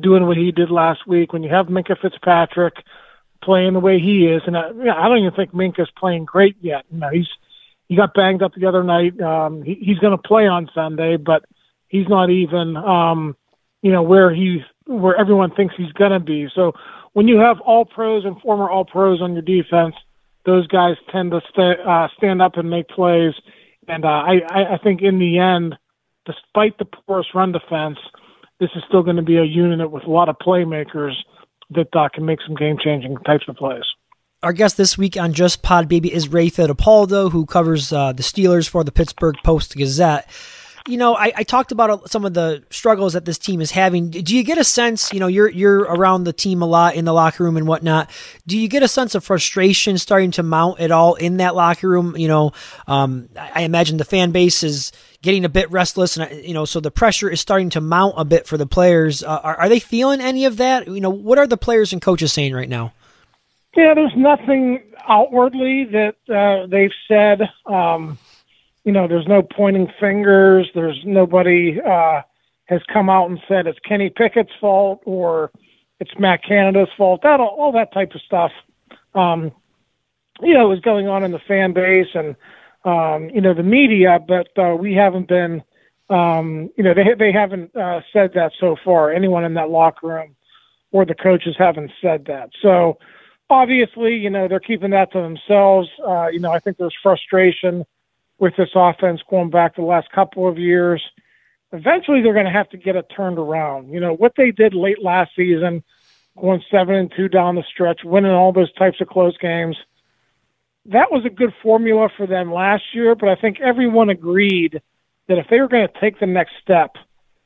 doing 0.00 0.26
what 0.26 0.36
he 0.36 0.52
did 0.52 0.70
last 0.70 1.06
week, 1.06 1.32
when 1.32 1.42
you 1.42 1.50
have 1.50 1.66
Minkah 1.66 2.00
Fitzpatrick 2.00 2.74
playing 3.42 3.72
the 3.72 3.80
way 3.80 3.98
he 3.98 4.26
is, 4.26 4.42
and 4.46 4.56
I, 4.56 4.68
I 4.68 5.08
don't 5.08 5.18
even 5.18 5.32
think 5.34 5.52
Minkah's 5.52 5.90
playing 5.96 6.24
great 6.24 6.56
yet. 6.60 6.84
You 6.90 6.98
know, 6.98 7.10
he's 7.10 7.28
he 7.88 7.96
got 7.96 8.14
banged 8.14 8.42
up 8.42 8.52
the 8.54 8.66
other 8.66 8.84
night. 8.84 9.18
Um, 9.20 9.62
he, 9.62 9.74
he's 9.74 9.98
going 9.98 10.16
to 10.16 10.28
play 10.28 10.46
on 10.46 10.68
Sunday, 10.74 11.16
but 11.16 11.44
he's 11.88 12.08
not 12.08 12.30
even 12.30 12.76
um, 12.76 13.36
you 13.82 13.92
know 13.92 14.02
where 14.02 14.34
he's 14.34 14.60
where 14.86 15.16
everyone 15.16 15.54
thinks 15.54 15.74
he's 15.76 15.92
going 15.92 16.12
to 16.12 16.20
be. 16.20 16.48
So 16.54 16.72
when 17.12 17.28
you 17.28 17.38
have 17.38 17.60
all 17.60 17.84
pros 17.84 18.24
and 18.24 18.40
former 18.40 18.68
all 18.68 18.84
pros 18.84 19.20
on 19.20 19.32
your 19.32 19.42
defense 19.42 19.94
those 20.48 20.66
guys 20.66 20.96
tend 21.12 21.30
to 21.32 21.40
st- 21.50 21.80
uh, 21.86 22.08
stand 22.16 22.40
up 22.40 22.56
and 22.56 22.70
make 22.70 22.88
plays. 22.88 23.34
And 23.86 24.04
uh, 24.04 24.08
I, 24.08 24.74
I 24.74 24.78
think 24.82 25.02
in 25.02 25.18
the 25.18 25.38
end, 25.38 25.76
despite 26.24 26.78
the 26.78 26.86
porous 26.86 27.26
run 27.34 27.52
defense, 27.52 27.98
this 28.58 28.70
is 28.74 28.82
still 28.88 29.02
going 29.02 29.16
to 29.16 29.22
be 29.22 29.36
a 29.36 29.44
unit 29.44 29.90
with 29.90 30.04
a 30.04 30.10
lot 30.10 30.30
of 30.30 30.36
playmakers 30.38 31.12
that 31.70 31.94
uh, 31.94 32.08
can 32.12 32.24
make 32.24 32.38
some 32.46 32.56
game 32.56 32.78
changing 32.82 33.16
types 33.18 33.44
of 33.46 33.56
plays. 33.56 33.84
Our 34.42 34.52
guest 34.54 34.76
this 34.76 34.96
week 34.96 35.16
on 35.16 35.34
Just 35.34 35.62
Pod 35.62 35.88
Baby 35.88 36.12
is 36.12 36.28
Ray 36.28 36.48
Fittipaldo, 36.48 37.30
who 37.30 37.44
covers 37.44 37.92
uh, 37.92 38.12
the 38.12 38.22
Steelers 38.22 38.68
for 38.68 38.84
the 38.84 38.92
Pittsburgh 38.92 39.36
Post 39.44 39.76
Gazette 39.76 40.30
you 40.88 40.96
know, 40.96 41.14
I, 41.14 41.32
I, 41.36 41.42
talked 41.42 41.70
about 41.70 42.10
some 42.10 42.24
of 42.24 42.34
the 42.34 42.64
struggles 42.70 43.12
that 43.12 43.24
this 43.24 43.38
team 43.38 43.60
is 43.60 43.70
having. 43.70 44.10
Do 44.10 44.34
you 44.34 44.42
get 44.42 44.58
a 44.58 44.64
sense, 44.64 45.12
you 45.12 45.20
know, 45.20 45.26
you're 45.26 45.48
you're 45.48 45.80
around 45.80 46.24
the 46.24 46.32
team 46.32 46.62
a 46.62 46.66
lot 46.66 46.94
in 46.94 47.04
the 47.04 47.12
locker 47.12 47.44
room 47.44 47.56
and 47.56 47.66
whatnot. 47.66 48.10
Do 48.46 48.58
you 48.58 48.68
get 48.68 48.82
a 48.82 48.88
sense 48.88 49.14
of 49.14 49.22
frustration 49.22 49.98
starting 49.98 50.30
to 50.32 50.42
mount 50.42 50.80
at 50.80 50.90
all 50.90 51.14
in 51.14 51.36
that 51.36 51.54
locker 51.54 51.88
room? 51.88 52.16
You 52.16 52.28
know, 52.28 52.52
um, 52.86 53.28
I 53.36 53.62
imagine 53.62 53.98
the 53.98 54.04
fan 54.04 54.30
base 54.30 54.62
is 54.62 54.90
getting 55.20 55.44
a 55.44 55.48
bit 55.48 55.70
restless, 55.70 56.16
and 56.16 56.44
you 56.44 56.54
know, 56.54 56.64
so 56.64 56.80
the 56.80 56.90
pressure 56.90 57.28
is 57.28 57.40
starting 57.40 57.70
to 57.70 57.80
mount 57.80 58.14
a 58.16 58.24
bit 58.24 58.46
for 58.46 58.56
the 58.56 58.66
players. 58.66 59.22
Uh, 59.22 59.40
are, 59.42 59.56
are 59.60 59.68
they 59.68 59.80
feeling 59.80 60.20
any 60.20 60.46
of 60.46 60.56
that? 60.56 60.88
You 60.88 61.00
know, 61.00 61.10
what 61.10 61.38
are 61.38 61.46
the 61.46 61.58
players 61.58 61.92
and 61.92 62.00
coaches 62.00 62.32
saying 62.32 62.54
right 62.54 62.68
now? 62.68 62.92
Yeah, 63.76 63.94
there's 63.94 64.16
nothing 64.16 64.82
outwardly 65.06 65.84
that 65.84 66.16
uh, 66.28 66.66
they've 66.66 66.90
said. 67.06 67.42
Um, 67.66 68.18
you 68.88 68.94
know, 68.94 69.06
there's 69.06 69.26
no 69.26 69.42
pointing 69.42 69.92
fingers. 70.00 70.66
There's 70.74 70.98
nobody 71.04 71.78
uh, 71.78 72.22
has 72.70 72.80
come 72.90 73.10
out 73.10 73.28
and 73.28 73.38
said 73.46 73.66
it's 73.66 73.78
Kenny 73.80 74.08
Pickett's 74.08 74.54
fault 74.58 75.02
or 75.04 75.50
it's 76.00 76.18
Matt 76.18 76.42
Canada's 76.42 76.88
fault. 76.96 77.20
That 77.22 77.38
all, 77.38 77.54
all 77.58 77.72
that 77.72 77.92
type 77.92 78.14
of 78.14 78.22
stuff, 78.22 78.50
um, 79.14 79.52
you 80.40 80.54
know, 80.54 80.72
is 80.72 80.80
going 80.80 81.06
on 81.06 81.22
in 81.22 81.32
the 81.32 81.38
fan 81.38 81.74
base 81.74 82.08
and 82.14 82.34
um, 82.86 83.28
you 83.28 83.42
know 83.42 83.52
the 83.52 83.62
media. 83.62 84.18
But 84.26 84.48
uh, 84.56 84.74
we 84.74 84.94
haven't 84.94 85.28
been, 85.28 85.62
um, 86.08 86.70
you 86.78 86.82
know, 86.82 86.94
they 86.94 87.12
they 87.12 87.30
haven't 87.30 87.76
uh, 87.76 88.00
said 88.10 88.32
that 88.36 88.52
so 88.58 88.74
far. 88.82 89.12
Anyone 89.12 89.44
in 89.44 89.52
that 89.52 89.68
locker 89.68 90.06
room 90.06 90.34
or 90.92 91.04
the 91.04 91.14
coaches 91.14 91.56
haven't 91.58 91.90
said 92.00 92.24
that. 92.24 92.48
So 92.62 92.96
obviously, 93.50 94.16
you 94.16 94.30
know, 94.30 94.48
they're 94.48 94.60
keeping 94.60 94.92
that 94.92 95.12
to 95.12 95.20
themselves. 95.20 95.90
Uh, 96.02 96.28
you 96.28 96.38
know, 96.38 96.52
I 96.52 96.58
think 96.58 96.78
there's 96.78 96.96
frustration 97.02 97.84
with 98.38 98.54
this 98.56 98.70
offense 98.74 99.20
going 99.28 99.50
back 99.50 99.76
the 99.76 99.82
last 99.82 100.10
couple 100.12 100.48
of 100.48 100.58
years. 100.58 101.02
Eventually, 101.72 102.22
they're 102.22 102.32
going 102.32 102.46
to 102.46 102.52
have 102.52 102.70
to 102.70 102.76
get 102.76 102.96
it 102.96 103.12
turned 103.14 103.38
around. 103.38 103.92
You 103.92 104.00
know, 104.00 104.14
what 104.14 104.32
they 104.36 104.50
did 104.50 104.74
late 104.74 105.02
last 105.02 105.32
season, 105.36 105.82
going 106.40 106.62
seven 106.70 106.94
and 106.94 107.12
two 107.14 107.28
down 107.28 107.56
the 107.56 107.64
stretch, 107.64 108.04
winning 108.04 108.30
all 108.30 108.52
those 108.52 108.72
types 108.72 109.00
of 109.00 109.08
close 109.08 109.36
games, 109.38 109.76
that 110.86 111.12
was 111.12 111.24
a 111.24 111.30
good 111.30 111.52
formula 111.62 112.08
for 112.16 112.26
them 112.26 112.52
last 112.52 112.94
year. 112.94 113.14
But 113.14 113.28
I 113.28 113.34
think 113.34 113.60
everyone 113.60 114.08
agreed 114.08 114.80
that 115.26 115.38
if 115.38 115.48
they 115.48 115.60
were 115.60 115.68
going 115.68 115.86
to 115.86 116.00
take 116.00 116.18
the 116.18 116.26
next 116.26 116.52
step 116.62 116.96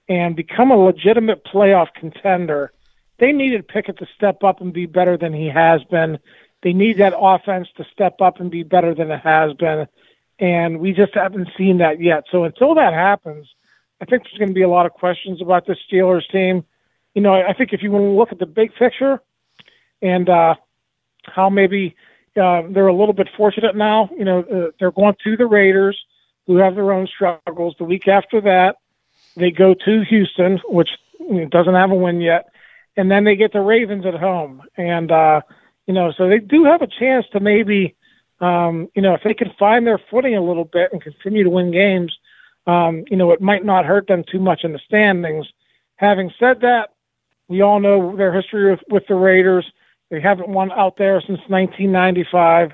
and 0.08 0.36
become 0.36 0.70
a 0.70 0.76
legitimate 0.76 1.44
playoff 1.44 1.92
contender, 1.94 2.72
they 3.18 3.32
needed 3.32 3.68
Pickett 3.68 3.98
to 3.98 4.06
step 4.14 4.44
up 4.44 4.60
and 4.60 4.72
be 4.72 4.86
better 4.86 5.16
than 5.16 5.32
he 5.32 5.48
has 5.48 5.82
been. 5.84 6.18
They 6.62 6.72
need 6.72 6.98
that 6.98 7.14
offense 7.16 7.68
to 7.76 7.84
step 7.92 8.20
up 8.20 8.40
and 8.40 8.50
be 8.50 8.62
better 8.62 8.94
than 8.94 9.10
it 9.10 9.20
has 9.20 9.52
been. 9.54 9.88
And 10.42 10.80
we 10.80 10.92
just 10.92 11.14
haven't 11.14 11.48
seen 11.56 11.78
that 11.78 12.02
yet. 12.02 12.24
So 12.30 12.44
until 12.44 12.74
that 12.74 12.92
happens, 12.92 13.48
I 14.00 14.04
think 14.04 14.24
there's 14.24 14.38
going 14.38 14.48
to 14.48 14.54
be 14.54 14.62
a 14.62 14.68
lot 14.68 14.86
of 14.86 14.92
questions 14.92 15.40
about 15.40 15.66
the 15.66 15.76
Steelers 15.86 16.28
team. 16.30 16.64
You 17.14 17.22
know, 17.22 17.32
I 17.32 17.52
think 17.52 17.72
if 17.72 17.82
you 17.82 17.90
want 17.92 18.02
to 18.02 18.08
look 18.08 18.32
at 18.32 18.38
the 18.38 18.46
big 18.46 18.74
picture 18.74 19.22
and 20.02 20.28
uh, 20.28 20.56
how 21.22 21.48
maybe 21.48 21.94
uh, 22.36 22.62
they're 22.68 22.88
a 22.88 22.94
little 22.94 23.14
bit 23.14 23.28
fortunate 23.36 23.76
now, 23.76 24.10
you 24.18 24.24
know, 24.24 24.40
uh, 24.40 24.70
they're 24.78 24.90
going 24.90 25.14
to 25.22 25.36
the 25.36 25.46
Raiders, 25.46 25.96
who 26.46 26.56
have 26.56 26.74
their 26.74 26.92
own 26.92 27.06
struggles. 27.06 27.74
The 27.78 27.84
week 27.84 28.08
after 28.08 28.40
that, 28.40 28.76
they 29.36 29.50
go 29.50 29.74
to 29.74 30.02
Houston, 30.02 30.60
which 30.64 30.90
you 31.20 31.42
know, 31.42 31.44
doesn't 31.46 31.74
have 31.74 31.90
a 31.90 31.94
win 31.94 32.20
yet, 32.20 32.50
and 32.96 33.10
then 33.10 33.24
they 33.24 33.36
get 33.36 33.52
the 33.52 33.60
Ravens 33.60 34.04
at 34.06 34.14
home. 34.14 34.62
And 34.76 35.10
uh, 35.10 35.42
you 35.86 35.94
know, 35.94 36.12
so 36.16 36.28
they 36.28 36.38
do 36.38 36.64
have 36.64 36.82
a 36.82 36.86
chance 36.86 37.26
to 37.32 37.40
maybe, 37.40 37.94
um, 38.42 38.88
you 38.94 39.00
know, 39.00 39.14
if 39.14 39.22
they 39.22 39.34
can 39.34 39.52
find 39.58 39.86
their 39.86 40.00
footing 40.10 40.36
a 40.36 40.42
little 40.42 40.64
bit 40.64 40.92
and 40.92 41.00
continue 41.00 41.44
to 41.44 41.50
win 41.50 41.70
games, 41.70 42.12
um, 42.66 43.04
you 43.08 43.16
know, 43.16 43.30
it 43.30 43.40
might 43.40 43.64
not 43.64 43.86
hurt 43.86 44.08
them 44.08 44.24
too 44.30 44.40
much 44.40 44.64
in 44.64 44.72
the 44.72 44.80
standings. 44.84 45.46
Having 45.96 46.32
said 46.38 46.60
that, 46.60 46.90
we 47.48 47.62
all 47.62 47.80
know 47.80 48.16
their 48.16 48.32
history 48.32 48.70
with, 48.70 48.80
with 48.88 49.06
the 49.08 49.14
Raiders. 49.14 49.64
They 50.10 50.20
haven't 50.20 50.48
won 50.48 50.72
out 50.72 50.96
there 50.96 51.20
since 51.20 51.38
1995. 51.48 52.72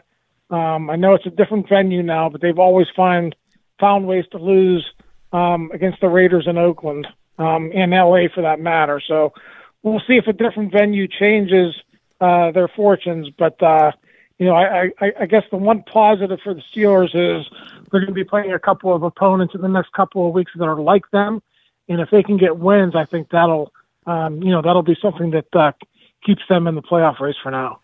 Um, 0.51 0.89
I 0.89 0.97
know 0.97 1.15
it's 1.15 1.27
a 1.27 1.31
different 1.31 1.69
venue 1.69 2.03
now, 2.03 2.29
but 2.31 2.41
they've 2.41 2.59
always 2.59 2.87
find 2.97 3.37
found 3.79 4.07
ways 4.07 4.25
to 4.33 4.39
lose 4.39 4.85
um, 5.33 5.71
against 5.73 6.01
the 6.01 6.09
Raiders 6.09 6.47
in 6.47 6.57
Oakland 6.57 7.07
um, 7.39 7.71
and 7.75 7.93
LA 7.93 8.29
for 8.35 8.43
that 8.43 8.59
matter. 8.59 9.01
So 9.07 9.35
we'll 9.83 10.03
see 10.07 10.17
if 10.17 10.27
a 10.27 10.33
different 10.33 10.73
venue 10.73 11.07
changes 11.07 11.75
uh, 12.21 12.51
their 12.53 12.69
fortunes. 12.69 13.29
But 13.39 13.63
uh, 13.63 13.93
you 14.39 14.47
know, 14.47 14.55
I, 14.55 14.91
I, 15.01 15.13
I 15.21 15.27
guess 15.27 15.43
the 15.51 15.57
one 15.57 15.83
positive 15.83 16.39
for 16.43 16.55
the 16.55 16.63
Steelers 16.73 17.09
is 17.09 17.47
they're 17.91 18.01
going 18.01 18.07
to 18.07 18.13
be 18.13 18.25
playing 18.25 18.53
a 18.53 18.59
couple 18.59 18.95
of 18.95 19.03
opponents 19.03 19.55
in 19.55 19.61
the 19.61 19.69
next 19.69 19.93
couple 19.93 20.27
of 20.27 20.33
weeks 20.33 20.53
that 20.57 20.65
are 20.65 20.81
like 20.81 21.11
them, 21.11 21.43
and 21.89 22.01
if 22.01 22.11
they 22.11 22.23
can 22.23 22.37
get 22.37 22.57
wins, 22.57 22.95
I 22.95 23.05
think 23.05 23.31
that'll, 23.31 23.73
um, 24.07 24.43
you 24.43 24.51
know, 24.51 24.63
that'll 24.63 24.83
be 24.83 24.97
something 25.01 25.31
that 25.33 25.47
uh, 25.55 25.73
keeps 26.25 26.43
them 26.49 26.67
in 26.69 26.77
the 26.77 26.83
playoff 26.83 27.19
race 27.19 27.37
for 27.43 27.51
now. 27.51 27.81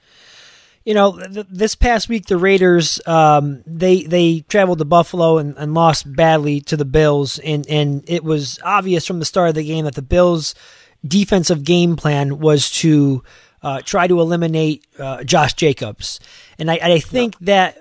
You 0.85 0.93
know, 0.93 1.19
th- 1.19 1.47
this 1.51 1.75
past 1.75 2.11
week 2.11 2.27
the 2.27 2.37
Raiders 2.37 3.01
um, 3.07 3.63
they 3.67 4.03
they 4.03 4.41
traveled 4.41 4.79
to 4.79 4.85
Buffalo 4.85 5.39
and, 5.39 5.57
and 5.57 5.73
lost 5.73 6.15
badly 6.15 6.61
to 6.63 6.77
the 6.77 6.85
Bills, 6.85 7.39
and 7.39 7.67
and 7.69 8.05
it 8.07 8.23
was 8.23 8.61
obvious 8.63 9.07
from 9.07 9.19
the 9.19 9.25
start 9.25 9.49
of 9.49 9.55
the 9.55 9.65
game 9.65 9.87
that 9.87 9.95
the 9.95 10.03
Bills' 10.03 10.55
defensive 11.07 11.65
game 11.65 11.97
plan 11.97 12.39
was 12.39 12.71
to 12.71 13.25
uh, 13.65 13.81
try 13.81 14.07
to 14.07 14.21
eliminate 14.21 14.87
uh, 14.99 15.25
Josh 15.25 15.55
Jacobs, 15.55 16.21
and 16.59 16.71
I, 16.71 16.79
I 16.81 16.99
think 17.01 17.37
that 17.41 17.79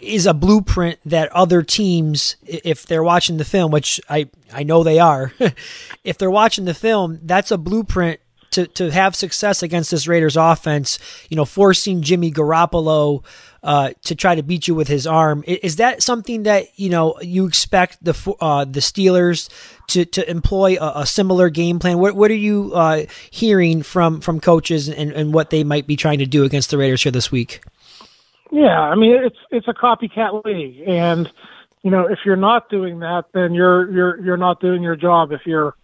is 0.00 0.26
a 0.26 0.34
blueprint 0.34 0.98
that 1.04 1.32
other 1.32 1.62
teams, 1.62 2.36
if 2.46 2.86
they're 2.86 3.02
watching 3.02 3.36
the 3.36 3.44
film, 3.44 3.72
which 3.72 4.00
I, 4.08 4.28
I 4.52 4.62
know 4.62 4.84
they 4.84 4.98
are, 4.98 5.32
if 6.04 6.18
they're 6.18 6.30
watching 6.30 6.64
the 6.64 6.74
film, 6.74 7.18
that's 7.22 7.50
a 7.50 7.58
blueprint 7.58 8.20
to, 8.50 8.66
to 8.66 8.90
have 8.90 9.14
success 9.14 9.62
against 9.62 9.90
this 9.90 10.08
Raiders 10.08 10.36
offense, 10.36 10.98
you 11.28 11.36
know, 11.36 11.44
forcing 11.44 12.02
Jimmy 12.02 12.32
Garoppolo 12.32 13.24
uh, 13.68 13.92
to 14.02 14.14
try 14.14 14.34
to 14.34 14.42
beat 14.42 14.66
you 14.66 14.74
with 14.74 14.88
his 14.88 15.06
arm. 15.06 15.44
Is 15.46 15.76
that 15.76 16.02
something 16.02 16.44
that, 16.44 16.68
you 16.76 16.88
know, 16.88 17.20
you 17.20 17.46
expect 17.46 18.02
the 18.02 18.14
uh, 18.40 18.64
the 18.64 18.80
Steelers 18.80 19.50
to, 19.88 20.06
to 20.06 20.28
employ 20.28 20.78
a, 20.80 21.00
a, 21.00 21.06
similar 21.06 21.50
game 21.50 21.78
plan? 21.78 21.98
What, 21.98 22.16
what 22.16 22.30
are 22.30 22.34
you 22.34 22.72
uh, 22.74 23.04
hearing 23.30 23.82
from, 23.82 24.22
from 24.22 24.40
coaches 24.40 24.88
and, 24.88 25.12
and 25.12 25.34
what 25.34 25.50
they 25.50 25.64
might 25.64 25.86
be 25.86 25.96
trying 25.96 26.18
to 26.20 26.24
do 26.24 26.44
against 26.44 26.70
the 26.70 26.78
Raiders 26.78 27.02
here 27.02 27.12
this 27.12 27.30
week? 27.30 27.60
Yeah, 28.50 28.80
I 28.80 28.94
mean 28.94 29.22
it's 29.22 29.36
it's 29.50 29.68
a 29.68 29.74
copycat 29.74 30.42
league, 30.46 30.88
and 30.88 31.30
you 31.82 31.90
know 31.90 32.06
if 32.06 32.20
you're 32.24 32.36
not 32.36 32.70
doing 32.70 33.00
that, 33.00 33.26
then 33.34 33.52
you're 33.52 33.92
you're 33.92 34.24
you're 34.24 34.38
not 34.38 34.62
doing 34.62 34.82
your 34.82 34.96
job. 34.96 35.32
If 35.32 35.42
you're 35.44 35.74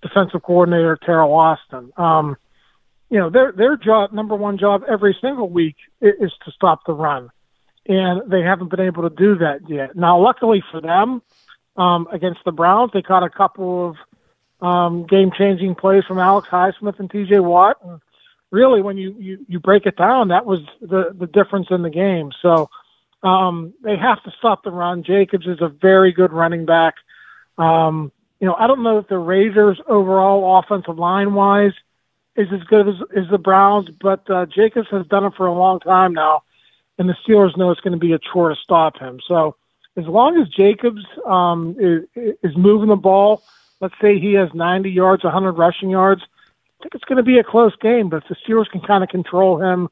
defensive 0.00 0.44
coordinator 0.44 0.96
Teryl 0.96 1.36
Austin, 1.36 1.92
um, 1.96 2.36
you 3.12 3.18
know 3.18 3.28
their 3.28 3.52
their 3.52 3.76
job, 3.76 4.12
number 4.12 4.34
one 4.34 4.56
job 4.56 4.84
every 4.88 5.14
single 5.20 5.50
week 5.50 5.76
is 6.00 6.32
to 6.46 6.50
stop 6.50 6.86
the 6.86 6.94
run, 6.94 7.28
and 7.86 8.30
they 8.30 8.40
haven't 8.40 8.70
been 8.70 8.80
able 8.80 9.02
to 9.02 9.14
do 9.14 9.36
that 9.36 9.68
yet. 9.68 9.94
Now, 9.94 10.18
luckily 10.18 10.64
for 10.70 10.80
them, 10.80 11.20
um, 11.76 12.08
against 12.10 12.40
the 12.46 12.52
Browns, 12.52 12.92
they 12.94 13.02
caught 13.02 13.22
a 13.22 13.28
couple 13.28 13.90
of 13.90 14.66
um, 14.66 15.06
game-changing 15.06 15.74
plays 15.74 16.04
from 16.08 16.18
Alex 16.18 16.48
Highsmith 16.48 16.98
and 17.00 17.10
T.J. 17.10 17.40
Watt, 17.40 17.76
and 17.84 18.00
really, 18.50 18.80
when 18.80 18.96
you, 18.96 19.14
you, 19.18 19.44
you 19.46 19.60
break 19.60 19.84
it 19.84 19.96
down, 19.98 20.28
that 20.28 20.46
was 20.46 20.60
the, 20.80 21.14
the 21.14 21.26
difference 21.26 21.66
in 21.70 21.82
the 21.82 21.90
game. 21.90 22.32
So 22.40 22.70
um, 23.22 23.74
they 23.84 23.96
have 23.98 24.22
to 24.22 24.32
stop 24.38 24.64
the 24.64 24.70
run. 24.70 25.04
Jacobs 25.04 25.46
is 25.46 25.58
a 25.60 25.68
very 25.68 26.12
good 26.12 26.32
running 26.32 26.64
back. 26.64 26.94
Um, 27.58 28.10
you 28.40 28.46
know, 28.46 28.54
I 28.54 28.66
don't 28.66 28.82
know 28.82 28.96
if 28.96 29.08
the 29.08 29.18
Raiders 29.18 29.78
overall 29.86 30.58
offensive 30.58 30.98
line 30.98 31.34
wise 31.34 31.74
is 32.36 32.48
as 32.52 32.62
good 32.64 32.88
as, 32.88 32.94
as 33.16 33.24
the 33.30 33.38
Browns, 33.38 33.88
but 34.00 34.28
uh, 34.30 34.46
Jacobs 34.46 34.88
has 34.90 35.06
done 35.06 35.24
it 35.24 35.34
for 35.36 35.46
a 35.46 35.52
long 35.52 35.80
time 35.80 36.14
now, 36.14 36.42
and 36.98 37.08
the 37.08 37.16
Steelers 37.26 37.56
know 37.56 37.70
it's 37.70 37.80
going 37.80 37.92
to 37.92 37.98
be 37.98 38.12
a 38.12 38.18
chore 38.18 38.48
to 38.48 38.56
stop 38.56 38.98
him. 38.98 39.20
So 39.26 39.56
as 39.96 40.06
long 40.06 40.40
as 40.40 40.48
Jacobs 40.48 41.04
um, 41.26 41.76
is, 41.78 42.34
is 42.42 42.56
moving 42.56 42.88
the 42.88 42.96
ball, 42.96 43.42
let's 43.80 43.94
say 44.00 44.18
he 44.18 44.32
has 44.34 44.48
90 44.54 44.90
yards, 44.90 45.24
100 45.24 45.52
rushing 45.52 45.90
yards, 45.90 46.22
I 46.22 46.84
think 46.84 46.94
it's 46.94 47.04
going 47.04 47.18
to 47.18 47.22
be 47.22 47.38
a 47.38 47.44
close 47.44 47.76
game, 47.76 48.08
but 48.08 48.22
if 48.22 48.28
the 48.28 48.36
Steelers 48.36 48.70
can 48.70 48.80
kind 48.80 49.04
of 49.04 49.10
control 49.10 49.60
him, 49.60 49.88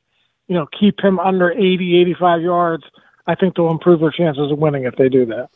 you 0.48 0.54
know, 0.54 0.66
keep 0.66 1.00
him 1.00 1.20
under 1.20 1.52
80, 1.52 2.00
85 2.00 2.42
yards, 2.42 2.84
I 3.26 3.34
think 3.34 3.54
they'll 3.54 3.70
improve 3.70 4.00
their 4.00 4.10
chances 4.10 4.50
of 4.50 4.58
winning 4.58 4.84
if 4.84 4.96
they 4.96 5.08
do 5.08 5.26
that. 5.26 5.50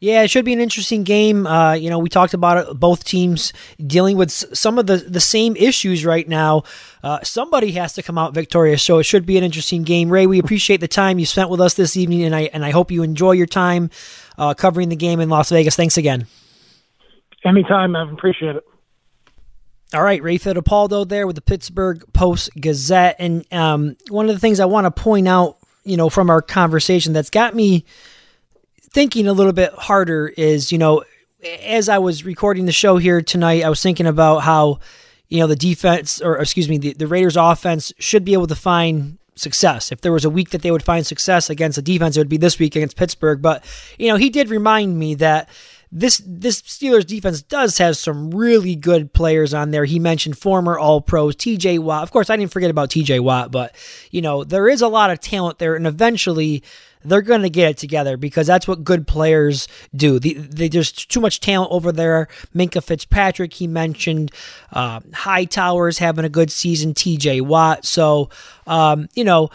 Yeah, 0.00 0.22
it 0.22 0.28
should 0.28 0.46
be 0.46 0.54
an 0.54 0.60
interesting 0.60 1.04
game. 1.04 1.46
Uh, 1.46 1.74
you 1.74 1.90
know, 1.90 1.98
we 1.98 2.08
talked 2.08 2.32
about 2.32 2.56
it, 2.56 2.80
both 2.80 3.04
teams 3.04 3.52
dealing 3.86 4.16
with 4.16 4.30
some 4.30 4.78
of 4.78 4.86
the, 4.86 4.96
the 4.96 5.20
same 5.20 5.54
issues 5.56 6.06
right 6.06 6.26
now. 6.26 6.62
Uh, 7.02 7.18
somebody 7.22 7.72
has 7.72 7.92
to 7.94 8.02
come 8.02 8.16
out 8.16 8.32
victorious, 8.32 8.82
so 8.82 8.98
it 8.98 9.04
should 9.04 9.26
be 9.26 9.36
an 9.36 9.44
interesting 9.44 9.82
game. 9.82 10.08
Ray, 10.08 10.26
we 10.26 10.38
appreciate 10.38 10.80
the 10.80 10.88
time 10.88 11.18
you 11.18 11.26
spent 11.26 11.50
with 11.50 11.60
us 11.60 11.74
this 11.74 11.98
evening, 11.98 12.22
and 12.22 12.34
I 12.34 12.42
and 12.54 12.64
I 12.64 12.70
hope 12.70 12.90
you 12.90 13.02
enjoy 13.02 13.32
your 13.32 13.46
time 13.46 13.90
uh, 14.38 14.54
covering 14.54 14.88
the 14.88 14.96
game 14.96 15.20
in 15.20 15.28
Las 15.28 15.50
Vegas. 15.50 15.76
Thanks 15.76 15.98
again. 15.98 16.26
Anytime, 17.44 17.94
I 17.94 18.10
appreciate 18.10 18.56
it. 18.56 18.64
All 19.92 20.02
right, 20.02 20.22
Ray 20.22 20.38
Fittipaldo 20.38 21.06
there 21.06 21.26
with 21.26 21.36
the 21.36 21.42
Pittsburgh 21.42 22.04
Post 22.12 22.50
Gazette. 22.58 23.16
And 23.18 23.44
um, 23.52 23.96
one 24.08 24.28
of 24.28 24.34
the 24.34 24.40
things 24.40 24.60
I 24.60 24.66
want 24.66 24.84
to 24.84 24.90
point 24.90 25.26
out, 25.26 25.58
you 25.84 25.96
know, 25.96 26.08
from 26.08 26.30
our 26.30 26.40
conversation 26.40 27.12
that's 27.12 27.30
got 27.30 27.54
me 27.54 27.84
thinking 28.92 29.26
a 29.26 29.32
little 29.32 29.52
bit 29.52 29.72
harder 29.74 30.28
is, 30.28 30.72
you 30.72 30.78
know, 30.78 31.04
as 31.62 31.88
I 31.88 31.98
was 31.98 32.24
recording 32.24 32.66
the 32.66 32.72
show 32.72 32.96
here 32.98 33.22
tonight, 33.22 33.64
I 33.64 33.68
was 33.68 33.82
thinking 33.82 34.06
about 34.06 34.40
how, 34.40 34.80
you 35.28 35.40
know, 35.40 35.46
the 35.46 35.56
defense, 35.56 36.20
or 36.20 36.36
excuse 36.38 36.68
me, 36.68 36.78
the, 36.78 36.92
the 36.94 37.06
Raiders 37.06 37.36
offense 37.36 37.92
should 37.98 38.24
be 38.24 38.32
able 38.32 38.48
to 38.48 38.56
find 38.56 39.18
success. 39.36 39.90
If 39.90 40.00
there 40.00 40.12
was 40.12 40.24
a 40.24 40.30
week 40.30 40.50
that 40.50 40.62
they 40.62 40.70
would 40.70 40.82
find 40.82 41.06
success 41.06 41.48
against 41.48 41.78
a 41.78 41.82
defense, 41.82 42.16
it 42.16 42.20
would 42.20 42.28
be 42.28 42.36
this 42.36 42.58
week 42.58 42.76
against 42.76 42.96
Pittsburgh. 42.96 43.40
But, 43.40 43.64
you 43.98 44.08
know, 44.08 44.16
he 44.16 44.28
did 44.28 44.50
remind 44.50 44.98
me 44.98 45.14
that 45.14 45.48
this 45.92 46.22
this 46.24 46.62
Steelers 46.62 47.06
defense 47.06 47.42
does 47.42 47.78
have 47.78 47.96
some 47.96 48.30
really 48.30 48.76
good 48.76 49.12
players 49.12 49.52
on 49.52 49.72
there. 49.72 49.84
He 49.84 49.98
mentioned 49.98 50.38
former 50.38 50.78
All 50.78 51.00
Pros, 51.00 51.34
TJ 51.34 51.80
Watt. 51.80 52.04
Of 52.04 52.12
course, 52.12 52.30
I 52.30 52.36
didn't 52.36 52.52
forget 52.52 52.70
about 52.70 52.90
TJ 52.90 53.20
Watt, 53.20 53.50
but 53.50 53.74
you 54.12 54.22
know 54.22 54.44
there 54.44 54.68
is 54.68 54.82
a 54.82 54.88
lot 54.88 55.10
of 55.10 55.18
talent 55.18 55.58
there, 55.58 55.74
and 55.74 55.88
eventually 55.88 56.62
they're 57.04 57.22
going 57.22 57.42
to 57.42 57.50
get 57.50 57.70
it 57.70 57.76
together 57.78 58.16
because 58.16 58.46
that's 58.46 58.68
what 58.68 58.84
good 58.84 59.06
players 59.06 59.68
do. 59.94 60.18
The, 60.18 60.34
they, 60.34 60.68
there's 60.68 60.92
too 60.92 61.20
much 61.20 61.40
talent 61.40 61.72
over 61.72 61.92
there. 61.92 62.28
Minkah 62.54 62.82
Fitzpatrick, 62.82 63.54
he 63.54 63.66
mentioned. 63.66 64.32
Uh, 64.72 65.00
Hightower's 65.12 65.98
having 65.98 66.24
a 66.24 66.28
good 66.28 66.50
season. 66.50 66.94
TJ 66.94 67.42
Watt. 67.42 67.84
So, 67.84 68.30
um, 68.66 69.08
you 69.14 69.24
know, 69.24 69.50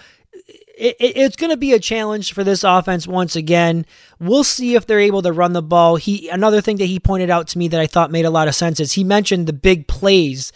it, 0.77 0.95
it's 0.99 1.35
going 1.35 1.51
to 1.51 1.57
be 1.57 1.73
a 1.73 1.79
challenge 1.79 2.33
for 2.33 2.43
this 2.43 2.63
offense 2.63 3.07
once 3.07 3.35
again. 3.35 3.85
We'll 4.19 4.43
see 4.43 4.75
if 4.75 4.85
they're 4.85 4.99
able 4.99 5.21
to 5.21 5.31
run 5.31 5.53
the 5.53 5.61
ball. 5.61 5.95
He 5.95 6.29
another 6.29 6.61
thing 6.61 6.77
that 6.77 6.85
he 6.85 6.99
pointed 6.99 7.29
out 7.29 7.47
to 7.49 7.57
me 7.57 7.67
that 7.69 7.79
I 7.79 7.87
thought 7.87 8.11
made 8.11 8.25
a 8.25 8.29
lot 8.29 8.47
of 8.47 8.55
sense 8.55 8.79
is 8.79 8.93
he 8.93 9.03
mentioned 9.03 9.47
the 9.47 9.53
big 9.53 9.87
plays 9.87 10.51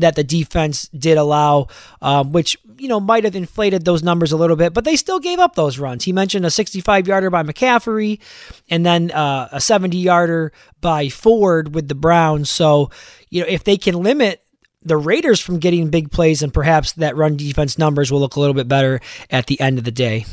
that 0.00 0.16
the 0.16 0.24
defense 0.24 0.88
did 0.88 1.18
allow, 1.18 1.68
um, 2.02 2.32
which 2.32 2.56
you 2.78 2.88
know 2.88 3.00
might 3.00 3.24
have 3.24 3.36
inflated 3.36 3.84
those 3.84 4.02
numbers 4.02 4.32
a 4.32 4.36
little 4.36 4.56
bit, 4.56 4.74
but 4.74 4.84
they 4.84 4.96
still 4.96 5.20
gave 5.20 5.38
up 5.38 5.54
those 5.54 5.78
runs. 5.78 6.04
He 6.04 6.12
mentioned 6.12 6.44
a 6.44 6.50
65 6.50 7.06
yarder 7.06 7.30
by 7.30 7.42
McCaffrey, 7.42 8.20
and 8.68 8.84
then 8.84 9.10
uh, 9.10 9.48
a 9.52 9.60
70 9.60 9.96
yarder 9.96 10.52
by 10.80 11.08
Ford 11.08 11.74
with 11.74 11.88
the 11.88 11.94
Browns. 11.94 12.50
So 12.50 12.90
you 13.28 13.42
know 13.42 13.48
if 13.48 13.64
they 13.64 13.76
can 13.76 14.02
limit 14.02 14.42
the 14.82 14.96
Raiders 14.96 15.40
from 15.40 15.58
getting 15.58 15.90
big 15.90 16.10
plays, 16.10 16.42
and 16.42 16.52
perhaps 16.52 16.92
that 16.92 17.16
run 17.16 17.36
defense 17.36 17.78
numbers 17.78 18.10
will 18.10 18.20
look 18.20 18.36
a 18.36 18.40
little 18.40 18.54
bit 18.54 18.68
better 18.68 19.00
at 19.30 19.46
the 19.46 19.60
end 19.60 19.78
of 19.78 19.84
the 19.84 19.90
day. 19.90 20.24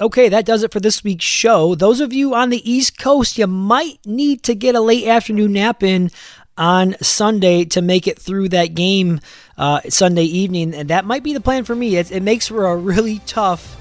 Okay, 0.00 0.28
that 0.28 0.44
does 0.44 0.64
it 0.64 0.72
for 0.72 0.80
this 0.80 1.04
week's 1.04 1.24
show. 1.24 1.76
Those 1.76 2.00
of 2.00 2.12
you 2.12 2.34
on 2.34 2.50
the 2.50 2.68
East 2.68 2.98
Coast, 2.98 3.38
you 3.38 3.46
might 3.46 4.00
need 4.04 4.42
to 4.42 4.54
get 4.54 4.74
a 4.74 4.80
late 4.80 5.06
afternoon 5.06 5.52
nap 5.52 5.84
in 5.84 6.10
on 6.56 6.96
Sunday 7.00 7.64
to 7.66 7.82
make 7.82 8.06
it 8.06 8.18
through 8.18 8.50
that 8.50 8.74
game 8.74 9.20
uh, 9.58 9.80
Sunday 9.88 10.24
evening, 10.24 10.74
and 10.74 10.90
that 10.90 11.04
might 11.04 11.22
be 11.22 11.32
the 11.32 11.40
plan 11.40 11.64
for 11.64 11.74
me. 11.74 11.96
It, 11.96 12.10
it 12.10 12.22
makes 12.22 12.48
for 12.48 12.66
a 12.66 12.76
really 12.76 13.20
tough 13.26 13.80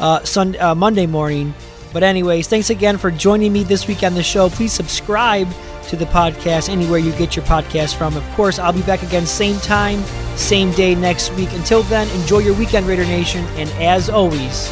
uh, 0.00 0.24
Sunday, 0.24 0.58
uh, 0.58 0.74
Monday 0.74 1.06
morning. 1.06 1.54
But 1.92 2.02
anyways, 2.02 2.48
thanks 2.48 2.70
again 2.70 2.98
for 2.98 3.10
joining 3.10 3.52
me 3.52 3.64
this 3.64 3.88
week 3.88 4.02
on 4.02 4.14
the 4.14 4.22
show. 4.22 4.48
Please 4.48 4.72
subscribe 4.72 5.48
to 5.88 5.96
the 5.96 6.04
podcast 6.06 6.68
anywhere 6.68 6.98
you 7.00 7.12
get 7.12 7.34
your 7.34 7.44
podcast 7.46 7.96
from. 7.96 8.16
Of 8.16 8.24
course, 8.30 8.58
I'll 8.58 8.72
be 8.72 8.82
back 8.82 9.02
again 9.02 9.26
same 9.26 9.58
time, 9.58 10.02
same 10.36 10.70
day 10.72 10.94
next 10.94 11.32
week. 11.32 11.52
Until 11.52 11.82
then, 11.84 12.08
enjoy 12.20 12.38
your 12.38 12.54
weekend, 12.54 12.86
Raider 12.86 13.04
Nation, 13.04 13.44
and 13.56 13.68
as 13.70 14.08
always, 14.08 14.70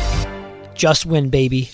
just 0.74 1.06
win, 1.06 1.28
baby. 1.28 1.70